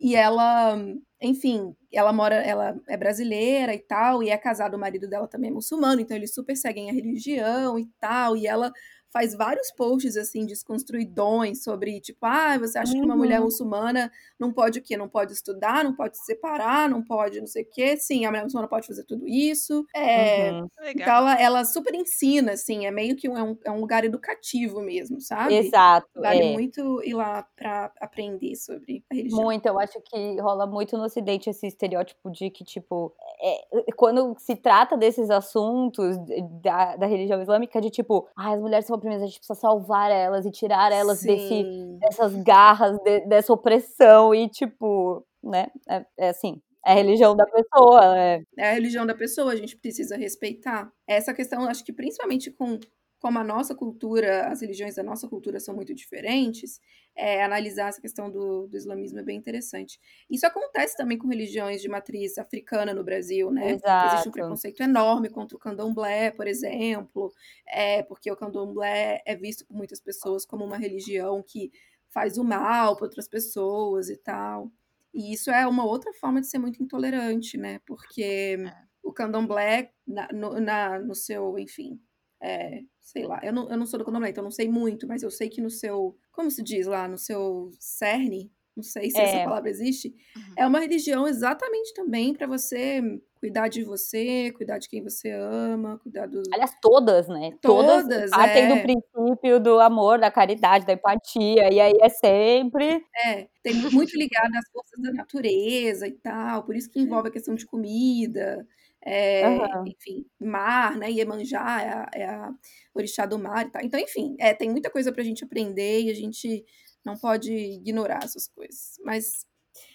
E 0.00 0.16
ela, 0.16 0.76
enfim, 1.20 1.74
ela 1.92 2.12
mora, 2.12 2.36
ela 2.36 2.74
é 2.88 2.96
brasileira 2.96 3.74
e 3.74 3.78
tal, 3.80 4.22
e 4.22 4.30
é 4.30 4.38
casada, 4.38 4.76
o 4.76 4.80
marido 4.80 5.08
dela 5.08 5.28
também 5.28 5.50
é 5.50 5.52
muçulmano, 5.52 6.00
então 6.00 6.16
eles 6.16 6.32
super 6.34 6.56
seguem 6.56 6.88
a 6.90 6.92
religião 6.94 7.78
e 7.78 7.86
tal, 8.00 8.36
e 8.36 8.46
ela 8.46 8.72
faz 9.12 9.34
vários 9.34 9.70
posts 9.72 10.16
assim 10.16 10.46
desconstruidões 10.46 11.62
sobre 11.62 12.00
tipo, 12.00 12.18
ah, 12.22 12.58
você 12.58 12.78
acha 12.78 12.92
uhum. 12.92 13.00
que 13.00 13.04
uma 13.04 13.16
mulher 13.16 13.38
uhum. 13.38 13.46
muçulmana 13.46 14.10
não 14.38 14.52
pode 14.52 14.78
o 14.78 14.82
quê? 14.82 14.96
Não 14.96 15.08
pode 15.08 15.32
estudar, 15.32 15.84
não 15.84 15.94
pode 15.94 16.16
se 16.16 16.24
separar, 16.24 16.88
não 16.88 17.02
pode 17.02 17.40
não 17.40 17.46
sei 17.46 17.62
o 17.62 17.70
quê. 17.70 17.96
Sim, 17.96 18.24
a 18.24 18.30
mulher 18.30 18.44
muçulmana 18.44 18.68
pode 18.68 18.86
fazer 18.86 19.04
tudo 19.04 19.26
isso. 19.26 19.84
É, 19.94 20.52
uhum. 20.52 20.68
Então 20.88 21.14
ela, 21.14 21.40
ela, 21.40 21.64
super 21.64 21.94
ensina, 21.94 22.52
assim, 22.52 22.86
é 22.86 22.90
meio 22.90 23.16
que 23.16 23.28
um, 23.28 23.36
é, 23.36 23.42
um, 23.42 23.58
é 23.64 23.70
um 23.70 23.80
lugar 23.80 24.04
educativo 24.04 24.80
mesmo, 24.80 25.20
sabe? 25.20 25.54
Exato. 25.54 26.08
Vale 26.16 26.42
é. 26.42 26.52
muito 26.52 27.02
ir 27.04 27.14
lá 27.14 27.46
para 27.56 27.92
aprender 28.00 28.54
sobre 28.56 29.04
a 29.10 29.14
religião. 29.14 29.42
Muito, 29.42 29.66
eu 29.66 29.78
acho 29.78 30.00
que 30.02 30.40
rola 30.40 30.66
muito 30.66 30.96
no 30.96 31.04
ocidente 31.04 31.50
esse 31.50 31.66
estereótipo 31.66 32.30
de 32.30 32.50
que, 32.50 32.64
tipo, 32.64 33.12
é, 33.42 33.92
quando 33.96 34.34
se 34.38 34.56
trata 34.56 34.96
desses 34.96 35.30
assuntos 35.30 36.16
da, 36.62 36.96
da 36.96 37.06
religião 37.06 37.40
islâmica, 37.40 37.80
de 37.80 37.90
tipo, 37.90 38.28
ah, 38.36 38.52
as 38.52 38.60
mulheres 38.60 38.86
são 38.86 38.99
oprimidas, 39.00 39.24
a 39.24 39.26
gente 39.26 39.38
precisa 39.38 39.58
salvar 39.58 40.10
elas 40.10 40.46
e 40.46 40.50
tirar 40.50 40.92
elas 40.92 41.22
desse, 41.22 41.64
dessas 41.98 42.34
garras, 42.42 42.98
de, 42.98 43.20
dessa 43.26 43.52
opressão 43.52 44.34
e, 44.34 44.48
tipo, 44.48 45.26
né? 45.42 45.68
É, 45.88 46.04
é 46.18 46.28
assim, 46.28 46.60
é 46.86 46.92
a 46.92 46.94
religião 46.94 47.36
da 47.36 47.44
pessoa. 47.44 48.18
É. 48.18 48.42
é 48.58 48.70
a 48.70 48.72
religião 48.72 49.04
da 49.04 49.14
pessoa, 49.14 49.52
a 49.52 49.56
gente 49.56 49.76
precisa 49.76 50.16
respeitar. 50.16 50.90
Essa 51.06 51.34
questão, 51.34 51.64
acho 51.64 51.84
que 51.84 51.92
principalmente 51.92 52.50
com 52.50 52.78
como 53.20 53.38
a 53.38 53.44
nossa 53.44 53.74
cultura, 53.74 54.48
as 54.48 54.62
religiões 54.62 54.94
da 54.94 55.02
nossa 55.02 55.28
cultura 55.28 55.60
são 55.60 55.74
muito 55.74 55.94
diferentes, 55.94 56.80
é, 57.14 57.44
analisar 57.44 57.88
essa 57.88 58.00
questão 58.00 58.30
do, 58.30 58.66
do, 58.66 58.76
islamismo 58.76 59.18
é 59.18 59.22
bem 59.22 59.36
interessante. 59.36 60.00
Isso 60.28 60.46
acontece 60.46 60.96
também 60.96 61.18
com 61.18 61.28
religiões 61.28 61.82
de 61.82 61.88
matriz 61.88 62.38
africana 62.38 62.94
no 62.94 63.04
Brasil, 63.04 63.50
né? 63.50 63.72
Exato. 63.72 64.14
Existe 64.14 64.28
um 64.30 64.32
preconceito 64.32 64.82
enorme 64.82 65.28
contra 65.28 65.54
o 65.54 65.60
candomblé, 65.60 66.30
por 66.30 66.46
exemplo, 66.46 67.30
é, 67.66 68.02
porque 68.02 68.32
o 68.32 68.36
candomblé 68.36 69.22
é 69.26 69.36
visto 69.36 69.66
por 69.66 69.76
muitas 69.76 70.00
pessoas 70.00 70.46
como 70.46 70.64
uma 70.64 70.78
religião 70.78 71.42
que 71.46 71.70
faz 72.08 72.38
o 72.38 72.44
mal 72.44 72.96
para 72.96 73.04
outras 73.04 73.28
pessoas 73.28 74.08
e 74.08 74.16
tal. 74.16 74.72
E 75.12 75.34
isso 75.34 75.50
é 75.50 75.66
uma 75.66 75.84
outra 75.84 76.10
forma 76.14 76.40
de 76.40 76.46
ser 76.46 76.58
muito 76.58 76.82
intolerante, 76.82 77.58
né? 77.58 77.80
Porque 77.84 78.56
é. 78.58 78.74
o 79.02 79.12
candomblé, 79.12 79.92
na, 80.06 80.26
no, 80.32 80.58
na, 80.58 80.98
no 80.98 81.14
seu, 81.14 81.58
enfim, 81.58 82.00
é, 82.42 82.80
sei 83.00 83.26
lá, 83.26 83.40
eu 83.42 83.52
não, 83.52 83.68
eu 83.70 83.76
não 83.76 83.86
sou 83.86 83.98
do 83.98 84.04
candomblé, 84.04 84.30
então 84.30 84.44
não 84.44 84.50
sei 84.50 84.68
muito, 84.68 85.06
mas 85.06 85.22
eu 85.22 85.30
sei 85.30 85.48
que 85.48 85.60
no 85.60 85.70
seu, 85.70 86.16
como 86.32 86.50
se 86.50 86.62
diz 86.62 86.86
lá, 86.86 87.06
no 87.06 87.18
seu 87.18 87.70
cerne, 87.78 88.50
não 88.76 88.82
sei 88.82 89.10
se 89.10 89.18
é. 89.18 89.24
essa 89.24 89.44
palavra 89.44 89.68
existe, 89.68 90.14
uhum. 90.36 90.54
é 90.56 90.66
uma 90.66 90.80
religião 90.80 91.26
exatamente 91.28 91.92
também 91.92 92.32
para 92.32 92.46
você 92.46 93.02
cuidar 93.40 93.68
de 93.68 93.82
você, 93.82 94.52
cuidar 94.52 94.78
de 94.78 94.88
quem 94.88 95.02
você 95.02 95.30
ama, 95.30 95.98
cuidar 95.98 96.26
dos. 96.26 96.46
Aliás, 96.52 96.76
todas, 96.80 97.26
né? 97.26 97.52
Todas. 97.60 98.02
todas 98.02 98.30
partem 98.30 98.64
é. 98.64 98.74
do 98.74 98.82
princípio 98.82 99.58
do 99.58 99.80
amor, 99.80 100.18
da 100.18 100.30
caridade, 100.30 100.86
da 100.86 100.92
empatia, 100.92 101.72
e 101.72 101.80
aí 101.80 101.94
é 102.00 102.08
sempre. 102.08 103.04
É, 103.26 103.48
tem 103.62 103.74
muito 103.74 104.16
ligado 104.16 104.54
às 104.54 104.70
forças 104.70 105.00
da 105.02 105.12
natureza 105.12 106.06
e 106.06 106.12
tal, 106.12 106.64
por 106.64 106.76
isso 106.76 106.90
que 106.90 107.00
envolve 107.00 107.28
a 107.28 107.32
questão 107.32 107.54
de 107.54 107.66
comida. 107.66 108.66
É, 109.04 109.48
uhum. 109.48 109.84
enfim, 109.86 110.26
mar, 110.38 110.96
né? 110.96 111.10
Iemanjá 111.10 111.82
é 111.82 111.88
a, 111.88 112.08
é 112.14 112.24
a 112.28 112.50
orixá 112.94 113.24
do 113.26 113.38
mar 113.38 113.66
e 113.66 113.70
tal. 113.70 113.82
Então, 113.82 113.98
enfim, 113.98 114.36
é, 114.38 114.52
tem 114.52 114.70
muita 114.70 114.90
coisa 114.90 115.12
pra 115.12 115.24
gente 115.24 115.44
aprender 115.44 116.02
e 116.02 116.10
a 116.10 116.14
gente 116.14 116.64
não 117.04 117.16
pode 117.16 117.52
ignorar 117.52 118.20
essas 118.22 118.46
coisas. 118.48 118.98
Mas 119.04 119.46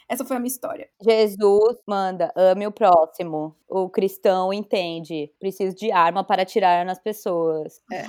essa 0.08 0.24
foi 0.24 0.38
a 0.38 0.40
minha 0.40 0.52
história. 0.52 0.88
Jesus 1.02 1.78
manda, 1.88 2.32
ame 2.36 2.68
o 2.68 2.72
próximo. 2.72 3.56
O 3.68 3.90
cristão 3.90 4.54
entende, 4.54 5.32
preciso 5.40 5.76
de 5.76 5.92
arma 5.92 6.24
para 6.24 6.44
atirar 6.44 6.86
nas 6.86 7.00
pessoas. 7.00 7.82
É, 7.92 8.04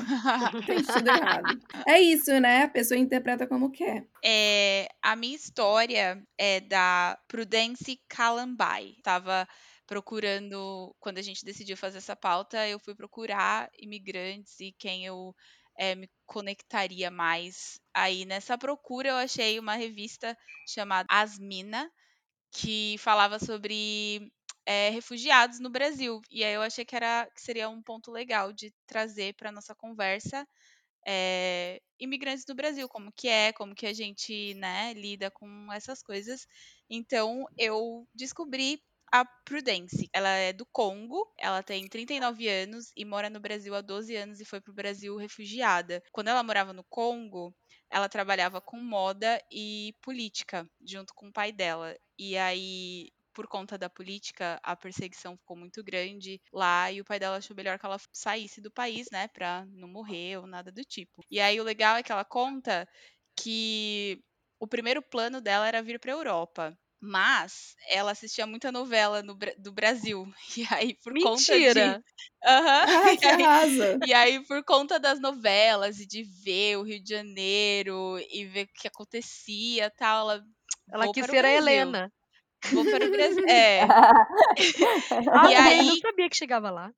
tem 0.67 0.83
tudo 0.83 1.09
errado. 1.09 1.59
É 1.87 1.99
isso, 1.99 2.39
né? 2.39 2.65
A 2.65 2.69
pessoa 2.69 2.99
interpreta 2.99 3.47
como 3.47 3.71
quer. 3.71 4.07
É, 4.23 4.89
a 5.03 5.17
minha 5.17 5.35
história 5.35 6.23
é 6.39 6.61
da 6.61 7.19
Prudence 7.29 7.99
Calambai. 8.09 8.95
Tava 9.03 9.49
procurando, 9.87 10.95
quando 11.01 11.19
a 11.19 11.23
gente 11.23 11.45
decidiu 11.45 11.77
fazer 11.77 11.99
essa 11.99 12.17
pauta, 12.17 12.67
eu 12.69 12.79
fui 12.79 12.95
procurar 12.95 13.71
imigrantes 13.79 14.59
e 14.61 14.73
quem 14.73 15.05
eu 15.07 15.35
é, 15.77 15.95
me 15.95 16.11
conectaria 16.27 17.11
mais. 17.11 17.81
Aí 17.95 18.25
nessa 18.25 18.59
procura 18.59 19.11
eu 19.11 19.17
achei 19.17 19.59
uma 19.59 19.75
revista 19.77 20.37
chamada 20.67 21.07
Asmina, 21.11 21.91
que 22.53 22.97
falava 22.99 23.39
sobre 23.39 24.33
é, 24.67 24.91
refugiados 24.91 25.61
no 25.61 25.71
Brasil. 25.71 26.21
E 26.31 26.45
aí 26.45 26.55
eu 26.55 26.63
achei 26.63 26.85
que, 26.85 26.97
era, 26.97 27.29
que 27.35 27.41
seria 27.41 27.69
um 27.69 27.83
ponto 27.83 28.11
legal 28.11 28.53
de 28.53 28.73
trazer 28.87 29.35
para 29.35 29.53
nossa 29.53 29.75
conversa 29.75 30.47
é, 31.07 31.81
imigrantes 32.01 32.45
do 32.45 32.55
Brasil, 32.55 32.89
como 32.89 33.13
que 33.13 33.29
é, 33.29 33.53
como 33.53 33.75
que 33.75 33.87
a 33.87 33.93
gente 33.93 34.55
né, 34.55 34.93
lida 34.95 35.31
com 35.31 35.73
essas 35.73 36.03
coisas. 36.03 36.47
Então 36.91 37.47
eu 37.57 38.07
descobri 38.15 38.83
a 39.13 39.25
Prudence. 39.45 40.09
Ela 40.13 40.29
é 40.31 40.53
do 40.53 40.67
Congo, 40.67 41.33
ela 41.39 41.63
tem 41.63 41.89
39 41.89 42.49
anos 42.49 42.93
e 42.97 43.05
mora 43.05 43.31
no 43.31 43.41
Brasil 43.41 43.75
há 43.75 43.81
12 43.81 44.15
anos 44.17 44.41
e 44.41 44.45
foi 44.45 44.61
pro 44.61 44.73
Brasil 44.75 45.17
refugiada. 45.17 46.03
Quando 46.13 46.29
ela 46.29 46.43
morava 46.43 46.73
no 46.73 46.85
Congo, 46.85 47.55
ela 47.91 48.09
trabalhava 48.09 48.61
com 48.61 48.79
moda 48.79 49.41
e 49.51 49.95
política, 50.03 50.69
junto 50.87 51.15
com 51.15 51.29
o 51.29 51.33
pai 51.33 51.53
dela. 51.53 51.95
E 52.19 52.37
aí, 52.37 53.11
por 53.35 53.47
conta 53.47 53.77
da 53.79 53.89
política, 53.91 54.59
a 54.63 54.75
perseguição 54.77 55.37
ficou 55.37 55.57
muito 55.57 55.83
grande 55.85 56.41
lá 56.53 56.91
e 56.91 57.01
o 57.01 57.05
pai 57.05 57.19
dela 57.19 57.37
achou 57.37 57.55
melhor 57.57 57.79
que 57.79 57.87
ela 57.87 57.99
saísse 58.13 58.61
do 58.61 58.71
país, 58.71 59.09
né, 59.11 59.29
pra 59.29 59.65
não 59.71 59.89
morrer 59.89 60.39
ou 60.39 60.47
nada 60.47 60.73
do 60.73 60.85
tipo. 60.85 61.23
E 61.31 61.41
aí, 61.41 61.61
o 61.61 61.65
legal 61.65 61.97
é 61.97 62.03
que 62.03 62.13
ela 62.13 62.25
conta 62.25 62.89
que 63.39 64.23
o 64.59 64.67
primeiro 64.67 65.03
plano 65.03 65.41
dela 65.41 65.67
era 65.69 65.83
vir 65.83 66.01
para 66.01 66.13
a 66.13 66.17
Europa. 66.17 66.79
Mas 67.01 67.77
ela 67.89 68.13
assistia 68.13 68.47
muita 68.47 68.73
novela 68.73 69.23
no, 69.23 69.37
do 69.59 69.73
Brasil. 69.73 70.27
E 70.57 70.67
aí, 70.71 70.95
por 70.95 71.13
Mentira. 71.13 71.31
conta 71.31 71.59
de. 71.59 71.81
Uhum. 71.91 72.03
Ai, 73.07 73.17
que 73.19 73.27
e, 73.27 73.31
arrasa. 73.31 73.99
e 74.07 74.15
aí, 74.15 74.41
por 74.47 74.65
conta 74.65 74.99
das 74.99 75.21
novelas 75.21 76.01
e 76.01 76.07
de 76.07 76.23
ver 76.23 76.79
o 76.79 76.83
Rio 76.83 77.03
de 77.03 77.11
Janeiro 77.11 78.19
e 78.31 78.45
ver 78.47 78.65
o 78.65 78.81
que 78.81 78.89
acontecia 78.89 79.91
tal, 79.91 80.31
ela. 80.31 80.45
Ela 80.91 81.13
quis 81.13 81.27
ser 81.27 81.45
a 81.45 81.53
Helena. 81.53 82.13
Vou 82.73 82.85
para 82.85 83.07
o 83.07 83.11
Brasil. 83.11 83.47
É. 83.49 83.83
ah, 83.83 85.51
e 85.51 85.55
aí, 85.55 85.87
não 85.87 85.99
sabia 85.99 86.29
que 86.29 86.37
chegava 86.37 86.71
lá. 86.71 86.93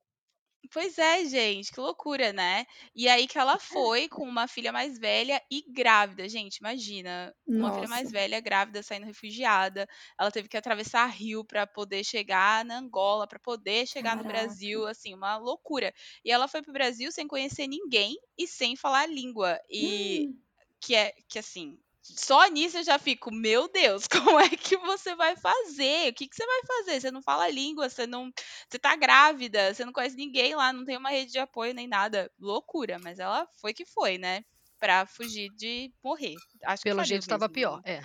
Pois 0.73 0.99
é, 0.99 1.25
gente, 1.25 1.73
que 1.73 1.81
loucura, 1.81 2.33
né? 2.33 2.67
E 2.95 3.09
aí 3.09 3.27
que 3.29 3.39
ela 3.39 3.59
foi 3.59 4.09
com 4.09 4.25
uma 4.29 4.47
filha 4.49 4.73
mais 4.73 4.99
velha 4.99 5.41
e 5.51 5.63
grávida, 5.73 6.29
gente, 6.29 6.57
imagina, 6.59 7.35
uma 7.57 7.73
filha 7.73 7.89
mais 7.89 8.11
Nossa. 8.11 8.13
velha 8.13 8.41
grávida 8.41 8.83
saindo 8.83 9.07
refugiada. 9.07 9.87
Ela 10.19 10.31
teve 10.31 10.49
que 10.49 10.57
atravessar 10.57 11.07
rio 11.07 11.45
para 11.45 11.67
poder 11.67 12.05
chegar 12.05 12.65
na 12.65 12.79
Angola, 12.79 13.27
para 13.27 13.39
poder 13.39 13.87
chegar 13.87 14.17
no 14.17 14.25
Caraca. 14.25 14.27
Brasil, 14.27 14.87
assim, 14.87 15.15
uma 15.15 15.37
loucura. 15.39 15.93
E 16.25 16.31
ela 16.31 16.49
foi 16.49 16.61
pro 16.63 16.73
Brasil 16.73 17.11
sem 17.13 17.27
conhecer 17.27 17.67
ninguém 17.67 18.17
e 18.37 18.47
sem 18.47 18.77
falar 18.77 19.03
a 19.03 19.07
língua. 19.07 19.59
E 19.71 20.29
Hum. 20.29 20.43
que 20.81 20.95
é 20.95 21.13
que 21.29 21.39
assim, 21.39 21.79
só 22.03 22.47
nisso 22.49 22.79
eu 22.79 22.85
já 22.85 22.99
fico, 22.99 23.33
meu 23.33 23.69
Deus, 23.71 24.07
como 24.37 24.39
é 24.41 24.49
que 24.49 24.77
você 24.79 25.15
vai 25.15 25.37
fazer? 25.37 26.11
O 26.11 26.15
que, 26.15 26.29
que 26.29 26.35
você 26.37 26.47
vai 26.47 26.61
fazer? 26.67 27.01
Você 27.01 27.11
não 27.11 27.23
fala 27.23 27.45
a 27.45 27.51
língua, 27.51 27.89
você 27.91 28.07
não. 28.07 28.31
Você 28.69 28.79
tá 28.79 28.97
grávida, 28.97 29.75
você 29.75 29.85
não 29.85 29.93
conhece 29.93 30.17
ninguém 30.17 30.55
lá, 30.55 30.73
não 30.73 30.85
tem 30.85 30.97
uma 30.97 31.11
rede 31.11 31.33
de 31.33 31.39
apoio 31.39 31.75
nem 31.75 31.87
nada. 31.89 32.31
Loucura, 32.39 32.99
mas 32.99 33.19
ela 33.19 33.47
foi 33.61 33.75
que 33.75 33.85
foi, 33.85 34.19
né? 34.19 34.45
Pra 34.81 35.07
fugir 35.07 35.51
de 35.51 35.93
morrer. 36.03 36.41
Acho 36.65 36.87
que 36.87 36.93
Pelo 36.93 37.05
jeito 37.05 37.23
estava 37.23 37.49
mesmo. 37.49 37.49
pior. 37.49 37.81
É. 37.85 38.01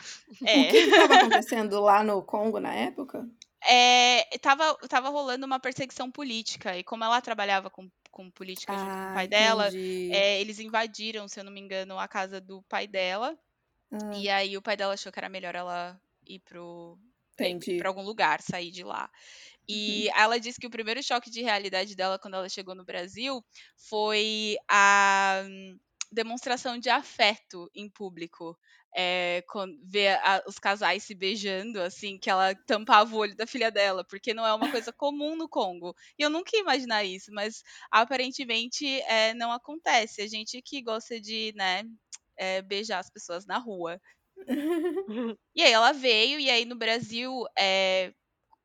O 0.51 0.65
É. 0.65 0.67
que 0.67 0.77
estava 0.77 1.15
acontecendo 1.15 1.79
lá 1.81 2.03
no 2.03 2.23
Congo 2.23 2.59
na 2.59 2.73
época? 2.73 3.27
É, 3.65 4.23
tava, 4.39 4.75
tava 4.89 5.09
rolando 5.09 5.45
uma 5.45 5.59
perseguição 5.59 6.11
política, 6.11 6.77
e 6.77 6.83
como 6.83 7.03
ela 7.03 7.21
trabalhava 7.21 7.69
com, 7.69 7.89
com 8.11 8.29
política 8.31 8.77
junto 8.77 8.97
com 8.97 9.05
o 9.07 9.07
Ah, 9.07 9.13
pai 9.13 9.27
dela, 9.27 9.73
é, 10.09 10.39
eles 10.41 10.59
invadiram, 10.59 11.27
se 11.29 11.39
eu 11.39 11.43
não 11.45 11.51
me 11.51 11.61
engano, 11.61 11.97
a 11.97 12.07
casa 12.07 12.41
do 12.41 12.61
pai 12.63 12.87
dela. 12.87 13.37
Ah, 13.93 14.23
E 14.23 14.29
aí 14.29 14.57
o 14.57 14.61
pai 14.61 14.77
dela 14.77 14.93
achou 14.93 15.11
que 15.11 15.19
era 15.19 15.29
melhor 15.29 15.55
ela 15.55 15.99
ir 16.25 16.39
pro, 16.41 16.99
entendi. 17.37 17.77
pra 17.77 17.89
algum 17.89 18.03
lugar, 18.03 18.41
sair 18.41 18.71
de 18.71 18.83
lá. 18.83 19.09
E 19.67 20.09
ela 20.15 20.39
disse 20.39 20.59
que 20.59 20.67
o 20.67 20.71
primeiro 20.71 21.03
choque 21.03 21.29
de 21.31 21.41
realidade 21.41 21.95
dela 21.95 22.19
quando 22.19 22.35
ela 22.35 22.49
chegou 22.49 22.75
no 22.75 22.85
Brasil 22.85 23.43
foi 23.77 24.57
a 24.69 25.43
hum, 25.47 25.79
demonstração 26.11 26.77
de 26.79 26.89
afeto 26.89 27.69
em 27.75 27.89
público. 27.89 28.57
É, 28.95 29.43
quando 29.49 29.77
ver 29.85 30.19
a- 30.23 30.43
os 30.47 30.59
casais 30.59 31.03
se 31.03 31.15
beijando, 31.15 31.81
assim, 31.81 32.17
que 32.19 32.29
ela 32.29 32.55
tampava 32.67 33.15
o 33.15 33.19
olho 33.19 33.35
da 33.35 33.47
filha 33.47 33.71
dela, 33.71 34.05
porque 34.05 34.33
não 34.33 34.45
é 34.45 34.53
uma 34.53 34.69
coisa 34.69 34.93
comum 34.97 35.35
no 35.35 35.49
Congo. 35.49 35.95
E 36.19 36.23
eu 36.23 36.29
nunca 36.29 36.51
ia 36.55 36.61
imaginar 36.61 37.03
isso, 37.03 37.31
mas 37.33 37.63
aparentemente 37.91 38.85
é, 39.03 39.33
não 39.33 39.51
acontece. 39.51 40.21
A 40.21 40.27
gente 40.27 40.61
que 40.61 40.81
gosta 40.81 41.19
de, 41.21 41.53
né, 41.55 41.83
é, 42.37 42.61
beijar 42.61 42.99
as 42.99 43.09
pessoas 43.09 43.45
na 43.45 43.57
rua. 43.57 43.99
E 45.55 45.61
aí 45.63 45.71
ela 45.71 45.91
veio, 45.93 46.39
e 46.39 46.49
aí 46.49 46.65
no 46.65 46.75
Brasil, 46.75 47.45
é, 47.57 48.11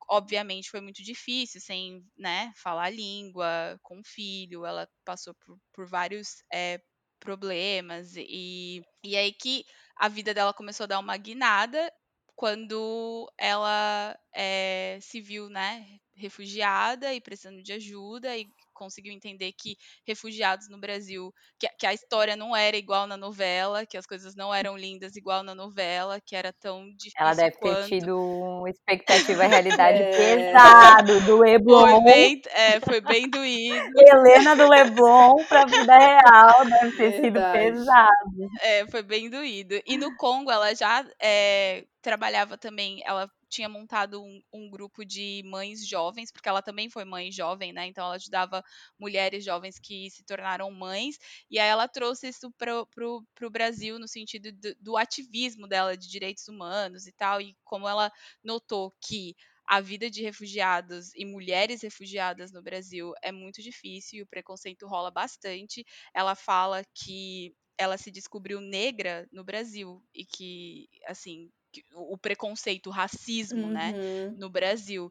obviamente 0.09 0.69
foi 0.69 0.81
muito 0.81 1.03
difícil, 1.03 1.61
sem 1.61 2.03
né, 2.17 2.51
falar 2.55 2.85
a 2.85 2.89
língua, 2.89 3.79
com 3.83 3.99
o 3.99 4.03
filho, 4.05 4.65
ela 4.65 4.87
passou 5.05 5.33
por, 5.35 5.57
por 5.73 5.87
vários 5.87 6.43
é, 6.53 6.81
problemas, 7.19 8.15
e, 8.17 8.81
e 9.03 9.15
aí 9.17 9.31
que 9.33 9.65
a 9.97 10.07
vida 10.09 10.33
dela 10.33 10.53
começou 10.53 10.85
a 10.85 10.87
dar 10.87 10.99
uma 10.99 11.17
guinada 11.17 11.91
quando 12.35 13.31
ela 13.37 14.17
é, 14.33 14.97
se 15.01 15.21
viu 15.21 15.49
né, 15.49 15.85
refugiada 16.15 17.13
e 17.13 17.21
precisando 17.21 17.61
de 17.61 17.73
ajuda, 17.73 18.37
e 18.37 18.47
conseguiu 18.79 19.11
entender 19.11 19.51
que 19.51 19.75
refugiados 20.07 20.69
no 20.69 20.79
Brasil, 20.79 21.33
que, 21.59 21.67
que 21.77 21.85
a 21.85 21.93
história 21.93 22.37
não 22.37 22.55
era 22.55 22.77
igual 22.77 23.05
na 23.05 23.17
novela, 23.17 23.85
que 23.85 23.97
as 23.97 24.05
coisas 24.05 24.35
não 24.35 24.53
eram 24.55 24.77
lindas 24.77 25.17
igual 25.17 25.43
na 25.43 25.53
novela, 25.53 26.21
que 26.25 26.33
era 26.35 26.53
tão 26.53 26.85
difícil 26.95 27.13
Ela 27.19 27.33
deve 27.35 27.51
ter 27.51 27.59
quanto. 27.59 27.89
tido 27.89 28.17
uma 28.17 28.69
expectativa 28.69 29.43
e 29.43 29.47
realidade 29.51 29.99
É. 29.99 30.15
pesado 30.15 31.19
do 31.25 31.37
Foi 31.37 31.43
Leblon. 31.43 32.03
bem, 32.03 32.41
é, 32.51 32.79
foi 32.79 33.01
bem 33.01 33.29
doído. 33.29 33.99
Helena 33.99 34.55
do 34.55 34.67
Leblon 34.69 35.43
pra 35.49 35.65
vida 35.65 35.97
real 35.97 36.65
deve 36.65 36.97
ter 36.97 37.11
sido 37.21 37.39
pesado. 37.51 38.49
É, 38.61 38.85
foi 38.87 39.03
bem 39.03 39.29
doído. 39.29 39.75
E 39.85 39.97
no 39.97 40.15
Congo 40.17 40.51
ela 40.51 40.73
já 40.73 41.05
é, 41.21 41.83
trabalhava 42.01 42.57
também, 42.57 43.01
ela 43.05 43.29
tinha 43.49 43.67
montado 43.67 44.23
um, 44.23 44.41
um, 44.53 44.69
grupo 44.69 45.03
de 45.03 45.41
mães 45.45 45.85
jovens, 45.85 46.31
porque 46.31 46.47
ela 46.47 46.61
também 46.61 46.89
foi 46.89 47.03
mãe 47.03 47.31
jovem, 47.31 47.73
né? 47.73 47.87
Então 47.87 48.05
ela 48.05 48.15
ajudava 48.15 48.63
mulheres 48.97 49.43
jovens 49.43 49.79
que 49.79 50.09
se 50.11 50.23
tornaram 50.23 50.71
mães, 50.71 51.17
e 51.49 51.59
aí 51.59 51.67
ela 51.67 51.87
trouxe 51.87 52.29
isso 52.29 52.51
pro, 52.51 52.87
pro 53.35 53.49
Brasil 53.49 53.99
no 53.99 54.07
sentido 54.07 54.51
do, 54.51 54.75
do 54.79 54.97
ativismo 54.97 55.67
dela 55.67 55.97
de 55.97 56.07
direitos 56.09 56.47
humanos 56.47 57.07
e 57.07 57.11
tal, 57.11 57.41
e 57.41 57.55
como 57.63 57.87
ela 57.87 58.11
notou 58.43 58.93
que 59.01 59.35
a 59.69 59.79
vida 59.81 60.09
de 60.09 60.23
refugiados 60.23 61.13
e 61.15 61.23
mulheres 61.25 61.83
refugiadas 61.83 62.51
no 62.51 62.61
Brasil 62.61 63.13
é 63.21 63.31
muito 63.31 63.61
difícil 63.61 64.19
e 64.19 64.21
o 64.23 64.27
preconceito 64.27 64.87
rola 64.87 65.11
bastante. 65.11 65.85
Ela 66.11 66.33
fala 66.33 66.83
que 66.95 67.55
ela 67.77 67.95
se 67.97 68.09
descobriu 68.09 68.59
negra 68.59 69.27
no 69.31 69.43
Brasil 69.43 70.03
e 70.13 70.25
que, 70.25 70.89
assim, 71.05 71.51
o 71.93 72.17
preconceito, 72.17 72.87
o 72.87 72.93
racismo, 72.93 73.69
né, 73.71 73.93
Uhum. 73.93 74.37
no 74.37 74.49
Brasil. 74.49 75.09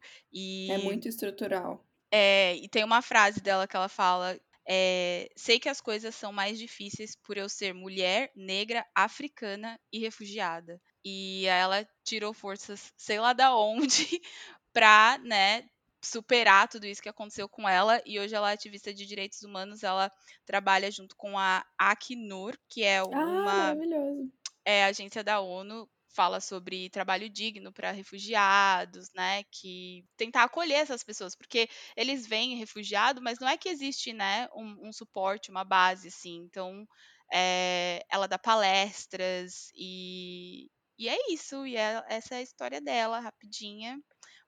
É 0.66 0.78
E, 0.78 0.78
muito 0.78 1.08
estrutural. 1.08 1.84
é, 2.12 2.56
e 2.56 2.68
tem 2.68 2.84
uma 2.84 3.02
frase 3.02 3.40
dela 3.40 3.66
que 3.66 3.76
ela 3.76 3.88
fala. 3.88 4.38
é, 4.70 5.28
sei 5.36 5.58
que 5.58 5.68
as 5.68 5.80
coisas 5.80 6.14
são 6.14 6.30
mais 6.32 6.58
difíceis 6.58 7.16
por 7.16 7.36
eu 7.38 7.48
ser 7.48 7.72
mulher, 7.74 8.30
negra, 8.36 8.84
africana 8.94 9.78
e 9.92 9.98
refugiada. 9.98 10.80
E 11.04 11.46
ela 11.46 11.86
tirou 12.04 12.34
forças, 12.34 12.92
sei 12.96 13.18
lá 13.20 13.32
da 13.32 13.54
onde, 13.56 14.20
pra, 14.72 15.18
né, 15.24 15.64
superar 16.04 16.68
tudo 16.68 16.86
isso 16.86 17.00
que 17.02 17.08
aconteceu 17.08 17.48
com 17.48 17.66
ela. 17.68 18.02
E 18.06 18.18
hoje 18.20 18.34
ela 18.34 18.50
é 18.50 18.54
ativista 18.54 18.92
de 18.92 19.06
direitos 19.06 19.42
humanos. 19.42 19.82
Ela 19.82 20.12
trabalha 20.44 20.90
junto 20.90 21.16
com 21.16 21.38
a 21.38 21.64
Acnur, 21.78 22.54
que 22.68 22.84
é 22.84 23.02
Ah, 23.12 23.50
uma 23.50 23.54
maravilhoso. 23.54 24.32
é, 24.64 24.84
agência 24.84 25.24
da 25.24 25.40
ONU 25.40 25.88
fala 26.08 26.40
sobre 26.40 26.90
trabalho 26.90 27.28
digno 27.28 27.72
para 27.72 27.90
refugiados, 27.92 29.10
né? 29.14 29.44
Que 29.50 30.04
tentar 30.16 30.44
acolher 30.44 30.76
essas 30.80 31.02
pessoas, 31.04 31.34
porque 31.36 31.68
eles 31.96 32.26
vêm 32.26 32.56
refugiado, 32.56 33.22
mas 33.22 33.38
não 33.38 33.48
é 33.48 33.56
que 33.56 33.68
existe, 33.68 34.12
né, 34.12 34.48
um, 34.54 34.88
um 34.88 34.92
suporte, 34.92 35.50
uma 35.50 35.64
base, 35.64 36.08
assim. 36.08 36.36
Então, 36.44 36.86
é, 37.32 38.04
ela 38.10 38.26
dá 38.26 38.38
palestras 38.38 39.70
e, 39.74 40.70
e 40.98 41.08
é 41.08 41.32
isso. 41.32 41.66
E 41.66 41.76
é, 41.76 42.02
essa 42.08 42.34
é 42.34 42.38
a 42.38 42.42
história 42.42 42.80
dela, 42.80 43.20
rapidinha, 43.20 43.98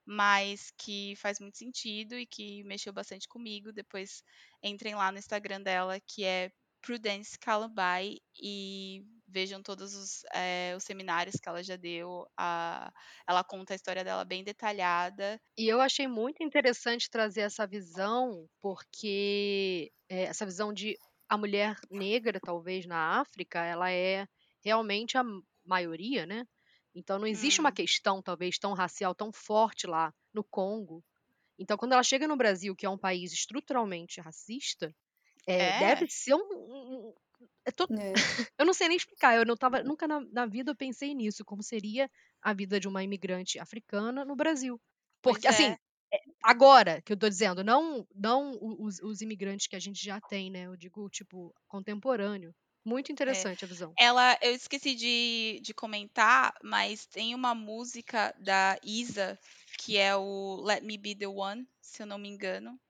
mas 0.05 0.73
que 0.79 1.15
faz 1.17 1.41
muito 1.41 1.59
sentido 1.59 2.19
e 2.19 2.27
que 2.27 2.65
mexeu 2.65 2.93
bastante 2.93 3.29
comigo. 3.29 3.73
Depois 3.73 4.23
entrem 4.63 4.95
lá 4.95 5.13
no 5.13 5.19
Instagram 5.19 5.63
dela, 5.63 6.01
que 6.01 6.25
é 6.25 6.51
Prudence 6.83 7.39
Calabai 7.39 8.17
e 8.41 9.05
vejam 9.31 9.63
todos 9.63 9.95
os, 9.95 10.25
é, 10.35 10.75
os, 10.77 10.85
seminários 10.85 11.37
que 11.37 11.49
ela 11.49 11.63
já 11.63 11.77
deu. 11.77 12.27
A, 12.37 12.93
ela 13.29 13.45
conta 13.45 13.73
a 13.73 13.77
história 13.77 14.05
dela 14.05 14.25
bem 14.25 14.43
detalhada. 14.45 15.41
E 15.57 15.69
eu 15.69 15.81
achei 15.81 16.07
muito 16.07 16.43
interessante 16.43 17.09
trazer 17.09 17.43
essa 17.43 17.67
visão, 17.67 18.49
porque 18.61 19.93
é, 20.09 20.25
essa 20.25 20.45
visão 20.45 20.73
de 20.73 20.97
a 21.29 21.39
mulher 21.39 21.77
negra, 21.91 22.41
talvez 22.41 22.87
na 22.87 23.21
África, 23.21 23.65
ela 23.65 23.91
é 23.91 24.27
realmente 24.65 25.17
a 25.17 25.23
maioria, 25.65 26.27
né? 26.27 26.45
Então 26.95 27.19
não 27.19 27.27
existe 27.27 27.61
hum. 27.61 27.65
uma 27.65 27.73
questão, 27.73 28.21
talvez, 28.21 28.59
tão 28.59 28.75
racial, 28.75 29.15
tão 29.15 29.33
forte 29.33 29.87
lá 29.87 30.13
no 30.35 30.43
Congo. 30.43 31.05
Então, 31.59 31.77
quando 31.77 31.93
ela 31.93 32.03
chega 32.03 32.27
no 32.27 32.37
Brasil, 32.37 32.75
que 32.75 32.87
é 32.87 32.91
um 32.91 32.99
país 32.99 33.33
estruturalmente 33.33 34.21
racista, 34.21 34.95
é, 35.47 35.57
é. 35.57 35.79
deve 35.79 36.09
ser 36.09 36.35
um. 36.35 36.39
um 36.39 37.15
é 37.65 37.71
to... 37.71 37.87
é. 38.01 38.13
eu 38.59 38.67
não 38.67 38.75
sei 38.75 38.89
nem 38.89 38.97
explicar. 38.97 39.37
Eu 39.37 39.45
não 39.45 39.57
tava, 39.57 39.83
nunca 39.83 40.07
na, 40.07 40.21
na, 40.33 40.47
vida 40.47 40.71
eu 40.71 40.77
pensei 40.77 41.15
nisso, 41.15 41.45
como 41.45 41.63
seria 41.63 42.11
a 42.43 42.53
vida 42.53 42.81
de 42.81 42.89
uma 42.89 43.03
imigrante 43.03 43.59
africana 43.59 44.25
no 44.25 44.37
Brasil. 44.37 44.81
Porque, 45.23 45.49
pois 45.49 45.55
assim, 45.55 45.77
agora 46.43 47.01
que 47.03 47.13
eu 47.13 47.17
tô 47.17 47.29
dizendo, 47.29 47.63
não, 47.63 48.07
não 48.15 48.59
os, 48.61 48.99
os 49.01 49.21
imigrantes 49.21 49.67
que 49.67 49.77
a 49.77 49.81
gente 49.81 50.03
já 50.03 50.21
tem, 50.21 50.51
né? 50.51 50.67
Eu 50.67 50.77
digo, 50.77 51.09
tipo, 51.09 51.55
contemporâneo. 51.69 52.55
Muito 52.83 53.13
interessante 53.13 53.63
é. 53.63 53.67
a 53.67 53.69
visão. 53.69 53.93
Ela, 53.99 54.39
eu 54.41 54.55
esqueci 54.55 54.95
de, 54.95 55.61
de 55.63 55.75
comentar, 55.75 56.55
mas 56.63 57.05
tem 57.07 57.35
uma 57.35 57.55
música 57.55 58.35
da 58.39 58.79
Isa, 58.83 59.39
que 59.79 59.99
é 59.99 60.17
o 60.17 60.63
Let 60.63 60.83
Me 60.83 60.97
Be 60.97 61.15
the 61.15 61.29
One, 61.29 61.69
se 61.83 62.03
eu 62.03 62.07
não 62.07 62.19
me 62.19 62.29
engano, 62.29 62.81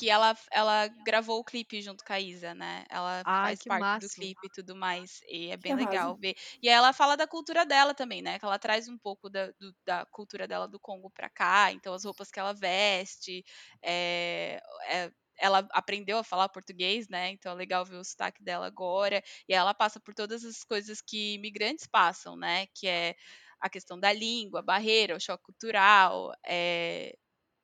que 0.00 0.08
ela, 0.10 0.34
ela 0.50 0.88
gravou 0.88 1.38
o 1.40 1.44
clipe 1.44 1.82
junto 1.82 2.04
com 2.04 2.12
a 2.12 2.20
Isa, 2.20 2.54
né? 2.54 2.84
Ela 2.90 3.24
Ai, 3.24 3.56
faz 3.58 3.64
parte 3.64 3.90
máximo. 3.90 4.00
do 4.00 4.08
clipe 4.10 4.46
e 4.46 4.50
tudo 4.50 4.74
mais. 4.74 5.20
E 5.28 5.50
é 5.50 5.56
bem 5.56 5.72
que 5.72 5.74
legal 5.74 6.14
arraso. 6.14 6.18
ver. 6.18 6.34
E 6.62 6.68
ela 6.68 6.92
fala 6.92 7.16
da 7.16 7.26
cultura 7.26 7.66
dela 7.66 7.94
também, 7.94 8.22
né? 8.22 8.38
Que 8.38 8.44
ela 8.44 8.58
traz 8.58 8.88
um 8.88 8.98
pouco 8.98 9.28
da, 9.28 9.48
do, 9.58 9.74
da 9.84 10.06
cultura 10.06 10.48
dela 10.48 10.66
do 10.66 10.80
Congo 10.80 11.10
pra 11.10 11.28
cá. 11.28 11.70
Então, 11.72 11.92
as 11.94 12.04
roupas 12.04 12.30
que 12.30 12.40
ela 12.40 12.54
veste. 12.54 13.44
É, 13.82 14.60
é, 14.88 15.10
ela 15.38 15.66
aprendeu 15.72 16.18
a 16.18 16.24
falar 16.24 16.48
português, 16.48 17.08
né? 17.08 17.30
Então 17.30 17.52
é 17.52 17.54
legal 17.54 17.84
ver 17.84 17.96
o 17.96 18.04
sotaque 18.04 18.42
dela 18.42 18.66
agora. 18.66 19.22
E 19.48 19.54
ela 19.54 19.74
passa 19.74 20.00
por 20.00 20.14
todas 20.14 20.44
as 20.44 20.64
coisas 20.64 21.00
que 21.00 21.34
imigrantes 21.34 21.86
passam, 21.86 22.36
né? 22.36 22.66
Que 22.74 22.86
é 22.88 23.14
a 23.60 23.68
questão 23.68 23.98
da 23.98 24.12
língua, 24.12 24.60
a 24.60 24.62
barreira, 24.62 25.16
o 25.16 25.20
choque 25.20 25.44
cultural, 25.44 26.32
é, 26.46 27.14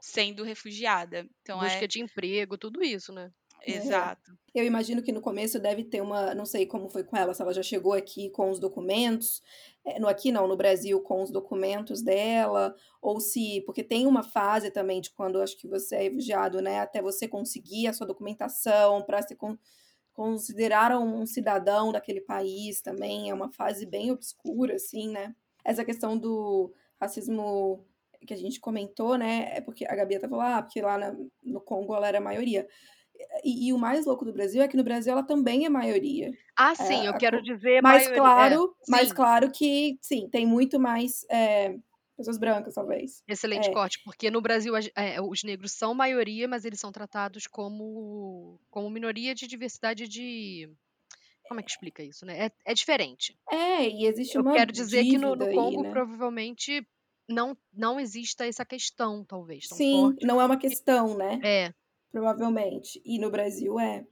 sendo 0.06 0.44
refugiada. 0.44 1.26
Então 1.42 1.58
Busca 1.58 1.84
é... 1.84 1.86
de 1.88 2.00
emprego, 2.00 2.56
tudo 2.56 2.82
isso, 2.82 3.12
né? 3.12 3.32
Exato. 3.66 4.30
É. 4.54 4.60
Eu 4.60 4.64
imagino 4.64 5.02
que 5.02 5.10
no 5.10 5.20
começo 5.20 5.58
deve 5.58 5.82
ter 5.82 6.00
uma, 6.00 6.32
não 6.34 6.46
sei 6.46 6.64
como 6.64 6.88
foi 6.88 7.02
com 7.02 7.16
ela, 7.16 7.34
se 7.34 7.42
ela 7.42 7.52
já 7.52 7.62
chegou 7.62 7.92
aqui 7.92 8.30
com 8.30 8.50
os 8.50 8.60
documentos, 8.60 9.42
é, 9.84 9.98
no 9.98 10.06
aqui 10.06 10.30
não, 10.30 10.46
no 10.46 10.56
Brasil 10.56 11.00
com 11.00 11.22
os 11.22 11.30
documentos 11.30 12.02
dela, 12.02 12.74
ou 13.02 13.18
se, 13.18 13.62
porque 13.66 13.82
tem 13.82 14.06
uma 14.06 14.22
fase 14.22 14.70
também 14.70 15.00
de 15.00 15.10
quando 15.10 15.42
acho 15.42 15.58
que 15.58 15.66
você 15.66 15.96
é 15.96 16.02
refugiado, 16.02 16.60
né, 16.60 16.78
até 16.78 17.02
você 17.02 17.26
conseguir 17.26 17.88
a 17.88 17.92
sua 17.92 18.06
documentação 18.06 19.02
para 19.02 19.20
se 19.22 19.34
con 19.34 19.58
considerar 20.12 20.96
um 20.98 21.26
cidadão 21.26 21.92
daquele 21.92 22.22
país 22.22 22.80
também, 22.80 23.28
é 23.28 23.34
uma 23.34 23.52
fase 23.52 23.84
bem 23.84 24.10
obscura, 24.10 24.76
assim, 24.76 25.10
né? 25.10 25.34
Essa 25.62 25.84
questão 25.84 26.16
do 26.16 26.72
racismo 26.98 27.84
que 28.26 28.34
a 28.34 28.36
gente 28.36 28.60
comentou, 28.60 29.16
né? 29.16 29.56
É 29.56 29.60
porque 29.60 29.86
a 29.86 29.94
Gabi 29.94 30.16
até 30.16 30.28
falou, 30.28 30.42
ah, 30.44 30.62
porque 30.62 30.82
lá 30.82 30.98
na, 30.98 31.16
no 31.42 31.60
Congo 31.60 31.94
ela 31.94 32.08
era 32.08 32.18
a 32.18 32.20
maioria. 32.20 32.66
E, 33.42 33.68
e, 33.68 33.72
o 33.72 33.78
mais 33.78 34.04
louco 34.04 34.24
do 34.24 34.32
Brasil 34.32 34.62
é 34.62 34.68
que 34.68 34.76
no 34.76 34.84
Brasil 34.84 35.12
ela 35.12 35.22
também 35.22 35.64
é 35.64 35.68
maioria. 35.68 36.30
Ah, 36.58 36.74
sim, 36.74 37.06
é, 37.06 37.08
eu 37.08 37.14
quero 37.14 37.42
dizer 37.42 37.82
mais 37.82 38.06
claro, 38.08 38.74
é, 38.86 38.90
mais 38.90 39.12
claro 39.12 39.50
que 39.50 39.98
sim, 40.02 40.28
tem 40.28 40.46
muito 40.46 40.78
mais 40.78 41.24
é, 41.30 41.76
pessoas 42.16 42.38
brancas, 42.38 42.74
talvez. 42.74 43.22
Excelente 43.28 43.68
É. 43.68 43.72
corte, 43.72 44.00
porque 44.04 44.30
no 44.30 44.40
Brasil 44.40 44.74
as- 44.74 44.90
é, 44.96 45.20
os 45.20 45.42
negros 45.44 45.72
são 45.72 45.94
maioria, 45.94 46.48
mas 46.48 46.64
eles 46.64 46.80
são 46.80 46.92
tratados 46.92 47.46
como, 47.46 48.58
como 48.70 48.90
minoria 48.90 49.34
de 49.34 49.46
diversidade 49.46 50.08
de. 50.08 50.70
Como 51.48 51.60
é 51.60 51.62
que 51.62 51.70
explica 51.70 52.02
isso, 52.02 52.26
né? 52.26 52.46
É, 52.46 52.50
é 52.64 52.74
diferente. 52.74 53.36
É, 53.50 53.88
e 53.88 54.06
existe 54.06 54.36
Eu 54.36 54.42
uma 54.42 54.52
quero 54.52 54.72
dizer 54.72 55.04
que 55.04 55.16
no, 55.16 55.36
no 55.36 55.46
dívida 55.46 55.50
aí, 55.50 55.54
Congo 55.56 55.82
né? 55.82 55.90
provavelmente 55.90 56.86
não, 57.28 57.56
não 57.72 57.98
exista 57.98 58.46
essa 58.46 58.64
questão, 58.64 59.24
talvez, 59.24 59.68
Sim, 59.68 60.02
forte. 60.02 60.26
não 60.26 60.40
é 60.40 60.44
uma 60.44 60.56
questão, 60.56 61.16
né? 61.16 61.40
É, 61.42 61.74
provavelmente. 62.10 63.00
E 63.04 63.18
no 63.18 63.30
Brasil 63.30 63.78
é. 63.78 64.06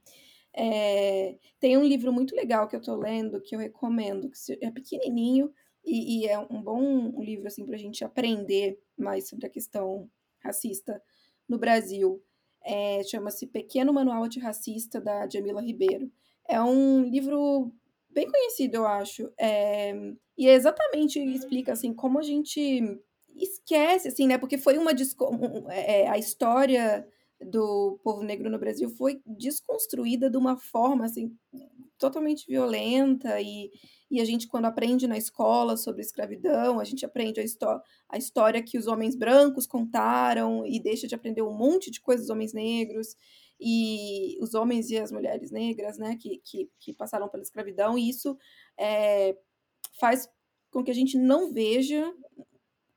É, 0.57 1.37
tem 1.59 1.77
um 1.77 1.83
livro 1.83 2.13
muito 2.13 2.33
legal 2.33 2.65
que 2.65 2.77
eu 2.77 2.81
tô 2.81 2.95
lendo, 2.95 3.41
que 3.41 3.53
eu 3.53 3.59
recomendo, 3.59 4.29
que 4.29 4.57
é 4.61 4.71
pequenininho 4.71 5.51
e, 5.83 6.21
e 6.21 6.27
é 6.27 6.39
um 6.39 6.61
bom 6.61 7.21
livro, 7.21 7.47
assim, 7.47 7.65
pra 7.65 7.77
gente 7.77 8.05
aprender 8.05 8.79
mais 8.97 9.27
sobre 9.27 9.45
a 9.47 9.49
questão 9.49 10.09
racista 10.39 11.01
no 11.47 11.57
Brasil. 11.57 12.23
É, 12.63 13.03
Chama-se 13.03 13.47
Pequeno 13.47 13.91
Manual 13.91 14.23
Antirracista, 14.23 15.01
da 15.01 15.27
Jamila 15.29 15.61
Ribeiro. 15.61 16.09
É 16.47 16.61
um 16.61 17.03
livro 17.03 17.71
bem 18.09 18.29
conhecido, 18.31 18.75
eu 18.75 18.87
acho. 18.87 19.29
É, 19.37 19.93
e 20.37 20.47
é 20.47 20.53
exatamente 20.53 21.19
explica, 21.19 21.73
assim, 21.73 21.93
como 21.93 22.19
a 22.19 22.23
gente 22.23 22.81
esquece, 23.35 24.07
assim, 24.07 24.27
né? 24.27 24.37
Porque 24.37 24.57
foi 24.57 24.77
uma... 24.77 24.91
um- 24.91 25.69
é, 25.71 26.07
a 26.07 26.17
história 26.17 27.07
do 27.51 27.99
povo 28.03 28.23
negro 28.23 28.49
no 28.49 28.57
Brasil 28.57 28.89
foi 28.89 29.21
desconstruída 29.25 30.29
de 30.29 30.37
uma 30.37 30.57
forma 30.57 31.05
assim 31.05 31.35
totalmente 31.97 32.45
violenta 32.47 33.39
e, 33.41 33.69
e 34.09 34.21
a 34.21 34.25
gente 34.25 34.47
quando 34.47 34.65
aprende 34.65 35.05
na 35.07 35.17
escola 35.17 35.75
sobre 35.77 36.01
escravidão 36.01 36.79
a 36.79 36.83
gente 36.85 37.05
aprende 37.05 37.39
a, 37.39 37.43
histó 37.43 37.81
a 38.09 38.17
história 38.17 38.63
que 38.63 38.77
os 38.77 38.87
homens 38.87 39.15
brancos 39.15 39.67
contaram 39.67 40.65
e 40.65 40.79
deixa 40.79 41.07
de 41.07 41.15
aprender 41.15 41.41
um 41.41 41.53
monte 41.53 41.91
de 41.91 42.01
coisas 42.01 42.27
dos 42.27 42.33
homens 42.33 42.53
negros 42.53 43.15
e 43.59 44.37
os 44.41 44.53
homens 44.53 44.89
e 44.89 44.97
as 44.97 45.11
mulheres 45.11 45.51
negras 45.51 45.97
né 45.97 46.17
que, 46.19 46.37
que, 46.43 46.69
que 46.79 46.93
passaram 46.93 47.29
pela 47.29 47.43
escravidão 47.43 47.97
e 47.97 48.09
isso 48.09 48.37
é, 48.77 49.35
faz 49.99 50.29
com 50.71 50.83
que 50.83 50.91
a 50.91 50.93
gente 50.95 51.17
não 51.17 51.53
veja 51.53 52.13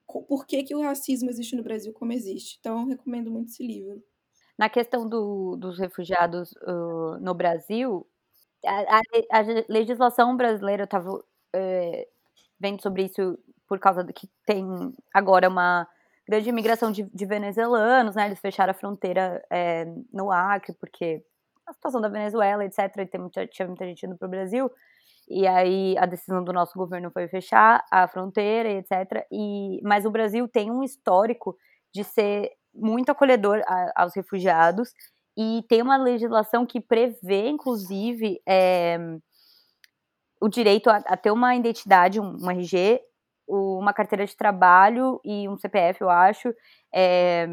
por 0.07 0.47
que, 0.47 0.63
que 0.65 0.75
o 0.75 0.81
racismo 0.83 1.29
existe 1.31 1.55
no 1.57 1.63
Brasil 1.63 1.93
como 1.93 2.13
existe 2.13 2.57
então 2.61 2.87
recomendo 2.87 3.31
muito 3.31 3.51
esse 3.51 3.67
livro 3.67 4.03
Na 4.59 4.69
questão 4.71 5.09
do- 5.09 5.57
dos 5.57 5.79
refugiados 5.79 6.53
uh, 6.63 7.19
no 7.21 7.35
Brasil, 7.35 8.07
a, 8.67 8.99
a- 8.99 9.03
a 9.33 9.43
legislação 9.69 10.37
brasileira, 10.37 10.85
estava 10.85 11.25
vendo 12.61 12.81
sobre 12.83 13.05
isso 13.05 13.39
por 13.67 13.79
causa 13.79 14.03
do 14.03 14.13
que 14.13 14.29
tem 14.47 14.65
agora 15.13 15.49
uma 15.49 15.87
grande 16.27 16.49
imigração 16.49 16.91
de, 16.91 17.05
de 17.05 17.27
venezuelanos, 17.27 18.15
né? 18.15 18.27
Eles 18.27 18.39
fecharam 18.41 18.71
a 18.71 18.75
fronteira 18.75 19.43
é, 19.51 19.87
no 20.13 20.31
Acre, 20.31 20.75
porque 20.75 21.23
a 21.67 21.73
situação 21.73 22.01
da 22.01 22.09
Venezuela, 22.09 22.65
etc. 22.65 23.03
E 23.03 23.07
tem 23.07 23.21
muita, 23.21 23.47
tinha 23.47 23.67
muita 23.69 23.85
gente 23.87 24.05
indo 24.07 24.17
para 24.17 24.27
o 24.27 24.31
Brasil. 24.31 24.71
E 25.29 25.47
aí 25.47 25.97
a 25.99 26.07
decisão 26.07 26.43
do 26.43 26.53
nosso 26.53 26.79
governo 26.79 27.11
foi 27.11 27.29
fechar 27.29 27.85
a 27.91 28.09
fronteira, 28.09 28.71
etc. 28.71 29.27
E, 29.31 29.81
mas 29.83 30.05
o 30.05 30.11
Brasil 30.11 30.49
tem 30.49 30.71
um 30.71 30.83
histórico 30.83 31.57
de 31.93 32.03
ser 32.03 32.51
muito 32.75 33.11
acolhedor 33.11 33.63
a, 33.67 34.03
aos 34.03 34.15
refugiados 34.15 34.93
e 35.37 35.65
tem 35.69 35.83
uma 35.83 35.97
legislação 35.97 36.67
que 36.67 36.81
prevê, 36.81 37.49
inclusive, 37.49 38.41
é, 38.47 38.99
o 40.41 40.49
direito 40.49 40.89
a, 40.89 40.97
a, 40.97 41.17
ter 41.17 41.31
uma 41.31 41.55
identidade, 41.55 42.19
um, 42.21 42.37
um 42.41 42.51
RG, 42.51 43.01
uma 43.47 43.93
carteira 43.93 44.27
de 44.27 44.37
trabalho 44.37 45.21
e 45.25 45.49
um 45.49 45.57
CPF, 45.57 46.03
eu 46.03 46.11
acho, 46.11 46.53
é, 46.93 47.47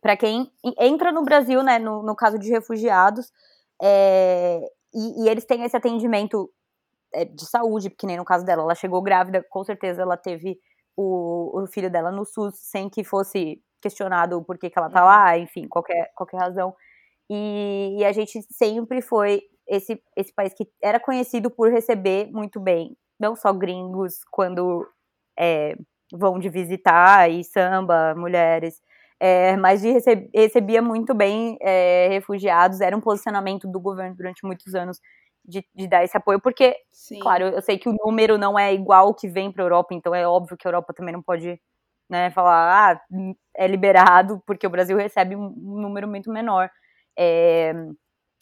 para 0.00 0.16
quem 0.16 0.50
entra 0.78 1.12
no 1.12 1.22
Brasil, 1.22 1.62
né, 1.62 1.78
no, 1.78 2.02
no 2.02 2.16
caso 2.16 2.38
de 2.38 2.50
refugiados, 2.50 3.32
é, 3.80 4.60
e, 4.98 5.24
e, 5.24 5.28
eles 5.28 5.44
têm 5.44 5.62
esse 5.62 5.76
atendimento 5.76 6.50
é, 7.14 7.24
de 7.24 7.46
saúde, 7.46 7.90
porque 7.90 8.06
nem 8.06 8.16
no 8.16 8.24
caso 8.24 8.44
dela, 8.44 8.62
ela 8.62 8.74
chegou 8.74 9.02
grávida, 9.02 9.44
com 9.50 9.64
certeza 9.64 10.02
ela 10.02 10.16
teve 10.16 10.58
o, 10.96 11.62
o 11.62 11.66
filho 11.66 11.90
dela 11.90 12.10
no 12.10 12.24
SUS 12.24 12.54
sem 12.58 12.90
que 12.90 13.04
fosse 13.04 13.62
questionado 13.80 14.42
por 14.44 14.58
que, 14.58 14.68
que 14.68 14.78
ela 14.78 14.90
tá 14.90 15.04
lá, 15.04 15.32
uhum. 15.34 15.42
enfim, 15.42 15.68
qualquer, 15.68 16.10
qualquer 16.14 16.38
razão. 16.38 16.74
E, 17.30 17.96
e, 17.98 18.04
a 18.04 18.12
gente 18.12 18.42
sempre 18.50 19.00
foi 19.02 19.42
esse, 19.66 20.02
esse 20.16 20.32
país 20.34 20.52
que 20.54 20.68
era 20.82 20.98
conhecido 20.98 21.50
por 21.50 21.70
receber 21.70 22.30
muito 22.32 22.58
bem, 22.58 22.96
não 23.20 23.36
só 23.36 23.52
gringos, 23.52 24.20
quando 24.30 24.86
é, 25.38 25.76
vão 26.12 26.38
de 26.38 26.48
visitar 26.48 27.30
e 27.30 27.44
samba, 27.44 28.14
mulheres, 28.16 28.80
é, 29.20 29.56
mas 29.56 29.82
de 29.82 29.90
receb 29.90 30.30
recebia 30.34 30.80
muito 30.80 31.14
bem 31.14 31.58
é, 31.60 32.08
refugiados, 32.10 32.80
era 32.80 32.96
um 32.96 33.00
posicionamento 33.00 33.66
do 33.66 33.80
governo 33.80 34.16
durante 34.16 34.44
muitos 34.44 34.74
anos 34.74 35.00
de, 35.44 35.64
de 35.74 35.88
dar 35.88 36.04
esse 36.04 36.16
apoio, 36.16 36.40
porque, 36.40 36.76
Sim. 36.90 37.18
claro, 37.20 37.44
eu 37.44 37.62
sei 37.62 37.78
que 37.78 37.88
o 37.88 37.96
número 38.04 38.36
não 38.38 38.58
é 38.58 38.72
igual 38.74 39.14
que 39.14 39.28
vem 39.28 39.50
para 39.50 39.62
a 39.64 39.66
Europa, 39.66 39.94
então 39.94 40.14
é 40.14 40.26
óbvio 40.26 40.56
que 40.56 40.66
a 40.66 40.70
Europa 40.70 40.92
também 40.94 41.12
não 41.14 41.22
pode 41.22 41.58
né, 42.08 42.30
falar, 42.30 42.96
ah, 42.96 43.00
é 43.56 43.66
liberado, 43.66 44.42
porque 44.46 44.66
o 44.66 44.70
Brasil 44.70 44.96
recebe 44.96 45.36
um, 45.36 45.50
número 45.56 46.08
muito 46.08 46.30
menor. 46.30 46.70
É, 47.18 47.74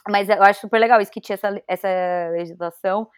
mas 0.08 0.28
eu 0.28 0.42
acho 0.42 0.60
super 0.60 0.78
legal 0.78 1.00
isso 1.00 1.10
que 1.10 1.20
tinha 1.20 1.34
essa, 1.34 1.62
essa 1.68 1.88
legislação. 2.32 3.08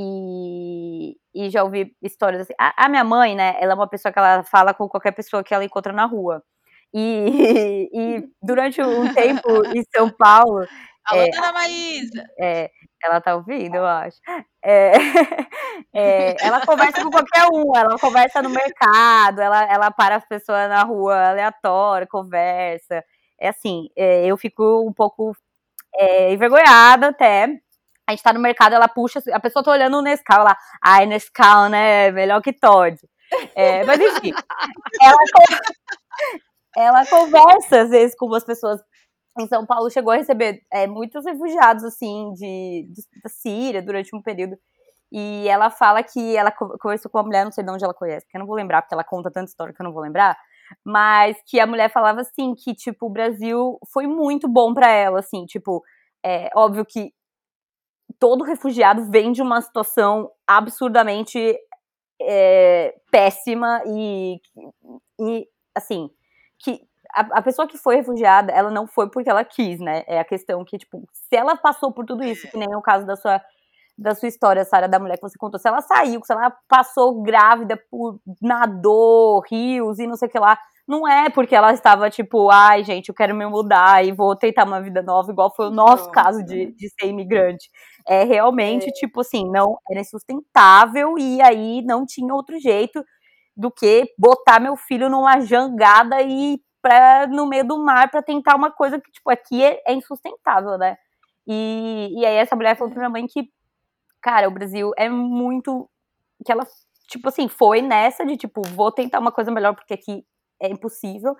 E, 0.00 1.16
e 1.34 1.50
já 1.50 1.64
ouvi 1.64 1.96
histórias 2.02 2.42
assim. 2.42 2.54
A, 2.58 2.86
a, 2.86 2.88
minha 2.88 3.02
mãe, 3.04 3.34
né, 3.34 3.56
ela 3.60 3.72
é 3.72 3.74
uma 3.74 3.88
pessoa 3.88 4.12
que 4.12 4.18
ela 4.18 4.44
fala 4.44 4.72
com 4.72 4.88
qualquer 4.88 5.12
pessoa 5.12 5.42
que 5.42 5.52
ela 5.52 5.64
encontra 5.64 5.92
na 5.92 6.06
rua. 6.06 6.42
E, 6.94 7.88
e 7.92 8.28
durante 8.42 8.80
um 8.82 9.12
tempo 9.12 9.64
em 9.74 9.82
São 9.94 10.10
Paulo. 10.10 10.66
Alô, 11.04 11.22
é, 11.22 11.30
dona 11.30 11.52
Maísa! 11.52 12.24
É, 12.38 12.70
ela 13.02 13.20
tá 13.20 13.34
ouvindo, 13.34 13.76
eu 13.76 13.86
acho. 13.86 14.18
É, 14.62 14.92
é, 15.94 16.36
ela 16.46 16.64
conversa 16.66 17.02
com 17.02 17.10
qualquer 17.10 17.46
um, 17.52 17.74
ela 17.74 17.98
conversa 17.98 18.42
no 18.42 18.50
mercado, 18.50 19.40
ela, 19.40 19.64
ela 19.72 19.90
para 19.90 20.16
as 20.16 20.26
pessoas 20.26 20.68
na 20.68 20.82
rua 20.82 21.30
aleatória, 21.30 22.06
conversa. 22.06 23.02
É 23.40 23.48
assim, 23.48 23.88
é, 23.96 24.26
eu 24.26 24.36
fico 24.36 24.86
um 24.86 24.92
pouco 24.92 25.34
é, 25.96 26.32
envergonhada 26.32 27.08
até. 27.08 27.48
A 28.06 28.12
gente 28.12 28.22
tá 28.22 28.32
no 28.32 28.40
mercado, 28.40 28.74
ela 28.74 28.88
puxa, 28.88 29.22
a 29.32 29.40
pessoa 29.40 29.62
tá 29.64 29.70
olhando 29.70 29.98
o 29.98 30.02
Nescau, 30.02 30.40
ela, 30.40 30.56
ai, 30.82 31.06
Nescau, 31.06 31.68
né, 31.68 32.10
melhor 32.10 32.40
que 32.42 32.52
Todd. 32.52 32.96
É, 33.54 33.84
mas 33.84 34.00
enfim, 34.00 34.32
ela, 35.02 35.16
ela 36.78 37.04
conversa 37.06 37.82
às 37.82 37.90
vezes 37.90 38.16
com 38.16 38.32
as 38.34 38.44
pessoas 38.44 38.80
em 39.40 39.46
São 39.46 39.64
Paulo 39.66 39.90
chegou 39.90 40.12
a 40.12 40.16
receber 40.16 40.62
é, 40.72 40.86
muitos 40.86 41.24
refugiados, 41.24 41.84
assim, 41.84 42.32
de, 42.34 42.88
de, 42.90 43.02
da 43.22 43.28
Síria 43.28 43.82
durante 43.82 44.14
um 44.14 44.22
período. 44.22 44.56
E 45.10 45.48
ela 45.48 45.70
fala 45.70 46.02
que 46.02 46.36
ela 46.36 46.50
conversou 46.50 47.10
com 47.10 47.18
uma 47.18 47.24
mulher, 47.24 47.44
não 47.44 47.52
sei 47.52 47.64
de 47.64 47.70
onde 47.70 47.84
ela 47.84 47.94
conhece, 47.94 48.26
porque 48.26 48.36
eu 48.36 48.40
não 48.40 48.46
vou 48.46 48.56
lembrar, 48.56 48.82
porque 48.82 48.94
ela 48.94 49.04
conta 49.04 49.30
tanta 49.30 49.48
história 49.48 49.72
que 49.72 49.80
eu 49.80 49.84
não 49.84 49.92
vou 49.92 50.02
lembrar. 50.02 50.36
Mas 50.84 51.36
que 51.46 51.58
a 51.58 51.66
mulher 51.66 51.90
falava 51.90 52.20
assim, 52.20 52.54
que, 52.54 52.74
tipo, 52.74 53.06
o 53.06 53.10
Brasil 53.10 53.78
foi 53.92 54.06
muito 54.06 54.48
bom 54.48 54.74
para 54.74 54.90
ela, 54.90 55.20
assim, 55.20 55.46
tipo, 55.46 55.82
é 56.24 56.50
óbvio 56.54 56.84
que 56.84 57.12
todo 58.18 58.44
refugiado 58.44 59.10
vem 59.10 59.32
de 59.32 59.40
uma 59.40 59.60
situação 59.62 60.30
absurdamente 60.46 61.56
é, 62.20 62.94
péssima 63.10 63.82
e, 63.86 64.40
e, 65.20 65.48
assim, 65.74 66.10
que 66.58 66.80
a, 67.14 67.38
a, 67.38 67.42
pessoa 67.42 67.66
que 67.66 67.78
foi 67.78 67.96
refugiada, 67.96 68.52
ela 68.52 68.70
não 68.70 68.86
foi 68.86 69.10
porque 69.10 69.30
ela 69.30 69.44
quis, 69.44 69.80
né? 69.80 70.04
É 70.06 70.18
a 70.18 70.24
questão 70.24 70.64
que, 70.64 70.78
tipo, 70.78 71.02
se 71.12 71.36
ela 71.36 71.56
passou 71.56 71.92
por 71.92 72.04
tudo 72.04 72.24
isso, 72.24 72.48
que 72.48 72.56
nem 72.56 72.74
o 72.74 72.82
caso 72.82 73.06
da 73.06 73.16
sua, 73.16 73.40
da 73.96 74.14
sua 74.14 74.28
história, 74.28 74.64
Sara, 74.64 74.88
da 74.88 74.98
mulher 74.98 75.16
que 75.16 75.22
você 75.22 75.38
contou, 75.38 75.58
se 75.58 75.68
ela 75.68 75.80
saiu, 75.80 76.20
se 76.24 76.32
ela 76.32 76.52
passou 76.68 77.22
grávida 77.22 77.76
por 77.90 78.20
nadou, 78.40 79.40
rios 79.50 79.98
e 79.98 80.06
não 80.06 80.16
sei 80.16 80.28
o 80.28 80.30
que 80.30 80.38
lá, 80.38 80.58
não 80.86 81.06
é 81.06 81.28
porque 81.28 81.54
ela 81.54 81.72
estava 81.72 82.08
tipo, 82.08 82.50
ai, 82.50 82.82
gente, 82.82 83.10
eu 83.10 83.14
quero 83.14 83.34
me 83.34 83.44
mudar 83.46 84.02
e 84.04 84.10
vou 84.10 84.34
tentar 84.34 84.64
uma 84.64 84.80
vida 84.80 85.02
nova, 85.02 85.30
igual 85.30 85.54
foi 85.54 85.66
o 85.66 85.70
nosso 85.70 86.06
Nossa. 86.06 86.10
caso 86.10 86.42
de, 86.42 86.72
de 86.72 86.88
ser 86.88 87.08
imigrante. 87.08 87.68
É 88.06 88.24
realmente, 88.24 88.88
é. 88.88 88.92
tipo 88.92 89.20
assim, 89.20 89.44
não 89.50 89.76
era 89.90 90.00
insustentável 90.00 91.18
e 91.18 91.42
aí 91.42 91.82
não 91.82 92.06
tinha 92.06 92.32
outro 92.34 92.58
jeito 92.58 93.04
do 93.58 93.72
que 93.72 94.14
botar 94.16 94.60
meu 94.60 94.76
filho 94.76 95.10
numa 95.10 95.40
jangada 95.40 96.22
e 96.22 96.60
pra, 96.80 97.26
no 97.26 97.44
meio 97.44 97.66
do 97.66 97.76
mar 97.76 98.08
para 98.08 98.22
tentar 98.22 98.54
uma 98.54 98.70
coisa 98.70 99.00
que, 99.00 99.10
tipo, 99.10 99.28
aqui 99.28 99.64
é, 99.64 99.82
é 99.84 99.92
insustentável, 99.92 100.78
né? 100.78 100.96
E, 101.44 102.14
e 102.16 102.24
aí 102.24 102.36
essa 102.36 102.54
mulher 102.54 102.76
falou 102.76 102.92
pra 102.92 103.00
minha 103.00 103.10
mãe 103.10 103.26
que, 103.26 103.50
cara, 104.22 104.46
o 104.46 104.52
Brasil 104.52 104.92
é 104.96 105.08
muito. 105.08 105.90
Que 106.46 106.52
ela, 106.52 106.64
tipo 107.08 107.28
assim, 107.28 107.48
foi 107.48 107.82
nessa 107.82 108.24
de, 108.24 108.36
tipo, 108.36 108.62
vou 108.62 108.92
tentar 108.92 109.18
uma 109.18 109.32
coisa 109.32 109.50
melhor 109.50 109.74
porque 109.74 109.94
aqui 109.94 110.24
é 110.62 110.68
impossível. 110.68 111.36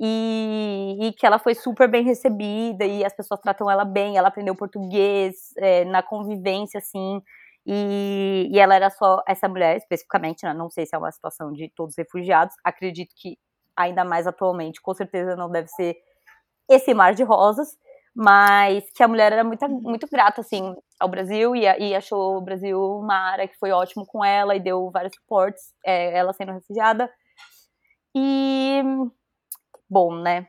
E, 0.00 0.96
e, 0.98 1.12
que 1.12 1.26
ela 1.26 1.38
foi 1.38 1.54
super 1.54 1.86
bem 1.86 2.02
recebida 2.02 2.84
e 2.86 3.04
as 3.04 3.14
pessoas 3.14 3.38
tratam 3.38 3.70
ela 3.70 3.84
bem, 3.84 4.16
ela 4.16 4.28
aprendeu 4.28 4.56
português 4.56 5.52
é, 5.58 5.84
na 5.84 6.02
convivência, 6.02 6.78
assim, 6.78 7.22
e, 7.66 8.48
e 8.52 8.58
ela 8.58 8.74
era 8.74 8.90
só 8.90 9.22
essa 9.26 9.48
mulher 9.48 9.76
especificamente, 9.76 10.44
né? 10.44 10.54
não 10.54 10.70
sei 10.70 10.86
se 10.86 10.94
é 10.94 10.98
uma 10.98 11.12
situação 11.12 11.52
de 11.52 11.68
todos 11.74 11.92
os 11.94 11.98
refugiados, 11.98 12.54
acredito 12.64 13.14
que 13.16 13.38
ainda 13.76 14.04
mais 14.04 14.26
atualmente, 14.26 14.80
com 14.80 14.94
certeza 14.94 15.36
não 15.36 15.50
deve 15.50 15.68
ser 15.68 15.96
esse 16.68 16.94
mar 16.94 17.14
de 17.14 17.22
rosas, 17.24 17.76
mas 18.14 18.84
que 18.92 19.02
a 19.02 19.08
mulher 19.08 19.32
era 19.32 19.44
muito, 19.44 19.68
muito 19.68 20.06
grata, 20.10 20.40
assim, 20.40 20.74
ao 20.98 21.08
Brasil 21.08 21.54
e, 21.56 21.62
e 21.62 21.94
achou 21.94 22.36
o 22.36 22.40
Brasil 22.40 22.78
uma 22.80 23.14
área 23.16 23.48
que 23.48 23.58
foi 23.58 23.70
ótimo 23.72 24.06
com 24.06 24.24
ela 24.24 24.56
e 24.56 24.60
deu 24.60 24.90
vários 24.90 25.14
suportes, 25.16 25.74
é, 25.84 26.16
ela 26.18 26.32
sendo 26.32 26.52
refugiada. 26.52 27.10
E, 28.14 28.82
bom, 29.88 30.14
né, 30.22 30.48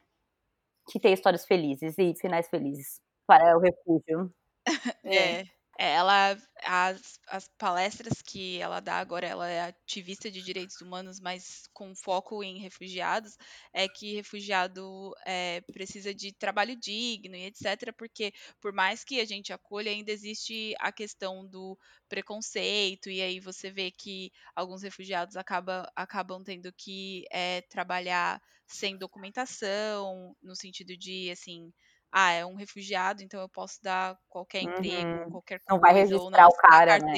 que 0.91 0.99
tem 0.99 1.13
histórias 1.13 1.45
felizes 1.45 1.97
e 1.97 2.13
finais 2.19 2.49
felizes 2.49 3.01
para 3.27 3.57
o 3.57 3.61
refúgio. 3.61 4.31
É. 5.05 5.41
É, 5.41 5.45
ela 5.81 6.37
as, 6.63 7.19
as 7.27 7.47
palestras 7.57 8.21
que 8.21 8.59
ela 8.59 8.79
dá 8.79 8.97
agora, 8.97 9.25
ela 9.25 9.49
é 9.49 9.61
ativista 9.61 10.29
de 10.29 10.41
direitos 10.41 10.79
humanos, 10.79 11.19
mas 11.19 11.63
com 11.73 11.95
foco 11.95 12.43
em 12.43 12.59
refugiados, 12.59 13.35
é 13.73 13.87
que 13.87 14.13
refugiado 14.13 15.11
é, 15.25 15.61
precisa 15.73 16.13
de 16.13 16.31
trabalho 16.33 16.75
digno 16.75 17.35
e 17.35 17.45
etc. 17.45 17.91
Porque 17.97 18.31
por 18.59 18.71
mais 18.73 19.03
que 19.03 19.19
a 19.19 19.25
gente 19.25 19.51
acolha, 19.51 19.91
ainda 19.91 20.11
existe 20.11 20.75
a 20.79 20.91
questão 20.91 21.47
do 21.47 21.77
preconceito, 22.07 23.09
e 23.09 23.21
aí 23.21 23.39
você 23.39 23.71
vê 23.71 23.89
que 23.89 24.31
alguns 24.55 24.83
refugiados 24.83 25.35
acaba, 25.35 25.91
acabam 25.95 26.43
tendo 26.43 26.71
que 26.73 27.25
é, 27.31 27.61
trabalhar 27.61 28.39
sem 28.67 28.97
documentação, 28.97 30.35
no 30.41 30.55
sentido 30.55 30.95
de 30.95 31.29
assim 31.31 31.73
ah, 32.11 32.31
é 32.31 32.45
um 32.45 32.55
refugiado, 32.55 33.23
então 33.23 33.39
eu 33.39 33.49
posso 33.49 33.81
dar 33.81 34.17
qualquer 34.27 34.63
emprego, 34.63 35.23
uhum. 35.23 35.31
qualquer 35.31 35.59
coisa, 35.59 35.69
não 35.69 35.79
vai 35.79 35.93
registrar 35.93 36.47
o 36.47 36.55
cara, 36.55 36.99
né? 36.99 37.13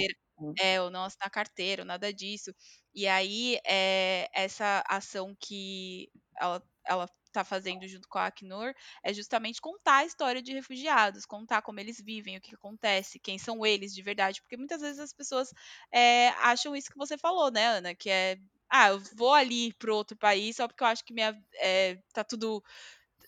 É, 0.60 0.82
ou 0.82 0.90
não 0.90 1.04
assinar 1.04 1.30
carteira, 1.30 1.84
ou 1.84 1.86
nada 1.86 2.14
disso. 2.14 2.54
E 2.94 3.08
aí, 3.08 3.60
é, 3.66 4.30
essa 4.34 4.84
ação 4.88 5.36
que 5.40 6.10
ela, 6.38 6.62
ela 6.86 7.10
tá 7.32 7.44
fazendo 7.44 7.88
junto 7.88 8.08
com 8.08 8.20
a 8.20 8.28
Acnur 8.28 8.74
é 9.04 9.14
justamente 9.14 9.60
contar 9.60 9.98
a 9.98 10.06
história 10.06 10.42
de 10.42 10.54
refugiados, 10.54 11.26
contar 11.26 11.62
como 11.64 11.80
eles 11.80 12.00
vivem, 12.00 12.38
o 12.38 12.42
que 12.42 12.54
acontece, 12.54 13.20
quem 13.20 13.40
são 13.40 13.66
eles 13.66 13.94
de 13.94 14.02
verdade, 14.02 14.42
porque 14.42 14.56
muitas 14.56 14.82
vezes 14.82 15.00
as 15.00 15.14
pessoas 15.14 15.52
é, 15.92 16.30
acham 16.40 16.76
isso 16.76 16.92
que 16.92 16.98
você 16.98 17.18
falou, 17.18 17.52
né, 17.52 17.66
Ana, 17.66 17.96
que 17.96 18.10
é, 18.10 18.38
ah, 18.70 18.90
eu 18.90 19.00
vou 19.16 19.34
ali 19.34 19.74
pro 19.74 19.96
outro 19.96 20.16
país 20.16 20.56
só 20.56 20.68
porque 20.68 20.84
eu 20.84 20.88
acho 20.88 21.04
que 21.04 21.14
minha, 21.14 21.36
é, 21.56 21.98
tá 22.14 22.24
tudo 22.24 22.64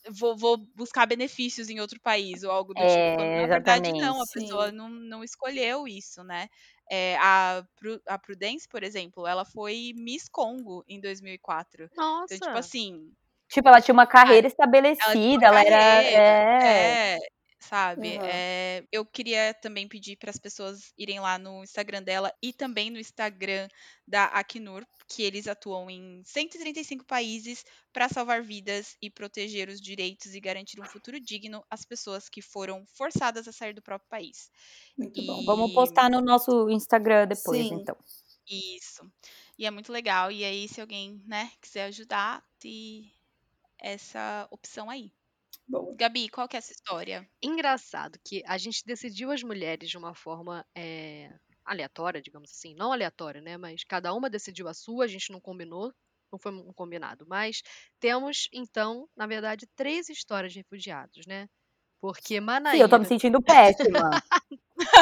vou, 0.09 0.35
vou 0.37 0.57
buscar 0.75 1.05
benefícios 1.05 1.69
em 1.69 1.79
outro 1.79 1.99
país 1.99 2.43
ou 2.43 2.51
algo 2.51 2.73
do 2.73 2.81
É, 2.81 2.87
tipo. 2.87 3.15
Quando, 3.17 3.41
na 3.41 3.47
verdade, 3.47 3.93
não, 3.93 4.21
a 4.21 4.25
pessoa 4.27 4.71
não, 4.71 4.89
não 4.89 5.23
escolheu 5.23 5.87
isso, 5.87 6.23
né? 6.23 6.47
É, 6.89 7.17
a, 7.17 7.63
a 8.07 8.17
Prudence, 8.19 8.67
por 8.67 8.83
exemplo, 8.83 9.25
ela 9.25 9.43
foi 9.43 9.91
Miss 9.95 10.29
Congo 10.29 10.83
em 10.87 10.99
2004. 11.01 11.89
Então, 11.91 12.25
tipo 12.27 12.45
Nossa! 12.45 12.59
assim, 12.59 13.11
Tipo, 13.47 13.69
ela 13.69 13.79
tinha 13.79 13.93
uma 13.93 14.07
carreira 14.07 14.47
ela 14.47 14.47
estabelecida, 14.47 15.45
uma 15.45 15.45
ela 15.45 15.61
era. 15.61 15.77
carreira, 15.77 16.19
É. 16.63 17.15
é, 17.15 17.19
sabe? 17.59 18.19
Aham. 18.19 18.21
É, 18.21 18.83
eu 18.91 19.05
queria 19.05 19.53
também 19.53 19.87
pedir 19.87 20.17
para 20.17 20.29
as 20.29 20.37
pessoas 20.37 20.93
irem 20.97 21.19
lá 21.19 21.37
no 21.39 21.63
Instagram 21.63 22.03
dela 22.03 22.33
e 22.41 22.53
também 22.53 22.89
no 22.89 22.99
Instagram 22.99 23.67
da 24.07 24.25
Acnur, 24.25 24.85
que 25.07 25.23
eles 25.23 25.47
atuam 25.47 25.89
em 25.89 26.21
135 26.25 27.05
países 27.05 27.63
para 27.93 28.09
salvar 28.09 28.43
vidas 28.43 28.95
e 29.01 29.09
proteger 29.09 29.69
os 29.69 29.81
direitos 29.81 30.35
e 30.35 30.39
garantir 30.39 30.79
um 30.81 30.85
futuro 30.85 31.19
digno 31.19 31.63
às 31.69 31.85
pessoas 31.85 32.29
que 32.29 32.41
foram 32.41 32.85
forçadas 32.87 33.47
a 33.47 33.51
sair 33.53 33.73
do 33.73 33.81
próprio 33.81 34.09
país. 34.09 34.49
Muito 34.97 35.21
bom. 35.23 35.41
Vamos 35.45 35.71
E 35.71 35.73
postar 35.73 36.09
no 36.09 36.21
nosso 36.21 36.69
Instagram 36.69 37.27
depois, 37.27 37.67
Sim. 37.67 37.71
então. 37.71 37.95
isso. 38.49 39.11
E 39.57 39.65
é 39.65 39.71
muito 39.71 39.91
legal. 39.91 40.31
E 40.31 40.43
aí, 40.43 40.67
se 40.67 40.81
alguém, 40.81 41.23
né, 41.27 41.51
quiser 41.61 41.85
ajudar, 41.85 42.43
tem 42.59 43.11
essa 43.79 44.47
opção 44.51 44.89
aí. 44.89 45.13
Boa. 45.68 45.95
Gabi, 45.97 46.30
qual 46.30 46.47
que 46.47 46.55
é 46.55 46.59
essa 46.59 46.72
história? 46.72 47.28
Engraçado 47.41 48.20
que 48.24 48.43
a 48.45 48.57
gente 48.57 48.84
decidiu 48.86 49.32
as 49.32 49.41
mulheres 49.41 49.89
de 49.89 49.97
uma 49.97 50.13
forma 50.13 50.66
eh, 50.76 51.30
aleatória, 51.66 52.22
digamos 52.22 52.51
assim. 52.51 52.76
Não 52.76 52.93
aleatória, 52.93 53.41
né? 53.41 53.57
Mas 53.57 53.84
cada 53.84 54.13
uma 54.13 54.30
decidiu 54.30 54.68
a 54.68 54.74
sua, 54.74 55.05
a 55.05 55.07
gente 55.07 55.32
não 55.32 55.41
combinou, 55.41 55.91
não 56.32 56.38
foi 56.38 56.51
um 56.51 56.72
combinado. 56.74 57.26
Mas 57.28 57.61
temos, 57.99 58.47
então, 58.53 59.09
na 59.16 59.26
verdade, 59.26 59.68
três 59.76 60.07
histórias 60.09 60.53
de 60.53 60.59
refugiados, 60.59 61.26
né? 61.26 61.47
Porque 61.99 62.36
Sim, 62.36 62.80
eu 62.80 62.89
tô 62.89 62.99
me 62.99 63.03
Manaíra. 63.03 63.05
sentindo 63.05 63.41
péssima. 63.41 64.11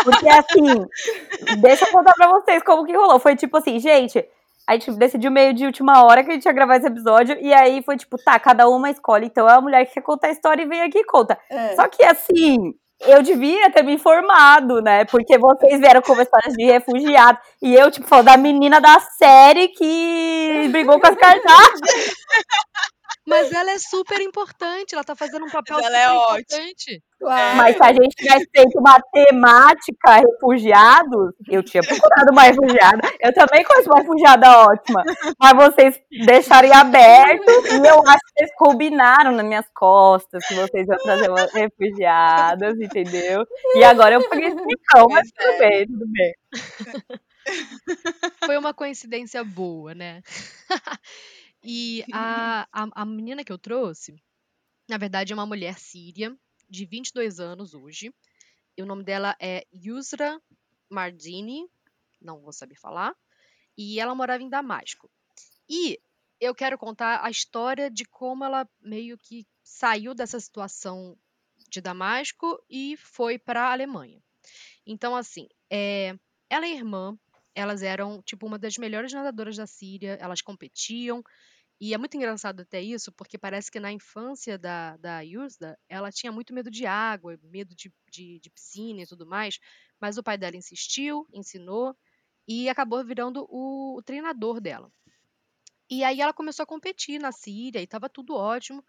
Porque 0.04 0.30
assim, 0.30 0.86
deixa 1.62 1.86
eu 1.86 1.92
contar 1.92 2.14
pra 2.14 2.30
vocês 2.30 2.64
como 2.64 2.86
que 2.86 2.96
rolou. 2.96 3.20
Foi 3.20 3.36
tipo 3.36 3.58
assim, 3.58 3.80
gente, 3.80 4.26
a 4.68 4.74
gente 4.74 4.92
decidiu 4.94 5.32
meio 5.32 5.54
de 5.54 5.66
última 5.66 6.04
hora 6.04 6.24
que 6.24 6.32
a 6.32 6.34
gente 6.34 6.46
ia 6.46 6.54
gravar 6.54 6.78
esse 6.78 6.88
episódio, 6.88 7.38
e 7.40 7.54
aí 7.54 7.82
foi 7.84 7.98
tipo, 7.98 8.18
tá, 8.18 8.40
cada 8.40 8.68
uma 8.68 8.90
escolhe, 8.90 9.28
então 9.28 9.50
é 9.50 9.54
a 9.54 9.62
mulher 9.62 9.86
que 9.86 9.94
quer 9.94 10.02
contar 10.02 10.28
a 10.28 10.32
história 10.32 10.64
e 10.64 10.68
vem 10.68 10.82
aqui 10.82 11.00
e 11.00 11.06
conta. 11.06 11.38
É. 11.50 11.76
Só 11.76 11.88
que 11.88 12.04
assim, 12.04 12.74
eu 13.02 13.22
devia 13.22 13.70
ter 13.72 13.84
me 13.84 13.94
informado, 13.94 14.82
né? 14.82 15.06
Porque 15.06 15.38
vocês 15.38 15.80
vieram 15.80 16.02
com 16.02 16.20
histórias 16.22 16.54
de 16.54 16.66
refugiado, 16.66 17.38
e 17.62 17.76
eu, 17.76 17.92
tipo, 17.92 18.08
falando 18.08 18.28
da 18.28 18.38
menina 18.38 18.80
da 18.80 19.00
série 19.00 19.68
que 19.70 20.68
brigou 20.72 21.00
com 21.00 21.08
as 21.08 21.16
cartazes. 21.16 21.82
Mas 23.26 23.52
ela 23.52 23.72
é 23.72 23.80
super 23.80 24.20
importante, 24.22 24.94
ela 24.94 25.04
tá 25.04 25.16
fazendo 25.16 25.46
um 25.46 25.50
papel 25.50 25.80
ela 25.80 25.86
super 25.86 25.98
é 25.98 26.10
ótima. 26.12 26.40
importante. 26.40 27.04
Claro. 27.20 27.58
Mas 27.58 27.78
se 27.78 27.84
a 27.84 27.94
gente 27.94 28.16
tivesse 28.18 28.50
feito 28.54 28.78
uma 28.78 29.00
temática 29.14 30.16
refugiados, 30.16 31.34
eu 31.50 31.64
tinha 31.64 31.82
procurado 31.82 32.32
uma 32.32 32.44
refugiada. 32.44 33.00
Eu 33.22 33.34
também 33.34 33.64
conheço 33.64 33.90
uma 33.90 34.02
refugiada 34.02 34.58
ótima. 34.60 35.04
Mas 35.40 35.54
vocês 35.56 36.02
deixarem 36.26 36.74
aberto 36.74 37.50
e 37.50 37.88
eu 37.88 38.00
acho 38.06 38.20
que 38.20 38.44
eles 38.44 38.56
combinaram 38.58 39.32
nas 39.32 39.46
minhas 39.46 39.66
costas 39.74 40.46
que 40.46 40.54
vocês 40.54 40.86
iam 40.86 40.98
trazer 40.98 41.30
umas 41.30 41.54
refugiadas, 41.54 42.78
entendeu? 42.78 43.46
E 43.76 43.84
agora 43.86 44.16
eu 44.16 44.30
paguei 44.30 44.50
explicão, 44.50 45.08
mas 45.10 45.24
Pois 45.24 45.32
tudo 45.32 45.60
bem, 45.60 45.88
tudo 45.88 46.06
bem. 46.12 46.34
Foi 48.46 48.58
uma 48.58 48.74
coincidência 48.74 49.44
boa, 49.44 49.94
né? 49.94 50.22
E 51.64 52.04
a, 52.12 52.68
a, 52.72 52.90
a 53.02 53.06
menina 53.06 53.44
que 53.44 53.52
eu 53.52 53.58
trouxe, 53.58 54.16
na 54.90 54.98
verdade, 54.98 55.32
é 55.32 55.36
uma 55.36 55.46
mulher 55.46 55.80
síria, 55.80 56.36
de 56.70 56.86
22 56.86 57.40
anos 57.40 57.74
hoje. 57.74 58.14
E 58.76 58.82
o 58.82 58.86
nome 58.86 59.04
dela 59.04 59.36
é 59.40 59.66
Yusra 59.72 60.42
Mardini, 60.90 61.70
não 62.20 62.42
vou 62.42 62.52
saber 62.52 62.76
falar. 62.76 63.16
E 63.78 64.00
ela 64.00 64.16
morava 64.16 64.42
em 64.42 64.50
Damasco. 64.50 65.10
E 65.70 66.00
eu 66.40 66.54
quero 66.54 66.78
contar 66.78 67.24
a 67.24 67.30
história 67.30 67.90
de 67.90 68.06
como 68.06 68.44
ela 68.44 68.68
meio 68.82 69.18
que 69.18 69.46
saiu 69.64 70.14
dessa 70.14 70.40
situação 70.40 71.18
de 71.70 71.80
Damasco 71.80 72.62
e 72.70 72.98
foi 72.98 73.38
para 73.38 73.64
a 73.64 73.72
Alemanha. 73.72 74.22
Então, 74.86 75.16
assim, 75.16 75.48
é, 75.70 76.16
ela 76.50 76.68
e 76.68 76.72
a 76.72 76.76
irmã, 76.76 77.18
elas 77.56 77.82
eram, 77.82 78.22
tipo, 78.22 78.46
uma 78.46 78.60
das 78.60 78.78
melhores 78.78 79.14
nadadoras 79.14 79.56
da 79.56 79.66
Síria, 79.66 80.18
elas 80.20 80.42
competiam, 80.42 81.24
e 81.86 81.94
é 81.94 81.98
muito 81.98 82.16
engraçado 82.16 82.62
até 82.62 82.82
isso, 82.82 83.12
porque 83.12 83.38
parece 83.38 83.70
que 83.70 83.78
na 83.78 83.92
infância 83.92 84.58
da, 84.58 84.96
da 84.96 85.20
Yusda, 85.20 85.78
ela 85.90 86.14
tinha 86.14 86.32
muito 86.32 86.54
medo 86.54 86.72
de 86.72 86.86
água, 86.86 87.38
medo 87.44 87.76
de, 87.76 87.94
de, 88.10 88.40
de 88.40 88.50
piscina 88.50 89.02
e 89.02 89.06
tudo 89.06 89.28
mais, 89.28 89.60
mas 90.00 90.18
o 90.18 90.24
pai 90.24 90.38
dela 90.38 90.56
insistiu, 90.56 91.28
ensinou, 91.34 91.94
e 92.48 92.70
acabou 92.70 93.04
virando 93.04 93.46
o, 93.50 93.98
o 93.98 94.02
treinador 94.02 94.62
dela. 94.62 94.90
E 95.90 96.06
aí 96.06 96.22
ela 96.22 96.32
começou 96.32 96.64
a 96.64 96.66
competir 96.66 97.20
na 97.20 97.34
Síria, 97.34 97.82
e 97.82 97.84
estava 97.84 98.08
tudo 98.08 98.34
ótimo, 98.34 98.82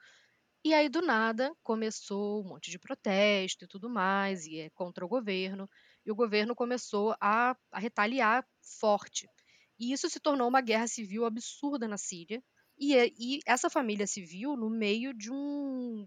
e 0.65 0.73
aí, 0.73 0.89
do 0.89 1.03
nada, 1.03 1.53
começou 1.65 2.45
um 2.45 2.49
monte 2.51 2.71
de 2.71 2.79
protesto 2.79 3.65
e 3.65 3.69
tudo 3.69 3.91
mais, 3.91 4.47
e 4.47 4.61
é 4.61 4.71
contra 4.71 5.05
o 5.05 5.09
governo, 5.09 5.69
e 6.07 6.13
o 6.13 6.15
governo 6.15 6.55
começou 6.55 7.17
a, 7.21 7.57
a 7.73 7.79
retaliar 7.81 8.47
forte. 8.81 9.29
E 9.81 9.93
isso 9.93 10.09
se 10.09 10.21
tornou 10.21 10.47
uma 10.47 10.61
guerra 10.61 10.87
civil 10.87 11.25
absurda 11.25 11.89
na 11.89 11.99
Síria, 11.99 12.41
e, 12.79 12.95
é- 12.97 13.09
e 13.19 13.41
essa 13.47 13.71
família 13.71 14.07
civil 14.07 14.57
no 14.57 14.71
meio 14.71 15.13
de 15.15 15.31
um, 15.33 16.07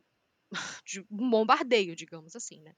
de 0.85 1.01
um 1.11 1.29
bombardeio, 1.29 1.95
digamos 1.95 2.35
assim, 2.35 2.61
né? 2.61 2.73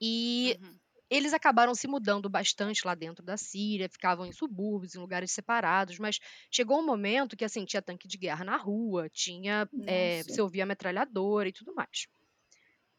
E 0.00 0.58
Uhum. 0.60 0.80
eles 1.10 1.34
acabaram 1.34 1.74
se 1.74 1.88
mudando 1.88 2.28
bastante 2.30 2.86
lá 2.86 2.94
dentro 2.94 3.24
da 3.24 3.36
Síria, 3.36 3.88
ficavam 3.88 4.26
em 4.26 4.32
subúrbios, 4.32 4.94
em 4.94 4.98
lugares 5.00 5.32
separados, 5.32 5.98
mas 5.98 6.18
chegou 6.50 6.80
um 6.80 6.86
momento 6.86 7.36
que, 7.36 7.44
assim, 7.44 7.64
tinha 7.64 7.82
tanque 7.82 8.08
de 8.08 8.18
guerra 8.18 8.44
na 8.44 8.56
rua, 8.56 9.08
tinha, 9.10 9.68
eh, 9.86 10.24
Nossa. 10.24 10.28
se 10.28 10.40
ouvia 10.42 10.66
metralhadora 10.66 11.48
e 11.48 11.52
tudo 11.52 11.74
mais. 11.74 12.06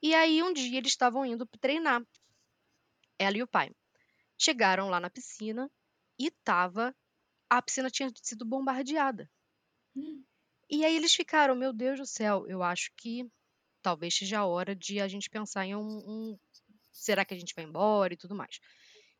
E 0.01 0.15
aí, 0.15 0.41
um 0.43 0.53
dia, 0.53 0.77
eles 0.77 0.91
estavam 0.93 1.25
indo 1.25 1.45
treinar, 1.59 2.01
ela 3.19 3.37
e 3.37 3.43
o 3.43 3.47
pai. 3.47 3.75
Chegaram 4.37 4.89
lá 4.89 4.99
na 4.99 5.09
piscina 5.09 5.71
e 6.19 6.31
tava, 6.31 6.95
a 7.49 7.61
piscina 7.61 7.89
tinha 7.91 8.11
sido 8.23 8.45
bombardeada. 8.45 9.29
E 10.69 10.83
aí 10.85 10.95
eles 10.95 11.13
ficaram, 11.15 11.55
meu 11.55 11.71
Deus 11.73 11.99
do 11.99 12.05
céu, 12.05 12.45
eu 12.47 12.63
acho 12.63 12.91
que 12.97 13.29
talvez 13.81 14.15
seja 14.15 14.39
a 14.39 14.45
hora 14.45 14.75
de 14.75 14.99
a 14.99 15.07
gente 15.07 15.29
pensar 15.29 15.65
em 15.65 15.75
um, 15.75 15.81
um- 16.31 16.39
será 16.91 17.25
que 17.25 17.33
a 17.33 17.37
gente 17.39 17.53
vai 17.55 17.65
embora 17.65 18.13
e 18.13 18.17
tudo 18.17 18.35
mais. 18.35 18.59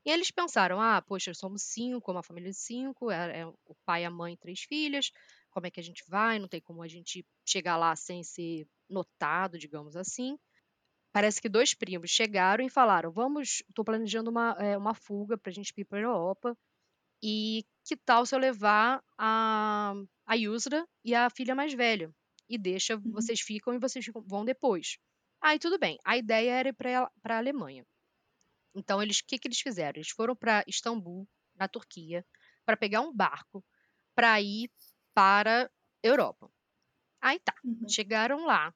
E 0.06 0.12
eles 0.12 0.32
pensaram, 0.32 0.82
ah, 0.82 1.02
poxa, 1.02 1.34
somos 1.34 1.64
cinco, 1.64 2.12
uma 2.12 2.24
família 2.24 2.52
de 2.52 2.58
cinco, 2.58 3.12
é, 3.12 3.42
é 3.42 3.46
o 3.48 3.76
pai, 3.86 4.06
a 4.06 4.12
mãe, 4.12 4.34
e 4.34 4.38
três 4.38 4.62
filhas, 4.62 5.12
como 5.52 5.68
é 5.68 5.72
que 5.72 5.80
a 5.80 5.84
gente 5.84 6.04
vai? 6.08 6.40
Não 6.40 6.48
tem 6.48 6.62
como 6.62 6.84
a 6.84 6.88
gente 6.88 7.26
chegar 7.46 7.78
lá 7.78 7.96
sem 7.96 8.24
ser 8.24 8.68
notado, 8.90 9.58
digamos 9.60 9.96
assim. 9.96 10.38
Parece 11.14 11.42
que 11.42 11.50
dois 11.50 11.74
primos 11.74 12.12
chegaram 12.12 12.66
e 12.66 12.70
falaram, 12.70 13.12
vamos, 13.12 13.64
estou 13.70 13.86
planejando 13.86 14.30
uma, 14.30 14.52
é, 14.60 14.78
uma 14.78 14.94
fuga 14.94 15.38
pra 15.38 15.52
gente 15.52 15.74
ir 15.78 15.86
para 15.86 16.00
a 16.00 16.02
Europa, 16.02 16.58
e 17.24 17.66
que 17.86 17.98
tal 17.98 18.26
se 18.26 18.36
eu 18.36 18.40
levar 18.40 19.04
a, 19.18 19.94
a 20.26 20.36
Yusra 20.36 20.86
e 21.04 21.16
a 21.16 21.30
filha 21.30 21.56
mais 21.56 21.74
velha? 21.74 22.12
E 22.50 22.58
deixa, 22.58 22.98
Uhum. 23.06 23.12
vocês 23.12 23.42
ficam 23.42 23.74
e 23.74 23.80
vocês 23.80 24.06
vão 24.28 24.46
depois. 24.46 24.98
Aí 25.42 25.60
tudo 25.60 25.80
bem. 25.80 25.98
A 26.06 26.18
ideia 26.18 26.52
era 26.54 26.70
ir 26.70 26.74
para 26.74 27.10
a 27.26 27.38
Alemanha. 27.38 27.86
Então, 28.76 29.02
eles, 29.02 29.20
o 29.20 29.26
que, 29.28 29.40
que 29.40 29.48
eles 29.48 29.60
fizeram? 29.62 29.98
Eles 29.98 30.10
foram 30.10 30.36
para 30.36 30.64
Istambul, 30.68 31.28
na 31.56 31.68
Turquia, 31.68 32.26
para 32.66 32.78
pegar 32.78 33.02
um 33.02 33.14
barco 33.14 33.64
para 34.16 34.42
ir 34.42 34.72
para 35.14 35.72
Europa. 36.04 36.50
Aí 37.22 37.40
tá, 37.40 37.54
Uhum. 37.64 37.90
chegaram 37.90 38.46
lá 38.46 38.74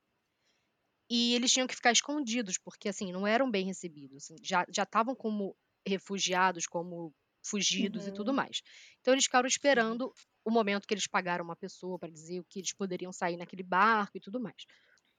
e 1.09 1.33
eles 1.35 1.51
tinham 1.51 1.67
que 1.67 1.75
ficar 1.75 1.91
escondidos, 1.91 2.57
porque 2.57 2.89
assim, 2.89 3.11
não 3.11 3.25
eram 3.25 3.49
bem 3.49 3.65
recebidos. 3.65 4.17
assim, 4.23 4.35
já 4.43 4.65
estavam 4.83 5.15
como 5.15 5.55
refugiados, 5.87 6.67
como 6.67 7.13
fugidos 7.49 8.07
e 8.07 8.11
tudo 8.11 8.33
Uhum. 8.33 8.35
mais. 8.35 8.61
Então 9.01 9.13
eles 9.13 9.25
ficaram 9.25 9.47
esperando 9.47 10.13
o 10.45 10.51
momento 10.51 10.87
que 10.87 10.93
eles 10.93 11.07
pagaram 11.07 11.43
uma 11.45 11.55
pessoa 11.55 11.99
para 11.99 12.09
dizer 12.11 12.39
o 12.39 12.45
que 12.45 12.59
eles 12.59 12.73
poderiam 12.73 13.11
sair 13.13 13.37
naquele 13.37 13.63
barco 13.63 14.17
e 14.17 14.21
tudo 14.21 14.39
mais. 14.39 14.65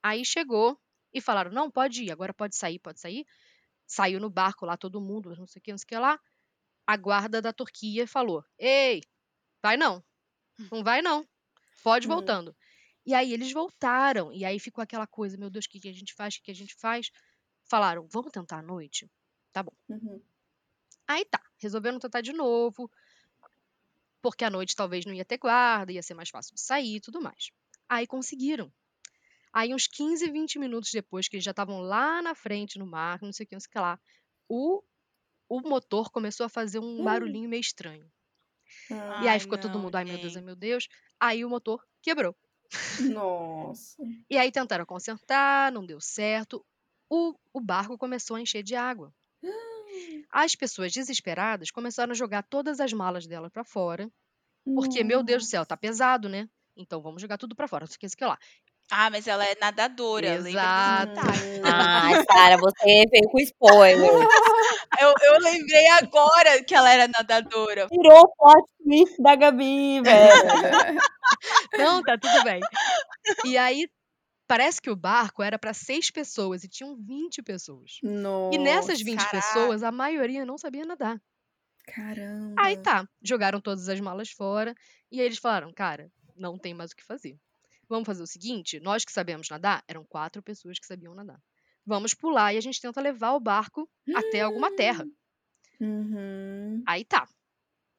Aí 0.03 0.25
chegou 0.25 0.79
e 1.13 1.21
falaram: 1.21 1.51
"Não, 1.53 1.71
pode 1.71 2.05
ir, 2.05 2.11
agora 2.13 2.35
pode 2.35 2.57
sair, 2.57 2.79
pode 2.79 3.01
sair". 3.01 3.27
Saiu 3.87 4.21
no 4.21 4.31
barco 4.31 4.67
lá 4.67 4.77
todo 4.77 5.01
mundo, 5.01 5.35
não 5.37 5.47
sei 5.47 5.61
o 5.61 5.63
que, 5.63 5.73
não 5.73 5.79
sei 5.79 5.85
o 5.87 5.89
que 5.89 5.99
lá. 5.99 6.21
A 6.87 6.97
guarda 6.97 7.43
da 7.43 7.53
Turquia 7.53 8.07
falou: 8.07 8.45
"Ei, 8.59 9.03
vai 9.63 9.77
não. 9.79 10.05
Não 10.71 10.83
vai 10.85 11.03
não. 11.03 11.29
Pode 11.83 12.07
Hum. 12.07 12.09
voltando". 12.09 12.57
E 13.07 13.15
aí 13.15 13.33
eles 13.33 13.53
voltaram. 13.53 14.33
E 14.33 14.45
aí 14.45 14.59
ficou 14.61 14.83
aquela 14.83 15.07
coisa, 15.07 15.37
meu 15.39 15.51
Deus, 15.51 15.67
o 15.67 15.71
que, 15.71 15.81
que 15.81 15.89
a 15.89 15.95
gente 15.95 16.15
faz? 16.15 16.35
O 16.35 16.39
que, 16.39 16.45
que 16.47 16.51
a 16.53 16.55
gente 16.55 16.75
faz? 16.77 17.11
Falaram, 17.71 18.09
vamos 18.13 18.33
tentar 18.33 18.59
à 18.61 18.63
noite? 18.63 19.11
Tá 19.53 19.63
bom. 19.63 19.73
Uhum. 19.89 20.23
Aí 21.11 21.25
tá, 21.25 21.41
resolveram 21.59 21.99
tentar 21.99 22.21
de 22.21 22.33
novo, 22.33 22.91
porque 24.23 24.45
à 24.45 24.51
noite 24.51 24.77
talvez 24.77 25.05
não 25.05 25.13
ia 25.15 25.25
ter 25.25 25.39
guarda, 25.39 25.93
ia 25.93 26.03
ser 26.03 26.15
mais 26.15 26.29
fácil 26.31 26.55
de 26.55 26.61
sair 26.61 26.97
e 26.97 27.01
tudo 27.01 27.21
mais. 27.21 27.51
Aí 27.89 28.07
conseguiram. 28.07 28.73
Aí, 29.53 29.75
uns 29.75 29.87
15, 29.89 30.31
20 30.31 30.59
minutos 30.59 30.93
depois, 30.93 31.29
que 31.29 31.37
eles 31.37 31.45
já 31.45 31.53
estavam 31.53 31.81
lá 31.81 32.23
na 32.23 32.35
frente, 32.35 32.79
no 32.79 32.87
mar, 32.87 33.21
não 33.23 33.33
sei 33.33 33.45
o 33.45 33.49
que, 33.49 33.55
não 33.57 33.61
sei 33.61 33.69
o 33.69 33.73
que 33.73 33.79
lá, 33.81 34.01
o, 34.49 34.83
o 35.49 35.61
motor 35.63 36.11
começou 36.11 36.47
a 36.47 36.51
fazer 36.51 36.81
um 36.81 37.03
Hum. 37.03 37.05
barulhinho 37.05 37.49
meio 37.51 37.61
estranho. 37.61 38.11
E 39.17 39.29
aí 39.29 39.39
Ai, 39.39 39.41
ficou 39.41 39.57
todo 39.59 39.79
não, 39.79 39.83
mundo, 39.83 39.95
ai 39.97 40.05
meu 40.05 40.19
Deus, 40.19 40.35
ai 40.37 40.43
meu 40.43 40.57
Deus. 40.57 40.89
Aí 41.21 41.45
o 41.45 41.49
motor 41.51 41.87
quebrou. 42.03 42.37
Nossa. 42.97 44.03
E 44.31 44.39
aí 44.39 44.51
tentaram 44.51 44.87
consertar, 44.87 45.71
não 45.71 45.85
deu 45.85 46.01
certo. 46.01 46.65
O, 47.11 47.35
o 47.53 47.61
barco 47.61 47.99
começou 47.99 48.37
a 48.37 48.41
encher 48.41 48.63
de 48.63 48.75
água. 48.75 49.15
As 50.31 50.55
pessoas 50.55 50.93
desesperadas 50.93 51.71
começaram 51.71 52.13
a 52.13 52.15
jogar 52.15 52.43
todas 52.43 52.81
as 52.81 52.93
malas 52.93 53.27
dela 53.27 53.51
pra 53.51 53.65
fora, 53.65 54.09
porque, 54.65 55.03
meu 55.03 55.23
Deus 55.23 55.45
do 55.45 55.49
céu, 55.49 55.67
tá 55.67 55.77
pesado, 55.77 56.29
né? 56.29 56.49
Então 56.77 57.03
vamos 57.03 57.21
jogar 57.21 57.37
tudo 57.37 57.57
pra 57.57 57.69
fora. 57.69 57.85
Não 57.85 57.89
sei 57.89 57.97
o 57.97 57.99
que, 57.99 58.07
não 58.07 58.11
sei 58.11 58.17
o 58.17 58.19
que 58.19 58.25
lá. 58.25 58.39
Ah, 58.93 59.09
mas 59.09 59.29
ela 59.29 59.45
é 59.45 59.57
nadadora, 59.61 60.35
lembra 60.39 60.51
Exato. 60.51 61.13
Ai, 61.65 62.25
Sara, 62.25 62.57
você 62.57 63.05
veio 63.11 63.31
com 63.31 63.39
spoiler. 63.39 64.11
Eu, 65.01 65.15
eu 65.23 65.41
lembrei 65.41 65.87
agora 65.89 66.63
que 66.65 66.75
ela 66.75 66.91
era 66.93 67.09
nadadora. 67.09 67.87
Tirou 67.87 68.23
o 68.23 68.29
plot 68.37 68.69
twist 68.85 69.23
da 69.23 69.37
Gabi, 69.37 70.03
velho. 70.03 71.01
Não, 71.79 72.03
tá 72.03 72.19
tudo 72.19 72.43
bem. 72.43 72.61
E 73.47 73.57
aí, 73.57 73.89
parece 74.51 74.83
que 74.83 74.91
o 74.91 74.97
barco 74.97 75.45
era 75.45 75.57
pra 75.57 75.73
seis 75.73 76.11
pessoas 76.11 76.65
e 76.65 76.69
tinham 76.69 76.97
20 76.97 77.41
pessoas. 77.41 77.99
Nossa. 78.03 78.57
E 78.57 78.59
nessas 78.59 79.01
20 79.01 79.17
caraca. 79.17 79.37
pessoas, 79.37 79.85
a 79.85 79.93
maioria 79.93 80.45
não 80.45 80.59
sabia 80.59 80.85
nadar. 80.85 81.23
Caramba. 81.87 82.61
Aí 82.61 82.77
tá, 82.77 83.09
jogaram 83.23 83.61
todas 83.61 83.89
as 83.89 84.01
malas 84.01 84.31
fora 84.31 84.75
e 85.09 85.21
aí 85.21 85.27
eles 85.27 85.39
falaram, 85.39 85.73
cara, 85.73 86.11
não 86.35 86.59
tem 86.59 86.75
mais 86.75 86.91
o 86.91 86.97
que 86.97 87.05
fazer. 87.05 87.39
Vamos 87.89 88.05
fazer 88.07 88.25
o 88.25 88.27
seguinte, 88.27 88.81
nós 88.81 89.05
que 89.05 89.13
sabemos 89.13 89.49
nadar, 89.49 89.85
eram 89.87 90.05
quatro 90.05 90.43
pessoas 90.43 90.81
que 90.81 90.87
sabiam 90.87 91.15
nadar. 91.15 91.41
Vamos 91.87 92.13
pular 92.13 92.53
e 92.53 92.59
a 92.59 92.61
gente 92.61 92.81
tenta 92.81 93.01
levar 93.01 93.35
o 93.35 93.41
barco 93.41 93.89
até 94.17 94.41
alguma 94.41 94.75
terra. 94.75 95.07
Uhum. 95.81 96.83
Aí 96.89 97.05
tá. 97.05 97.29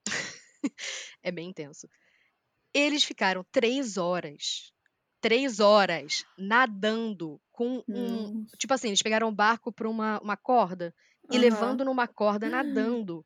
é 1.24 1.32
bem 1.32 1.50
intenso. 1.50 1.88
Eles 2.74 3.06
ficaram 3.06 3.46
três 3.54 3.96
horas, 3.96 4.74
três 5.22 5.60
horas 5.60 6.26
nadando 6.38 7.40
com 7.52 7.84
um, 7.94 8.32
Nossa. 8.34 8.58
tipo 8.58 8.74
assim, 8.74 8.88
eles 8.90 9.02
pegaram 9.02 9.28
o 9.30 9.32
barco 9.36 9.72
pra 9.72 9.90
uma, 9.90 10.20
uma 10.22 10.38
corda 10.38 10.94
e 11.30 11.38
levando 11.38 11.86
numa 11.86 12.08
corda 12.08 12.50
nadando 12.50 13.26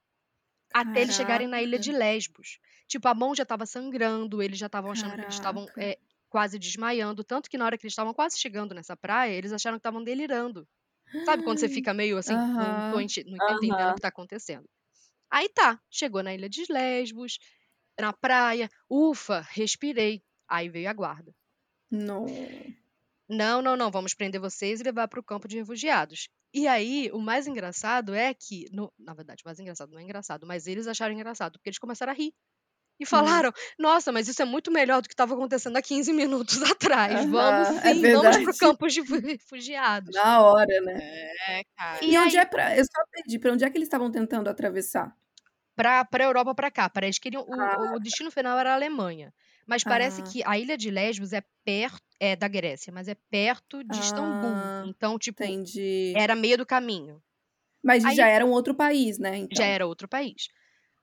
até 0.73 1.01
eles 1.01 1.15
chegarem 1.15 1.47
na 1.47 1.61
ilha 1.61 1.79
de 1.79 1.91
Lesbos. 1.91 2.59
Tipo, 2.87 3.07
a 3.07 3.13
mão 3.13 3.33
já 3.33 3.43
estava 3.43 3.65
sangrando, 3.65 4.41
eles 4.43 4.59
já 4.59 4.67
estavam 4.67 4.91
achando 4.91 5.17
que 5.17 5.25
eles 5.25 5.35
estavam 5.35 5.65
Caraca. 5.65 5.81
é, 5.81 5.97
quase 6.29 6.59
desmaiando. 6.59 7.23
Tanto 7.23 7.49
que 7.49 7.57
na 7.57 7.65
hora 7.65 7.77
que 7.77 7.85
eles 7.85 7.93
estavam 7.93 8.13
quase 8.13 8.37
chegando 8.37 8.73
nessa 8.75 8.95
praia, 8.97 9.33
eles 9.33 9.51
acharam 9.53 9.77
que 9.77 9.79
estavam 9.79 10.03
delirando. 10.03 10.67
Sabe 11.25 11.43
quando 11.43 11.59
você 11.59 11.69
fica 11.69 11.93
meio 11.93 12.17
assim, 12.17 12.43
não, 12.55 12.83
tô, 12.89 12.99
Aham. 12.99 13.01
ente- 13.01 13.23
não 13.25 13.39
tô 13.41 13.53
entendendo 13.53 13.91
o 13.91 13.95
que 13.95 14.01
tá 14.01 14.09
acontecendo. 14.09 14.67
Aí 15.31 15.49
tá, 15.49 15.79
chegou 15.89 16.23
na 16.23 16.33
ilha 16.33 16.49
de 16.49 16.65
Lesbos, 16.71 17.39
na 17.99 18.13
praia, 18.13 18.69
ufa, 18.89 19.41
respirei. 19.51 20.23
Aí 20.49 20.69
veio 20.69 20.89
a 20.89 20.93
guarda. 20.93 21.33
Não. 21.95 22.25
Não, 23.27 23.61
não, 23.61 23.75
não, 23.75 23.89
vamos 23.89 24.13
prender 24.13 24.39
vocês 24.39 24.79
e 24.79 24.83
levar 24.83 25.07
para 25.07 25.19
o 25.19 25.23
campo 25.23 25.47
de 25.47 25.57
refugiados. 25.57 26.29
E 26.53 26.67
aí, 26.67 27.09
o 27.11 27.19
mais 27.19 27.47
engraçado 27.47 28.13
é 28.13 28.33
que, 28.33 28.67
no- 28.71 28.93
na 28.99 29.13
verdade, 29.13 29.41
o 29.43 29.47
mais 29.47 29.59
engraçado 29.59 29.91
não 29.91 29.99
é 29.99 30.03
engraçado, 30.03 30.45
mas 30.45 30.67
eles 30.67 30.85
acharam 30.87 31.13
engraçado, 31.13 31.53
porque 31.53 31.69
eles 31.69 31.79
começaram 31.79 32.11
a 32.13 32.15
rir. 32.15 32.27
Hum. 32.29 32.97
E 32.97 33.05
falaram, 33.05 33.51
nossa, 33.79 34.11
mas 34.11 34.27
isso 34.27 34.41
é 34.41 34.45
muito 34.45 34.71
melhor 34.71 35.01
do 35.01 35.07
que 35.09 35.13
estava 35.13 35.33
acontecendo 35.33 35.75
há 35.75 35.81
15 35.81 36.13
minutos 36.13 36.61
atrás. 36.71 37.25
Vamos 37.25 37.67
Aham, 37.67 37.79
é 37.83 37.93
sim, 37.93 38.01
vamos 38.01 38.21
para 38.21 38.29
o 38.29 38.31
verdade. 38.33 38.57
campo 38.59 38.87
de 38.87 39.03
fu- 39.05 39.19
refugiados. 39.19 40.15
Na 40.15 40.41
hora, 40.43 40.81
né? 40.81 41.31
É, 41.49 41.63
cara. 41.75 42.05
E, 42.05 42.13
E 42.13 42.17
onde 42.17 42.37
aí- 42.37 42.43
é 42.43 42.45
pra. 42.45 42.77
Eu 42.77 42.85
só 42.85 43.01
pedi, 43.11 43.39
pra 43.39 43.51
onde 43.51 43.65
é 43.65 43.69
que 43.69 43.77
eles 43.77 43.87
estavam 43.87 44.11
tentando 44.11 44.49
atravessar? 44.49 45.13
Para 45.75 46.07
a 46.09 46.23
Europa, 46.23 46.55
para 46.55 46.71
cá. 46.71 46.89
Para 46.89 47.05
eles 47.07 47.19
queriam, 47.19 47.43
o, 47.45 47.53
Ah. 47.59 47.93
o 47.95 47.99
destino 47.99 48.31
final 48.31 48.57
era 48.57 48.71
a 48.71 48.75
Alemanha. 48.75 49.33
Mas 49.67 49.83
parece 49.83 50.21
Ah. 50.21 50.23
que 50.31 50.43
a 50.45 50.57
ilha 50.59 50.77
de 50.77 50.91
Lesbos 50.91 51.33
é 51.33 51.41
perto, 51.63 52.01
é 52.19 52.35
da 52.35 52.47
Grécia, 52.47 52.93
mas 52.93 53.07
é 53.07 53.15
perto 53.29 53.83
de 53.83 53.99
Istambul. 53.99 54.51
Ah, 54.55 54.83
Então, 54.87 55.17
tipo, 55.17 55.43
Entendi. 55.43 56.13
era 56.15 56.35
meio 56.35 56.57
do 56.57 56.65
caminho. 56.65 57.21
Mas 57.83 58.03
aí- 58.05 58.15
já 58.15 58.27
era 58.27 58.45
um 58.45 58.51
outro 58.51 58.75
país, 58.75 59.17
né? 59.19 59.37
Então. 59.37 59.57
já 59.57 59.65
era 59.65 59.85
outro 59.87 60.07
país. 60.07 60.47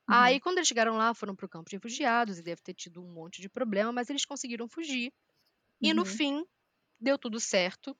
Uhum. 0.09 0.15
Aí, 0.15 0.39
quando 0.39 0.57
eles 0.57 0.67
chegaram 0.67 0.97
lá, 0.97 1.13
foram 1.13 1.35
para 1.35 1.45
o 1.45 1.49
campo 1.49 1.69
de 1.69 1.75
refugiados 1.77 2.39
e 2.39 2.43
deve 2.43 2.61
ter 2.61 2.73
tido 2.73 3.01
um 3.03 3.11
monte 3.11 3.41
de 3.41 3.49
problema, 3.49 3.91
mas 3.91 4.09
eles 4.09 4.25
conseguiram 4.25 4.67
fugir. 4.67 5.13
E 5.81 5.93
no 5.93 6.01
Uhum. 6.01 6.05
fim, 6.05 6.45
deu 6.99 7.17
tudo 7.17 7.39
certo, 7.39 7.97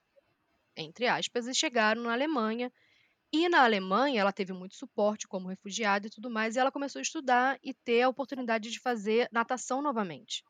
entre 0.78 1.07
aspas, 1.07 1.47
e 1.47 1.53
chegaram 1.55 2.03
na 2.03 2.14
Alemanha. 2.14 2.72
E 3.34 3.49
na 3.49 3.64
Alemanha, 3.64 4.22
ela 4.22 4.34
teve 4.34 4.53
muito 4.53 4.76
suporte 4.76 5.28
como 5.28 5.49
refugiada 5.49 6.07
e 6.07 6.11
tudo 6.11 6.30
mais, 6.30 6.55
e 6.55 6.59
ela 6.59 6.72
começou 6.72 6.99
a 6.99 7.03
estudar 7.03 7.59
e 7.64 7.74
ter 7.74 8.03
a 8.03 8.09
oportunidade 8.09 8.72
de 8.72 8.80
fazer 8.80 9.30
natação 9.32 9.82
novamente. 9.82 10.43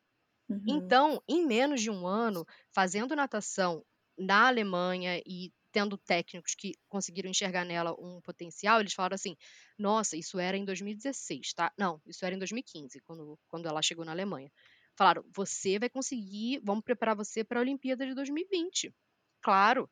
Uhum. 0.50 0.64
Então, 0.68 1.22
em 1.28 1.46
menos 1.46 1.82
de 1.82 1.90
um 1.90 2.06
ano, 2.06 2.46
fazendo 2.72 3.16
natação 3.16 3.84
na 4.18 4.48
Alemanha 4.48 5.22
e 5.26 5.52
tendo 5.72 5.98
técnicos 5.98 6.54
que 6.56 6.74
conseguiram 6.88 7.30
enxergar 7.30 7.66
nela 7.66 7.96
um 8.00 8.22
potencial, 8.22 8.80
eles 8.80 8.94
falaram 8.94 9.16
assim: 9.16 9.36
nossa, 9.78 10.16
isso 10.16 10.40
era 10.40 10.56
em 10.56 10.64
2016, 10.64 11.54
tá? 11.54 11.72
Não, 11.78 12.00
isso 12.06 12.26
era 12.26 12.36
em 12.36 12.38
2015, 12.38 13.02
quando, 13.02 13.40
quando 13.48 13.68
ela 13.68 13.82
chegou 13.82 14.06
na 14.06 14.12
Alemanha. 14.12 14.52
Falaram: 14.96 15.26
você 15.36 15.80
vai 15.80 15.90
conseguir, 15.90 16.62
vamos 16.64 16.84
preparar 16.84 17.16
você 17.16 17.44
para 17.44 17.60
a 17.60 17.64
Olimpíada 17.64 18.06
de 18.06 18.14
2020. 18.14 18.94
Claro. 19.42 19.90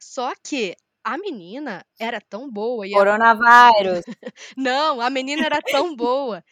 Só 0.00 0.32
que 0.42 0.76
a 1.02 1.16
menina 1.18 1.84
era 1.98 2.20
tão 2.20 2.50
boa 2.50 2.86
e 2.86 2.92
Coronavírus. 2.92 4.04
não, 4.56 5.00
a 5.00 5.10
menina 5.10 5.46
era 5.46 5.60
tão 5.62 5.94
boa, 5.94 6.44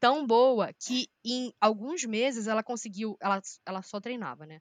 tão 0.00 0.26
boa, 0.26 0.70
que 0.78 1.06
em 1.24 1.52
alguns 1.60 2.04
meses 2.04 2.46
ela 2.46 2.62
conseguiu. 2.62 3.16
Ela, 3.20 3.40
ela 3.66 3.82
só 3.82 4.00
treinava, 4.00 4.46
né? 4.46 4.60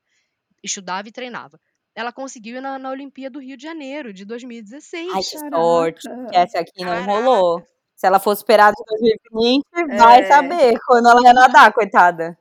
Estudava 0.64 1.08
e 1.08 1.12
treinava. 1.12 1.60
Ela 1.96 2.12
conseguiu 2.12 2.58
ir 2.58 2.62
na, 2.62 2.78
na 2.78 2.92
Olimpíada 2.92 3.34
do 3.34 3.40
Rio 3.42 3.58
de 3.58 3.64
Janeiro, 3.64 4.14
de 4.14 4.24
2016. 4.26 5.12
Ai, 5.14 5.22
que 5.24 5.36
Caraca. 5.38 5.58
sorte. 5.58 6.08
Essa 6.34 6.60
aqui 6.60 6.84
não 6.84 6.92
Caraca. 6.94 7.12
rolou. 7.12 7.64
Se 7.96 8.06
ela 8.06 8.20
fosse 8.20 8.42
esperada 8.42 8.74
de 8.78 8.84
2020, 9.32 9.66
vai 9.98 10.22
É. 10.22 10.28
saber 10.28 10.78
quando 10.86 11.10
ela 11.10 11.22
ia 11.24 11.34
nadar, 11.34 11.74
coitada. 11.74 12.38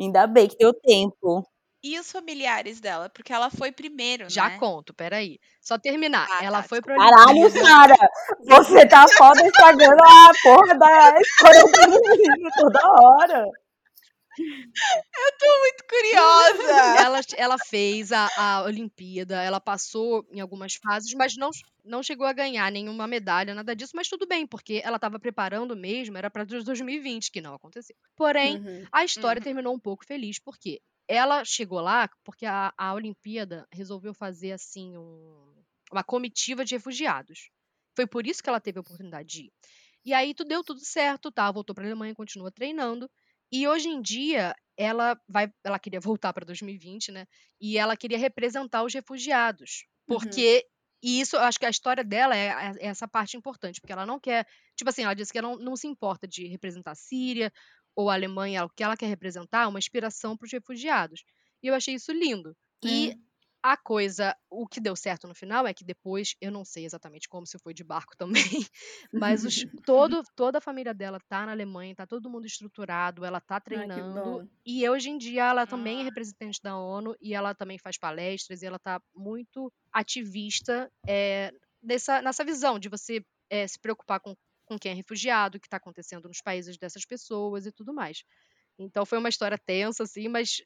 Ainda 0.00 0.26
bem 0.26 0.48
que 0.48 0.56
deu 0.56 0.74
tempo. 0.74 1.46
E 1.86 1.96
os 2.00 2.10
familiares 2.10 2.80
dela? 2.80 3.08
Porque 3.08 3.32
ela 3.32 3.48
foi 3.48 3.70
primeiro, 3.70 4.28
Já 4.28 4.48
né? 4.48 4.58
conto, 4.58 4.92
peraí. 4.92 5.38
Só 5.60 5.78
terminar. 5.78 6.26
Ah, 6.28 6.44
ela 6.44 6.62
tá, 6.62 6.68
foi 6.68 6.82
pra 6.82 6.96
Caralho. 6.96 7.48
Sara! 7.48 7.94
Você 8.44 8.88
tá 8.88 9.06
foda 9.06 9.40
estragando 9.46 10.02
a 10.02 10.32
porra 10.42 10.76
da 10.76 11.20
história 11.20 11.62
do 11.62 12.00
menino 12.10 12.50
toda 12.58 12.80
hora. 13.00 13.46
Muito 14.36 15.84
curiosa! 15.88 16.72
Ela, 16.98 17.20
ela 17.36 17.56
fez 17.58 18.10
a, 18.10 18.28
a 18.36 18.62
Olimpíada, 18.64 19.40
ela 19.40 19.60
passou 19.60 20.26
em 20.32 20.40
algumas 20.40 20.74
fases, 20.74 21.14
mas 21.14 21.36
não, 21.36 21.50
não 21.84 22.02
chegou 22.02 22.26
a 22.26 22.32
ganhar 22.32 22.70
nenhuma 22.72 23.06
medalha, 23.06 23.54
nada 23.54 23.76
disso, 23.76 23.92
mas 23.94 24.08
tudo 24.08 24.26
bem, 24.26 24.44
porque 24.44 24.80
ela 24.84 24.96
estava 24.96 25.20
preparando 25.20 25.76
mesmo, 25.76 26.18
era 26.18 26.28
para 26.30 26.44
2020, 26.44 27.30
que 27.30 27.40
não 27.40 27.54
aconteceu. 27.54 27.94
Porém, 28.16 28.56
Uhum. 28.56 28.84
a 28.92 29.04
história 29.04 29.38
Uhum. 29.38 29.44
terminou 29.44 29.74
um 29.74 29.80
pouco 29.80 30.04
feliz, 30.04 30.38
porque 30.40 30.80
ela 31.08 31.44
chegou 31.44 31.80
lá 31.80 32.08
porque 32.24 32.46
a, 32.46 32.72
a 32.76 32.94
Olimpíada 32.94 33.66
resolveu 33.72 34.12
fazer 34.14 34.52
assim 34.52 34.96
um- 34.96 35.54
uma 35.92 36.02
comitiva 36.04 36.64
de 36.64 36.74
refugiados. 36.74 37.50
Foi 37.94 38.06
por 38.06 38.26
isso 38.26 38.42
que 38.42 38.48
ela 38.48 38.60
teve 38.60 38.78
a 38.78 38.82
oportunidade 38.82 39.28
de 39.28 39.42
ir. 39.46 39.52
E 40.04 40.12
aí 40.12 40.34
tudo 40.34 40.48
deu 40.48 40.62
tudo 40.62 40.80
certo, 40.84 41.32
tá? 41.32 41.50
Voltou 41.50 41.74
para 41.74 41.84
a 41.84 41.86
Alemanha, 41.88 42.14
continua 42.14 42.50
treinando. 42.52 43.10
E 43.50 43.66
hoje 43.66 43.88
em 43.88 44.00
dia 44.02 44.54
ela 44.76 45.18
vai, 45.28 45.48
ela 45.64 45.78
queria 45.78 46.00
voltar 46.18 46.32
para 46.32 46.44
2020, 46.44 47.10
né? 47.12 47.26
E 47.60 47.78
ela 47.78 47.96
queria 47.96 48.18
representar 48.18 48.84
os 48.84 48.92
refugiados, 48.94 49.84
Uhum. 50.08 50.18
porque 50.18 50.64
e 51.02 51.20
isso, 51.20 51.36
eu 51.36 51.42
acho 51.42 51.58
que 51.58 51.66
a 51.66 51.70
história 51.70 52.02
dela 52.02 52.36
é, 52.36 52.48
é 52.80 52.86
essa 52.86 53.06
parte 53.06 53.36
importante, 53.36 53.80
porque 53.80 53.92
ela 53.92 54.06
não 54.06 54.18
quer, 54.18 54.46
tipo 54.74 54.88
assim, 54.88 55.02
ela 55.04 55.14
disse 55.14 55.30
que 55.30 55.38
ela 55.38 55.48
não, 55.50 55.56
não 55.58 55.76
se 55.76 55.86
importa 55.86 56.26
de 56.26 56.46
representar 56.48 56.92
a 56.92 56.94
Síria 56.96 57.52
ou 57.96 58.10
a 58.10 58.14
Alemanha, 58.14 58.64
o 58.64 58.70
que 58.70 58.84
ela 58.84 58.96
quer 58.96 59.06
representar 59.08 59.64
é 59.64 59.66
uma 59.68 59.78
inspiração 59.80 60.36
para 60.36 60.46
os 60.46 60.52
refugiados. 60.52 61.24
E 61.62 61.68
eu 61.68 61.74
achei 61.74 61.94
isso 61.94 62.12
lindo. 62.12 62.56
E 62.84 63.12
É. 63.12 63.16
a 63.62 63.76
coisa, 63.76 64.36
o 64.50 64.66
que 64.68 64.80
deu 64.80 64.94
certo 64.94 65.26
no 65.26 65.34
final 65.34 65.66
é 65.66 65.74
que 65.74 65.84
depois, 65.84 66.34
eu 66.40 66.52
não 66.52 66.64
sei 66.64 66.84
exatamente 66.84 67.28
como 67.28 67.46
se 67.46 67.58
foi 67.58 67.74
de 67.74 67.82
barco 67.82 68.16
também, 68.62 68.66
mas 69.14 69.44
os- 69.44 69.66
todo, 69.84 70.22
toda 70.36 70.58
a 70.58 70.60
família 70.60 70.94
dela 70.94 71.18
tá 71.28 71.44
na 71.46 71.52
Alemanha, 71.52 71.94
tá 71.94 72.06
todo 72.06 72.30
mundo 72.30 72.46
estruturado, 72.46 73.24
ela 73.24 73.40
tá 73.40 73.60
Ai, 73.70 73.86
treinando. 73.90 74.02
bom. 74.02 74.48
E 74.64 74.88
hoje 74.88 75.10
em 75.10 75.18
dia 75.18 75.44
ela 75.46 75.66
também 75.66 76.00
é 76.00 76.04
Ah. 76.04 76.04
representante 76.04 76.60
da 76.62 76.76
ONU 76.76 77.14
e 77.20 77.34
ela 77.34 77.54
também 77.54 77.78
faz 77.78 77.98
palestras 77.98 78.62
e 78.62 78.66
ela 78.66 78.78
tá 78.78 79.00
muito 79.14 79.72
ativista 79.92 80.90
é, 81.06 81.52
nessa, 81.82 82.20
nessa 82.22 82.44
visão 82.44 82.78
de 82.78 82.88
você 82.88 83.24
é, 83.50 83.66
se 83.66 83.78
preocupar 83.80 84.20
com, 84.20 84.34
com 84.66 84.78
quem 84.78 84.92
é 84.92 84.94
refugiado, 84.94 85.56
o 85.56 85.60
que 85.60 85.66
está 85.66 85.78
acontecendo 85.78 86.28
nos 86.28 86.42
países 86.42 86.76
dessas 86.76 87.06
pessoas 87.06 87.64
e 87.66 87.72
tudo 87.72 87.94
mais. 87.94 88.22
Então 88.78 89.06
foi 89.06 89.16
uma 89.18 89.28
história 89.30 89.56
tensa, 89.58 90.02
assim, 90.02 90.28
mas 90.28 90.62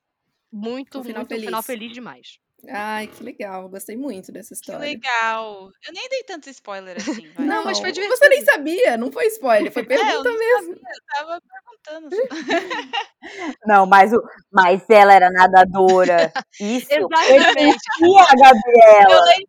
muito, 0.52 0.98
Um 0.98 1.04
final 1.04 1.20
muito 1.20 1.34
um 1.34 1.40
final 1.40 1.62
feliz. 1.62 1.66
feliz 1.66 1.92
demais. 1.94 2.38
Ai, 2.68 3.06
que 3.06 3.22
legal. 3.22 3.68
Gostei 3.70 3.96
muito 3.96 4.30
dessa 4.30 4.48
Que 4.48 4.54
história. 4.54 4.80
legal. 4.80 5.70
Eu 5.86 5.92
nem 5.94 6.06
dei 6.10 6.22
tanto 6.24 6.50
spoiler 6.50 6.94
assim, 6.96 7.30
vai. 7.32 7.46
Não, 7.46 7.64
mas 7.64 7.78
foi 7.78 7.90
Você 7.90 8.00
nem 8.00 8.10
divertido. 8.10 8.44
sabia, 8.44 8.96
não 8.98 9.10
foi 9.10 9.26
spoiler, 9.28 9.72
foi 9.72 9.82
É, 9.88 9.94
eu 9.94 10.22
pergunta 10.22 10.28
não 10.30 10.38
mesmo. 10.38 10.74
sabia, 10.74 10.90
eu 10.92 11.02
tava 11.14 11.40
perguntando. 11.40 12.16
Não, 13.66 13.86
mas, 13.86 14.12
o, 14.12 14.22
mas 14.50 14.82
ela 14.90 15.14
era 15.14 15.30
nadadora. 15.30 16.32
Isso. 16.60 16.86
Exatamente. 16.90 17.78
E 18.02 18.18
a 18.18 18.26
Gabriela? 18.34 19.12
Eu 19.14 19.22
lembrei. 19.24 19.46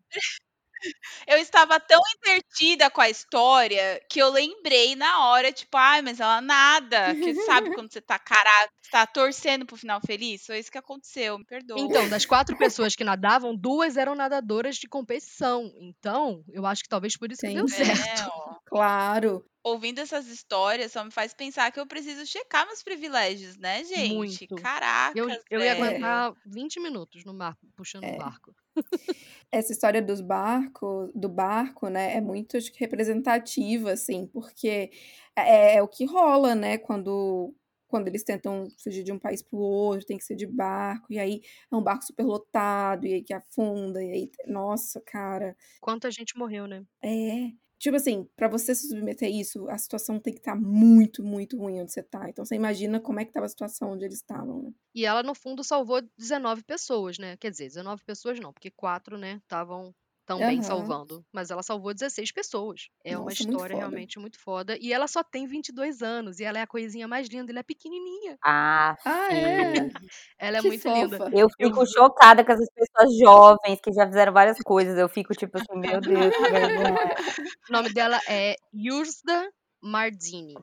Eu 1.28 1.38
estava 1.38 1.80
tão 1.80 2.00
entretida 2.16 2.90
com 2.90 3.02
a 3.02 3.10
história 3.10 4.02
que 4.10 4.20
eu 4.22 4.30
lembrei 4.30 4.96
na 4.96 5.28
hora, 5.28 5.52
tipo, 5.52 5.78
ai, 5.78 6.02
mas 6.02 6.20
ela 6.20 6.42
nada. 6.42 7.16
Que 7.16 7.34
sabe 7.36 7.70
quando 7.76 7.92
você 7.92 8.02
tá 8.02 8.18
caraca, 8.20 8.72
tá 8.92 9.06
torcendo 9.08 9.66
pro 9.66 9.78
final 9.78 10.02
feliz? 10.06 10.46
Foi 10.46 10.60
isso 10.60 10.72
que 10.72 10.78
aconteceu, 10.78 11.38
me 11.38 11.46
perdoa. 11.46 11.80
Então, 11.80 12.08
das 12.10 12.26
quatro 12.26 12.58
pessoas 12.58 12.96
que 12.96 13.04
nadavam, 13.04 13.56
duas 13.56 13.98
eram 13.98 14.16
nadadoras 14.16 14.76
de 14.76 14.88
competição. 14.88 15.72
Então, 15.80 16.44
eu 16.50 16.66
acho 16.66 16.84
que 16.84 16.90
talvez 16.90 17.18
por 17.18 17.32
isso 17.32 17.42
que 17.42 17.54
deu 17.54 17.68
certo. 17.68 18.02
É. 18.02 18.62
Claro. 18.72 19.44
Ouvindo 19.64 20.00
essas 20.00 20.28
histórias 20.28 20.92
só 20.92 21.04
me 21.04 21.12
faz 21.12 21.34
pensar 21.34 21.72
que 21.72 21.80
eu 21.80 21.86
preciso 21.86 22.26
checar 22.26 22.66
meus 22.66 22.82
privilégios, 22.82 23.58
né, 23.58 23.84
gente? 23.84 24.14
Muito. 24.16 24.56
Caraca, 24.56 25.20
Eu, 25.20 25.28
eu 25.52 25.62
ia 25.62 25.74
aguentar 25.74 26.34
20 26.46 26.80
minutos 26.80 27.24
no 27.26 27.34
mar, 27.34 27.56
puxando 27.76 28.04
o 28.06 28.08
É. 28.08 28.18
barco. 28.18 28.56
Essa 29.52 29.74
história 29.74 30.02
dos 30.02 30.22
barcos, 30.22 31.12
do 31.14 31.28
barco, 31.28 31.90
né, 31.90 32.16
é 32.16 32.22
muito 32.22 32.58
representativa, 32.78 33.92
assim, 33.92 34.26
porque 34.28 34.92
é, 35.36 35.76
é 35.76 35.82
o 35.84 35.88
que 35.90 36.06
rola, 36.06 36.56
né, 36.56 36.78
quando, 36.78 37.54
quando 37.88 38.08
eles 38.08 38.24
tentam 38.24 38.68
fugir 38.82 39.04
de 39.04 39.12
um 39.12 39.20
país 39.20 39.42
pro 39.42 39.58
outro, 39.58 40.06
tem 40.06 40.18
que 40.18 40.24
ser 40.24 40.36
de 40.38 40.48
barco, 40.48 41.12
e 41.12 41.20
aí 41.20 41.42
é 41.72 41.76
um 41.76 41.84
barco 41.84 42.06
super 42.06 42.24
lotado, 42.26 43.06
e 43.06 43.14
aí 43.16 43.24
que 43.24 43.34
afunda, 43.34 44.02
e 44.04 44.12
aí, 44.12 44.32
nossa, 44.48 45.02
cara, 45.02 45.56
Quanta 45.82 46.10
gente 46.10 46.38
morreu, 46.38 46.66
né? 46.66 46.86
é. 47.02 47.61
Tipo 47.82 47.96
assim, 47.98 48.30
pra 48.36 48.48
você 48.48 48.76
se 48.76 48.88
submeter 48.88 49.28
a 49.28 49.32
isso, 49.32 49.68
a 49.68 49.76
situação 49.76 50.20
tem 50.20 50.32
que 50.34 50.40
estar 50.40 50.56
muito, 50.56 51.24
muito 51.24 51.58
ruim 51.58 51.82
onde 51.82 51.92
você 51.92 52.04
tá. 52.04 52.30
Então 52.30 52.46
você 52.46 52.56
imagina 52.56 53.00
como 53.00 53.20
é 53.20 53.26
que 53.26 53.32
tava 53.34 53.48
a 53.48 53.50
situação 53.50 53.92
onde 53.94 54.06
eles 54.06 54.18
estavam, 54.18 54.62
né? 54.62 54.72
E 54.94 55.04
ela, 55.04 55.24
no 55.24 55.34
fundo, 55.34 55.64
salvou 55.64 56.00
19 56.16 56.64
pessoas, 56.64 57.18
né? 57.18 57.36
Quer 57.38 57.50
dizer, 57.50 57.70
19 57.70 58.04
pessoas 58.06 58.40
não, 58.40 58.54
porque 58.54 58.70
quatro, 58.70 59.18
né, 59.18 59.38
estavam 59.38 59.96
também 60.26 60.60
Aham. 60.60 60.64
salvando. 60.64 61.26
Mas 61.32 61.52
ela 61.52 61.64
salvou 61.64 61.94
16 61.94 62.32
pessoas. 62.32 62.90
É 63.04 63.18
uma 63.18 63.26
Nossa, 63.26 63.44
muito 63.44 63.50
história 63.56 63.76
foda. 63.76 63.78
realmente 63.78 64.20
muito 64.20 64.40
foda. 64.40 64.78
E 64.80 64.94
ela 64.94 65.08
só 65.08 65.24
tem 65.24 65.46
22 65.48 66.02
anos. 66.02 66.40
E 66.40 66.44
ela 66.44 66.60
é 66.60 66.62
a 66.62 66.68
coisinha 66.68 67.08
mais 67.08 67.28
linda. 67.28 67.52
Ela 67.52 67.60
é 67.60 67.64
pequenininha. 67.64 68.38
Ah, 68.44 68.96
Ah, 69.06 69.34
é? 69.34 69.36
Ela 70.40 70.58
é 70.58 70.62
Que 70.62 70.68
muito 70.68 70.88
linda. 70.90 71.18
fofa. 71.18 71.30
Eu 71.34 71.48
fico 71.50 71.86
chocada 71.88 72.44
com 72.46 72.52
essas 72.52 72.68
pessoas 72.74 73.18
jovens 73.18 73.80
que 73.82 73.92
já 73.94 74.06
fizeram 74.08 74.34
várias 74.34 74.58
coisas. 74.60 74.98
Eu 74.98 75.10
fico 75.10 75.34
tipo 75.36 75.58
assim, 75.58 75.78
meu 75.80 76.02
Deus, 76.02 76.34
que 76.36 76.50
vergonha. 76.50 76.98
O 77.70 77.74
nome 77.74 77.90
dela 77.94 78.20
é 78.28 78.56
Yurda 78.74 79.52
Mardini. 79.82 80.54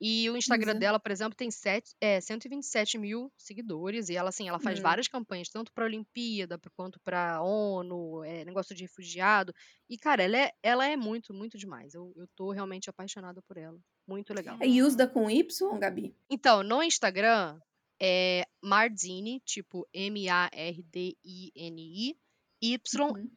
E 0.00 0.30
o 0.30 0.36
Instagram 0.36 0.70
Yurda. 0.72 0.80
dela, 0.80 0.98
por 0.98 1.10
exemplo, 1.12 1.36
tem 1.36 1.50
sete, 1.50 1.94
é, 2.00 2.20
127 2.22 2.96
mil 2.96 3.30
seguidores. 3.36 4.08
E 4.08 4.16
ela, 4.16 4.30
assim, 4.30 4.48
ela 4.48 4.58
faz 4.58 4.78
Hum. 4.78 4.82
várias 4.82 5.06
campanhas, 5.08 5.50
tanto 5.50 5.70
pra 5.72 5.84
Olimpíada 5.84 6.58
pra- 6.58 6.70
quanto 6.74 6.98
pra 7.00 7.42
ONU, 7.42 8.24
é, 8.24 8.42
negócio 8.44 8.74
de 8.74 8.82
refugiado. 8.84 9.52
E, 9.88 9.98
cara, 9.98 10.22
ela 10.22 10.38
é, 10.38 10.52
ela 10.62 10.86
é 10.88 10.96
muito, 10.96 11.34
muito 11.34 11.58
demais. 11.58 11.92
Eu, 11.92 12.14
eu 12.16 12.26
tô 12.34 12.50
realmente 12.50 12.88
apaixonada 12.88 13.42
por 13.42 13.58
ela. 13.58 13.78
Muito 14.08 14.32
legal. 14.32 14.56
É 14.60 14.66
Yusda 14.66 15.06
com 15.06 15.30
Y, 15.30 15.78
Gabi? 15.78 16.14
Então, 16.30 16.62
no 16.62 16.82
Instagram 16.82 17.60
é 18.00 18.46
Mardini, 18.62 19.40
tipo 19.44 19.86
M-A-R-D-I-N-I, 19.92 22.16
Uhum. 22.62 23.30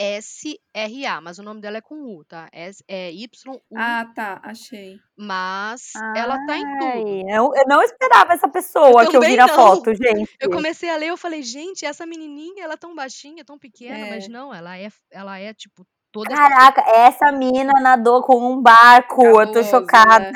Y-S-R-A, 0.00 1.20
mas 1.20 1.38
o 1.38 1.42
nome 1.42 1.60
dela 1.60 1.76
é 1.78 1.80
com 1.80 1.94
U, 2.02 2.24
tá? 2.24 2.48
S- 2.52 2.82
É 2.88 3.10
Y-U, 3.12 3.60
Ah, 3.76 4.06
tá, 4.14 4.40
achei. 4.42 4.98
mas 5.16 5.92
ela 6.16 6.36
tá 6.46 6.56
em 6.56 6.78
tudo. 6.78 6.84
Ai, 7.28 7.36
eu, 7.36 7.52
eu 7.54 7.64
não 7.68 7.82
esperava 7.82 8.32
essa 8.32 8.48
pessoa 8.48 9.04
Eu 9.04 9.10
que 9.10 9.16
eu 9.16 9.20
vi 9.20 9.36
na 9.36 9.46
não. 9.46 9.54
foto, 9.54 9.94
gente. 9.94 10.34
Eu 10.40 10.50
comecei 10.50 10.88
a 10.90 10.96
ler, 10.96 11.08
eu 11.08 11.16
falei, 11.16 11.42
gente, 11.42 11.84
essa 11.84 12.06
menininha, 12.06 12.64
ela 12.64 12.74
é 12.74 12.78
tão 12.78 12.94
baixinha, 12.94 13.44
tão 13.44 13.58
pequena, 13.58 14.06
mas 14.08 14.24
É. 14.24 14.28
não, 14.28 14.52
ela 14.54 14.78
é, 14.78 14.88
ela 15.10 15.38
é 15.38 15.52
tipo 15.52 15.86
toda 16.12 16.34
Caraca, 16.34 16.80
essa 16.90 17.30
mina 17.30 17.72
nadou 17.80 18.22
com 18.22 18.36
um 18.52 18.60
barco. 18.60 19.22
eu 19.40 19.52
tô 19.52 19.62
chocada. 19.62 20.32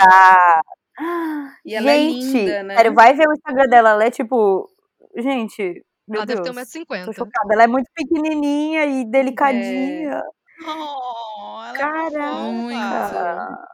E 1.64 1.74
ela 1.74 1.90
é 1.90 1.94
gente, 1.98 2.20
linda, 2.36 2.62
né? 2.62 2.74
sério, 2.76 2.94
vai 2.94 3.14
ver 3.14 3.26
o 3.28 3.32
Instagram 3.32 3.66
dela. 3.68 3.90
Ela 3.90 4.04
é 4.04 4.10
tipo. 4.10 4.68
Gente, 5.16 5.84
meu 6.08 6.18
Ela 6.18 6.26
deve 6.26 6.42
ter 6.42 6.52
Deus. 6.52 6.68
1,50m. 6.68 7.04
Tô 7.06 7.12
chocada. 7.12 7.52
Ela 7.54 7.64
é 7.64 7.66
muito 7.66 7.90
pequenininha 7.94 8.84
e 8.86 9.04
delicadinha. 9.04 10.22
Oh, 10.66 11.60
ela 11.64 11.70
é 11.70 11.78
Caraca. 11.78 13.08
fofa. 13.08 13.68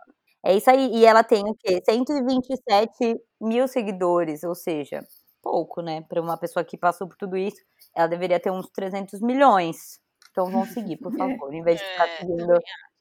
É 0.45 0.55
isso 0.57 0.71
aí. 0.71 0.91
E 0.95 1.05
ela 1.07 1.23
tem 1.23 1.43
o 1.45 1.55
quê? 1.59 1.81
127 1.85 3.21
mil 3.41 3.69
seguidores, 3.69 4.43
ou 4.45 4.55
seja, 4.55 5.01
pouco, 5.43 5.83
né? 5.83 6.03
Pra 6.09 6.21
uma 6.21 6.39
pessoa 6.39 6.65
que 6.65 6.79
passou 6.79 7.07
por 7.09 7.17
tudo 7.17 7.37
isso, 7.37 7.61
ela 7.95 8.07
deveria 8.09 8.41
ter 8.41 8.51
uns 8.51 8.69
300 8.71 9.21
milhões. 9.21 9.99
Então 10.31 10.47
vão 10.51 10.65
seguir, 10.67 10.97
por 10.99 11.13
É. 11.15 11.19
favor, 11.19 11.53
em 11.55 11.63
vez 11.63 11.79
de 11.81 11.87
ficar 11.87 12.09
É, 12.09 12.17
seguindo 12.19 12.53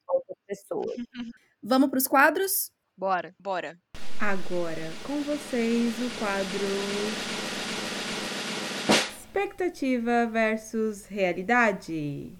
outras 0.08 0.38
pessoas. 0.46 0.96
Vamos 1.62 1.90
pros 1.90 2.06
quadros? 2.08 2.70
Bora. 2.96 3.34
Bora. 3.40 3.78
Agora, 4.20 4.90
com 5.06 5.20
vocês, 5.22 5.94
o 5.98 6.18
quadro 6.18 6.66
Expectativa 9.30 10.26
versus 10.26 11.06
Realidade. 11.06 12.36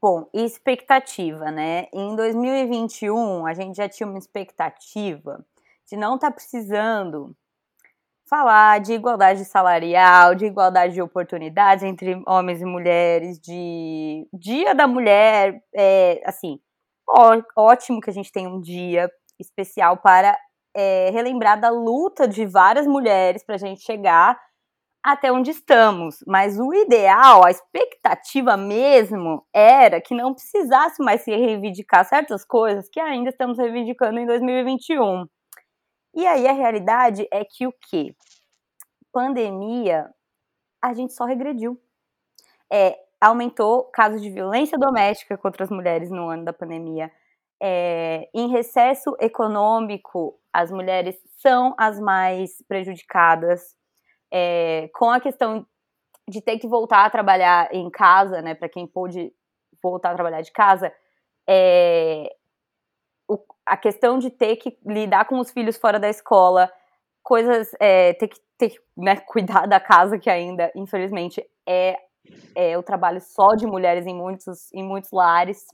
Bom, 0.00 0.28
expectativa, 0.34 1.50
né? 1.50 1.86
Em 1.92 2.14
2021, 2.14 3.46
a 3.46 3.54
gente 3.54 3.76
já 3.76 3.88
tinha 3.88 4.06
uma 4.06 4.18
expectativa 4.18 5.44
de 5.88 5.96
não 5.96 6.16
estar 6.16 6.30
precisando 6.30 7.34
falar 8.28 8.80
de 8.80 8.94
igualdade 8.94 9.44
salarial, 9.44 10.34
de 10.34 10.46
igualdade 10.46 10.94
de 10.94 11.02
oportunidades 11.02 11.84
entre 11.84 12.22
homens 12.26 12.60
e 12.62 12.64
mulheres, 12.64 13.38
de 13.40 14.26
Dia 14.32 14.74
da 14.74 14.86
Mulher, 14.88 15.62
é, 15.74 16.22
assim, 16.26 16.60
ó- 17.08 17.42
ótimo 17.56 18.00
que 18.00 18.10
a 18.10 18.12
gente 18.12 18.32
tem 18.32 18.46
um 18.46 18.60
dia 18.60 19.10
especial 19.38 19.96
para 19.98 20.36
é, 20.74 21.10
relembrar 21.10 21.60
da 21.60 21.70
luta 21.70 22.26
de 22.26 22.44
várias 22.46 22.86
mulheres 22.86 23.44
para 23.44 23.54
a 23.54 23.58
gente 23.58 23.82
chegar 23.82 24.38
até 25.04 25.30
onde 25.30 25.50
estamos. 25.50 26.24
Mas 26.26 26.58
o 26.58 26.72
ideal, 26.72 27.44
a 27.44 27.50
expectativa 27.50 28.56
mesmo, 28.56 29.46
era 29.52 30.00
que 30.00 30.14
não 30.14 30.32
precisasse 30.32 31.02
mais 31.02 31.20
se 31.20 31.30
reivindicar 31.30 32.04
certas 32.06 32.44
coisas 32.44 32.88
que 32.88 32.98
ainda 32.98 33.28
estamos 33.28 33.58
reivindicando 33.58 34.18
em 34.18 34.26
2021. 34.26 35.26
E 36.14 36.26
aí 36.26 36.48
a 36.48 36.52
realidade 36.52 37.28
é 37.30 37.44
que 37.44 37.66
o 37.66 37.72
quê? 37.90 38.14
Pandemia, 39.12 40.08
a 40.82 40.94
gente 40.94 41.12
só 41.12 41.24
regrediu. 41.24 41.78
É, 42.72 42.98
aumentou 43.20 43.84
casos 43.84 44.22
de 44.22 44.30
violência 44.30 44.78
doméstica 44.78 45.36
contra 45.36 45.64
as 45.64 45.70
mulheres 45.70 46.10
no 46.10 46.28
ano 46.28 46.44
da 46.44 46.52
pandemia. 46.52 47.12
É, 47.62 48.28
em 48.34 48.48
recesso 48.50 49.16
econômico, 49.20 50.38
as 50.52 50.70
mulheres 50.70 51.16
são 51.38 51.74
as 51.78 51.98
mais 52.00 52.62
prejudicadas. 52.68 53.74
É, 54.32 54.88
com 54.94 55.10
a 55.10 55.20
questão 55.20 55.66
de 56.28 56.40
ter 56.42 56.58
que 56.58 56.68
voltar 56.68 57.04
a 57.06 57.10
trabalhar 57.10 57.68
em 57.74 57.90
casa, 57.90 58.42
né, 58.42 58.54
para 58.54 58.68
quem 58.68 58.86
pôde 58.86 59.32
voltar 59.82 60.12
a 60.12 60.14
trabalhar 60.14 60.42
de 60.42 60.52
casa, 60.52 60.92
é, 61.48 62.30
o- 63.28 63.38
a 63.66 63.76
questão 63.76 64.18
de 64.18 64.30
ter 64.30 64.56
que 64.56 64.76
lidar 64.86 65.26
com 65.26 65.38
os 65.38 65.50
filhos 65.50 65.76
fora 65.76 65.98
da 65.98 66.08
escola, 66.08 66.70
coisas, 67.22 67.70
é, 67.80 68.12
ter 68.14 68.28
que, 68.28 68.40
ter 68.58 68.70
que 68.70 68.78
né, 68.96 69.16
cuidar 69.26 69.66
da 69.66 69.80
casa, 69.80 70.18
que 70.18 70.30
ainda, 70.30 70.70
infelizmente, 70.76 71.44
é, 71.66 71.98
é 72.54 72.78
o 72.78 72.82
trabalho 72.82 73.20
só 73.20 73.54
de 73.56 73.66
mulheres 73.66 74.06
em 74.06 74.14
muitos, 74.14 74.72
em 74.74 74.82
muitos 74.84 75.10
lares. 75.12 75.64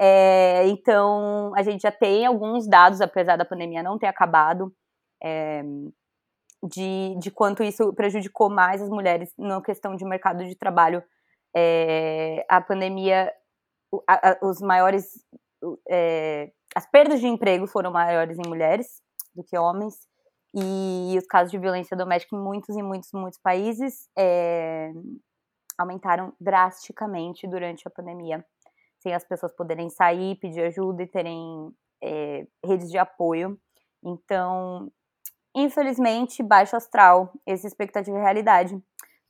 É, 0.00 0.66
então, 0.68 1.52
a 1.56 1.62
gente 1.62 1.82
já 1.82 1.92
tem 1.92 2.26
alguns 2.26 2.68
dados, 2.68 3.00
apesar 3.00 3.36
da 3.36 3.44
pandemia 3.44 3.82
não 3.82 3.98
ter 3.98 4.06
acabado, 4.06 4.72
é, 5.22 5.62
de, 6.62 7.16
de 7.18 7.30
quanto 7.30 7.62
isso 7.62 7.92
prejudicou 7.94 8.50
mais 8.50 8.82
as 8.82 8.88
mulheres 8.88 9.32
na 9.38 9.60
questão 9.62 9.94
de 9.96 10.04
mercado 10.04 10.44
de 10.44 10.54
trabalho. 10.56 11.02
É, 11.56 12.44
a 12.48 12.60
pandemia, 12.60 13.32
a- 14.08 14.30
a- 14.30 14.38
os 14.42 14.60
maiores, 14.60 15.06
é, 15.90 16.50
as 16.74 16.86
perdas 16.90 17.20
de 17.20 17.26
emprego 17.28 17.66
foram 17.66 17.90
maiores 17.92 18.38
em 18.38 18.48
mulheres 18.48 19.00
do 19.34 19.44
que 19.44 19.58
homens, 19.58 19.94
e 20.54 21.16
os 21.18 21.26
casos 21.26 21.50
de 21.52 21.58
violência 21.58 21.96
doméstica 21.96 22.34
em 22.36 22.40
muitos 22.40 22.76
e 22.76 22.82
muitos, 22.82 23.10
muitos 23.12 23.38
países 23.40 24.08
é, 24.18 24.90
aumentaram 25.78 26.32
drasticamente 26.40 27.46
durante 27.46 27.86
a 27.86 27.90
pandemia, 27.90 28.44
sem 29.06 29.14
as 29.14 29.24
pessoas 29.24 29.52
poderem 29.52 29.88
sair, 29.88 30.34
pedir 30.40 30.62
ajuda 30.62 31.04
e 31.04 31.06
terem 31.06 31.72
é, 32.02 32.44
redes 32.64 32.90
de 32.90 32.98
apoio. 32.98 33.56
Então, 34.04 34.90
infelizmente, 35.54 36.42
baixo 36.42 36.74
astral, 36.74 37.32
esse 37.46 37.68
expectativa 37.68 38.18
e 38.18 38.20
realidade. 38.20 38.76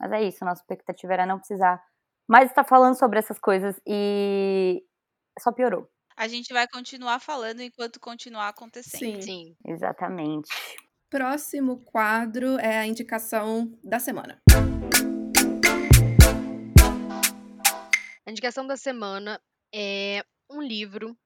Mas 0.01 0.13
é 0.13 0.23
isso, 0.23 0.47
nossa 0.47 0.63
expectativa 0.63 1.13
era 1.13 1.27
não 1.27 1.39
precisar 1.39 1.83
mais 2.27 2.49
estar 2.49 2.65
falando 2.65 2.99
sobre 2.99 3.19
essas 3.19 3.39
coisas 3.39 3.79
e 3.87 4.83
só 5.39 5.53
piorou. 5.53 5.87
A 6.17 6.27
gente 6.27 6.55
vai 6.55 6.67
continuar 6.67 7.21
falando 7.21 7.61
enquanto 7.61 8.01
continuar 8.01 8.49
acontecendo. 8.49 9.21
Sim. 9.21 9.21
Sim. 9.21 9.57
Exatamente. 9.67 10.49
Próximo 11.11 11.85
quadro 11.85 12.59
é 12.59 12.79
a 12.79 12.87
indicação 12.87 13.71
da 13.85 13.99
semana. 13.99 14.41
A 18.27 18.31
indicação 18.31 18.67
da 18.67 18.77
semana 18.77 19.39
é 19.73 20.25
um 20.51 20.63
livro 20.63 21.17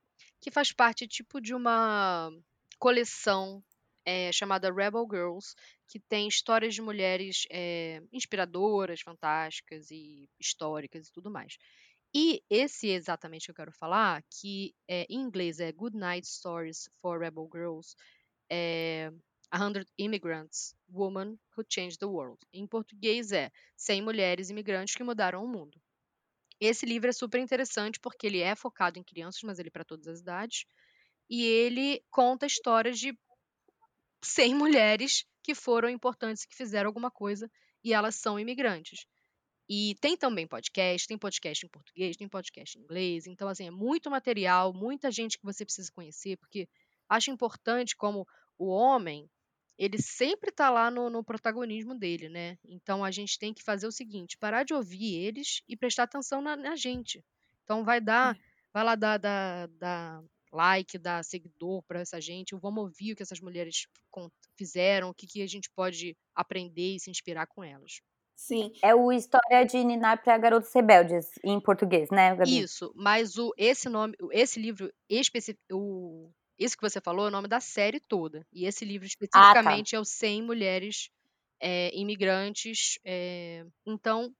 que 0.40 0.50
faz 0.50 0.72
parte 0.72 1.06
tipo 1.06 1.40
de 1.40 1.54
uma 1.54 2.30
coleção 2.78 3.62
eh, 4.04 4.32
chamada 4.32 4.72
Rebel 4.72 5.06
Girls, 5.10 5.54
que 5.88 6.00
tem 6.00 6.26
histórias 6.28 6.74
de 6.74 6.82
mulheres 6.82 7.44
eh, 7.50 8.02
inspiradoras, 8.12 9.00
fantásticas 9.02 9.90
e 9.90 10.28
históricas 10.40 11.08
e 11.08 11.12
tudo 11.12 11.30
mais. 11.30 11.56
E 12.14 12.42
esse 12.50 12.90
é 12.90 12.94
exatamente 12.94 13.44
que 13.44 13.50
eu 13.52 13.54
quero 13.54 13.72
falar, 13.72 14.22
que 14.30 14.74
eh, 14.88 15.06
em 15.08 15.20
inglês 15.20 15.60
é 15.60 15.70
Good 15.70 15.96
Night 15.96 16.26
Stories 16.26 16.88
for 17.00 17.20
Rebel 17.20 17.48
Girls, 17.52 17.94
é 18.50 19.12
A 19.50 19.64
Hundred 19.64 19.88
Immigrants, 19.98 20.74
Woman 20.88 21.38
Who 21.56 21.64
Changed 21.68 21.98
the 21.98 22.06
World. 22.06 22.38
Em 22.52 22.66
português 22.66 23.30
é 23.32 23.50
100 23.76 24.02
Mulheres 24.02 24.50
Imigrantes 24.50 24.94
que 24.94 25.04
Mudaram 25.04 25.44
o 25.44 25.48
Mundo. 25.48 25.80
Esse 26.60 26.84
livro 26.84 27.08
é 27.08 27.12
super 27.12 27.40
interessante 27.40 27.98
porque 27.98 28.26
ele 28.26 28.40
é 28.40 28.54
focado 28.54 28.98
em 28.98 29.02
crianças, 29.02 29.42
mas 29.42 29.58
ele 29.58 29.68
é 29.68 29.72
para 29.72 29.84
todas 29.84 30.06
as 30.06 30.20
idades. 30.20 30.66
E 31.28 31.42
ele 31.42 32.04
conta 32.10 32.44
histórias 32.44 32.98
de 32.98 33.18
100 34.22 34.54
mulheres 34.56 35.24
que 35.42 35.54
foram 35.54 35.88
importantes, 35.88 36.44
que 36.44 36.54
fizeram 36.54 36.88
alguma 36.88 37.10
coisa 37.10 37.50
e 37.82 37.94
elas 37.94 38.16
são 38.16 38.38
imigrantes. 38.38 39.06
E 39.72 39.94
tem 40.00 40.16
também 40.16 40.46
podcast, 40.48 41.06
tem 41.06 41.16
podcast 41.16 41.64
em 41.64 41.68
português, 41.68 42.16
tem 42.16 42.28
podcast 42.28 42.76
em 42.76 42.82
inglês. 42.82 43.26
Então, 43.26 43.48
assim, 43.48 43.68
é 43.68 43.70
muito 43.70 44.10
material, 44.10 44.74
muita 44.74 45.10
gente 45.10 45.38
que 45.38 45.44
você 45.44 45.64
precisa 45.64 45.92
conhecer, 45.92 46.36
porque 46.38 46.68
acho 47.08 47.30
importante 47.30 47.96
como 47.96 48.26
o 48.58 48.66
homem, 48.66 49.30
ele 49.80 49.96
sempre 49.96 50.52
tá 50.52 50.68
lá 50.68 50.90
no, 50.90 51.08
no 51.08 51.24
protagonismo 51.24 51.94
dele, 51.94 52.28
né? 52.28 52.58
Então, 52.62 53.02
a 53.02 53.10
gente 53.10 53.38
tem 53.38 53.54
que 53.54 53.62
fazer 53.62 53.86
o 53.86 53.92
seguinte, 53.92 54.36
parar 54.36 54.62
de 54.62 54.74
ouvir 54.74 55.14
eles 55.14 55.62
e 55.66 55.74
prestar 55.74 56.02
atenção 56.02 56.42
na, 56.42 56.54
na 56.54 56.76
gente. 56.76 57.24
Então, 57.64 57.82
vai 57.82 57.98
dar, 57.98 58.36
vai 58.74 58.84
lá 58.84 58.94
dar, 58.94 59.16
dar, 59.16 59.68
dar 59.68 60.22
like, 60.52 60.98
dar 60.98 61.24
seguidor 61.24 61.82
para 61.84 62.00
essa 62.00 62.20
gente, 62.20 62.54
vamos 62.56 62.82
ouvir 62.82 63.12
o 63.12 63.16
que 63.16 63.22
essas 63.22 63.40
mulheres 63.40 63.86
fizeram, 64.54 65.08
o 65.08 65.14
que, 65.14 65.26
que 65.26 65.42
a 65.42 65.46
gente 65.46 65.70
pode 65.74 66.14
aprender 66.34 66.96
e 66.96 67.00
se 67.00 67.10
inspirar 67.10 67.46
com 67.46 67.64
elas. 67.64 68.02
Sim. 68.36 68.72
É 68.82 68.94
o 68.94 69.10
História 69.10 69.64
de 69.64 69.82
Ninar 69.82 70.22
para 70.22 70.36
Garotos 70.36 70.72
Rebeldes, 70.74 71.26
em 71.42 71.58
português, 71.58 72.10
né, 72.10 72.34
Gabi? 72.34 72.58
Isso, 72.58 72.92
mas 72.94 73.38
o, 73.38 73.50
esse 73.56 73.88
nome, 73.88 74.14
esse 74.30 74.60
livro 74.60 74.92
específico, 75.08 75.62
o, 75.72 76.30
esse 76.64 76.76
que 76.76 76.82
você 76.82 77.00
falou 77.00 77.24
é 77.24 77.28
o 77.28 77.32
nome 77.32 77.48
da 77.48 77.60
série 77.60 77.98
toda. 77.98 78.46
E 78.52 78.66
esse 78.66 78.84
livro 78.84 79.06
especificamente 79.06 79.96
é 79.96 80.00
o 80.00 80.04
100 80.04 80.42
mulheres 80.42 81.10
é, 81.60 81.90
imigrantes. 81.96 82.98
é, 83.04 83.64
então, 83.86 84.34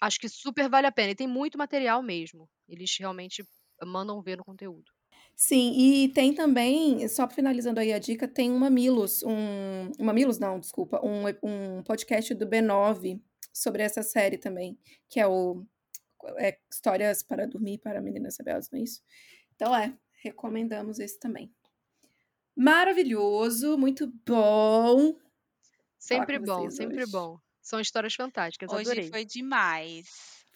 acho 0.00 0.18
que 0.18 0.28
super 0.28 0.68
vale 0.68 0.86
a 0.86 0.92
pena. 0.92 1.12
E 1.12 1.16
tem 1.16 1.26
muito 1.26 1.56
material 1.56 2.02
mesmo. 2.02 2.48
Eles 2.68 2.94
realmente 2.98 3.44
mandam 3.82 4.22
ver 4.22 4.36
no 4.36 4.44
conteúdo. 4.44 4.92
Sim, 5.36 5.72
e 5.76 6.08
tem 6.10 6.32
também, 6.32 7.08
só 7.08 7.28
finalizando 7.28 7.80
aí 7.80 7.92
a 7.92 7.98
dica, 7.98 8.28
tem 8.28 8.52
um 8.52 8.58
Mamilos, 8.58 9.22
um, 9.24 9.90
um 9.98 10.04
Mamilos 10.04 10.38
não, 10.38 10.60
desculpa, 10.60 11.00
um, 11.04 11.24
um 11.42 11.82
podcast 11.82 12.32
do 12.34 12.46
B9 12.46 13.20
sobre 13.52 13.82
essa 13.82 14.02
série 14.02 14.38
também, 14.38 14.78
que 15.08 15.18
é 15.18 15.26
o 15.26 15.64
é, 16.36 16.56
Histórias 16.70 17.22
para 17.22 17.48
Dormir 17.48 17.78
para 17.78 18.00
Meninas 18.00 18.36
Rebeldes, 18.38 18.70
não 18.70 18.78
é 18.78 18.82
isso? 18.82 19.02
Então 19.56 19.74
é, 19.74 19.92
recomendamos 20.24 20.98
esse 20.98 21.18
também. 21.18 21.50
Maravilhoso, 22.56 23.76
muito 23.76 24.06
bom. 24.26 25.14
Sempre 25.98 26.38
bom, 26.38 26.70
sempre 26.70 27.02
hoje. 27.02 27.12
bom. 27.12 27.36
São 27.62 27.80
histórias 27.80 28.14
fantásticas, 28.14 28.70
Hoje 28.70 28.82
adorei. 28.90 29.08
foi 29.10 29.24
demais. 29.24 30.06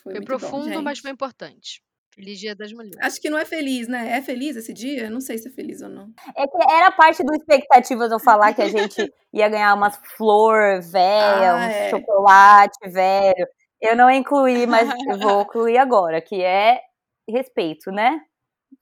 Foi, 0.03 0.15
Foi 0.17 0.25
profundo, 0.25 0.75
bom, 0.75 0.83
mas 0.83 0.99
foi 0.99 1.11
importante. 1.11 1.83
Feliz 2.15 2.39
Dia 2.39 2.55
das 2.55 2.73
Mulheres. 2.73 2.99
Acho 3.01 3.21
que 3.21 3.31
não 3.31 3.39
é 3.39 3.45
feliz, 3.45 3.89
né? 3.89 4.11
É 4.19 4.21
feliz 4.23 4.57
esse 4.57 4.73
dia? 4.73 5.09
Não 5.09 5.21
sei 5.21 5.39
se 5.39 5.49
é 5.49 5.51
feliz 5.51 5.81
ou 5.81 5.89
não. 5.89 6.13
É 6.37 6.47
que 6.47 6.73
era 6.73 6.91
parte 6.91 7.23
do 7.25 7.33
expectativas 7.35 8.11
eu 8.11 8.19
falar 8.19 8.53
que 8.55 8.61
a 8.63 8.69
gente 8.69 8.97
ia 9.33 9.49
ganhar 9.49 9.75
umas 9.75 9.97
flor 10.17 10.81
velha, 10.83 11.53
Ah, 11.53 11.57
uns 11.57 11.73
é. 11.75 11.91
chocolate 11.91 12.91
velho. 12.91 13.47
Eu 13.81 13.97
não 13.97 14.11
incluí, 14.11 14.67
mas 14.67 14.89
eu 15.09 15.19
vou 15.19 15.43
incluir 15.43 15.79
agora, 15.79 16.21
que 16.21 16.43
é 16.43 16.81
respeito, 17.29 17.91
né? 17.93 18.21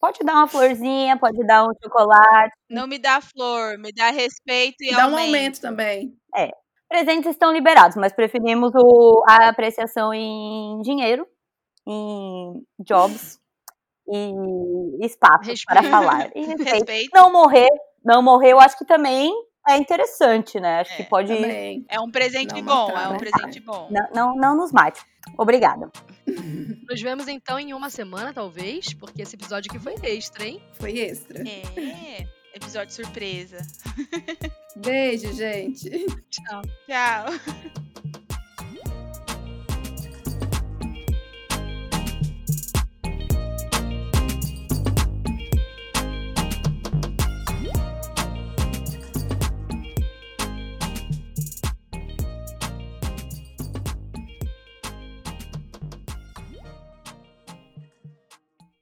Pode 0.01 0.19
dar 0.25 0.35
uma 0.35 0.47
florzinha, 0.47 1.17
pode 1.19 1.39
dar 1.47 1.65
um 1.65 1.73
chocolate. 1.83 2.53
Não 2.71 2.87
me 2.87 2.99
dá 2.99 3.21
flor, 3.21 3.79
me 3.79 3.93
dá 3.93 4.11
respeito 4.11 4.77
e 4.83 4.91
Dá 4.95 5.07
um 5.07 5.11
aumento. 5.11 5.27
aumento 5.27 5.61
também. 5.61 6.15
Presentes 6.89 7.31
estão 7.33 7.53
liberados, 7.53 7.97
mas 7.97 8.13
preferimos 8.13 8.71
o- 8.77 9.23
a 9.29 9.49
apreciação 9.49 10.15
em 10.15 10.81
dinheiro, 10.83 11.27
em 11.87 12.63
jobs 12.79 13.41
e 14.09 15.05
espaço 15.05 15.49
Respeito. 15.51 15.67
para 15.67 15.83
falar. 15.91 16.31
E 16.35 16.41
respeito. 16.47 16.65
Respeito. 16.75 17.11
Não 17.13 17.33
morrer, 17.33 17.69
não 18.05 18.23
morrer, 18.23 18.53
eu 18.53 18.61
acho 18.61 18.79
que 18.79 18.85
também 18.85 19.33
é 19.69 19.77
interessante, 19.77 20.61
né? 20.61 20.81
Acho 20.81 20.97
que 20.97 21.03
É, 21.03 21.07
pode. 21.07 21.35
Também. 21.35 21.85
É 21.89 22.01
um 22.01 22.11
presente 22.11 22.55
Não 22.55 22.63
bom, 22.63 22.89
matar, 22.89 23.05
é 23.05 23.09
um 23.09 23.13
né? 23.13 23.19
presente 23.19 23.61
bom. 23.61 23.89
Não, 23.91 24.09
não, 24.15 24.37
não 24.37 24.57
nos 24.57 24.73
mate. 24.73 25.01
Obrigada. 25.37 25.91
Nos 26.89 27.03
vemos 27.03 27.27
então 27.27 27.59
em 27.59 27.75
uma 27.75 27.91
semana, 27.91 28.33
talvez, 28.33 28.95
porque 28.95 29.23
esse 29.23 29.35
episódio 29.35 29.69
aqui 29.71 29.83
foi 29.83 29.95
extra, 30.05 30.47
hein? 30.47 30.63
Foi 30.75 30.97
extra. 31.01 31.43
É, 31.43 32.27
episódio 32.55 32.95
surpresa. 32.95 33.59
Beijo, 34.77 35.33
gente. 35.33 35.91
Tchau. 36.31 36.63
Tchau. 36.87 37.93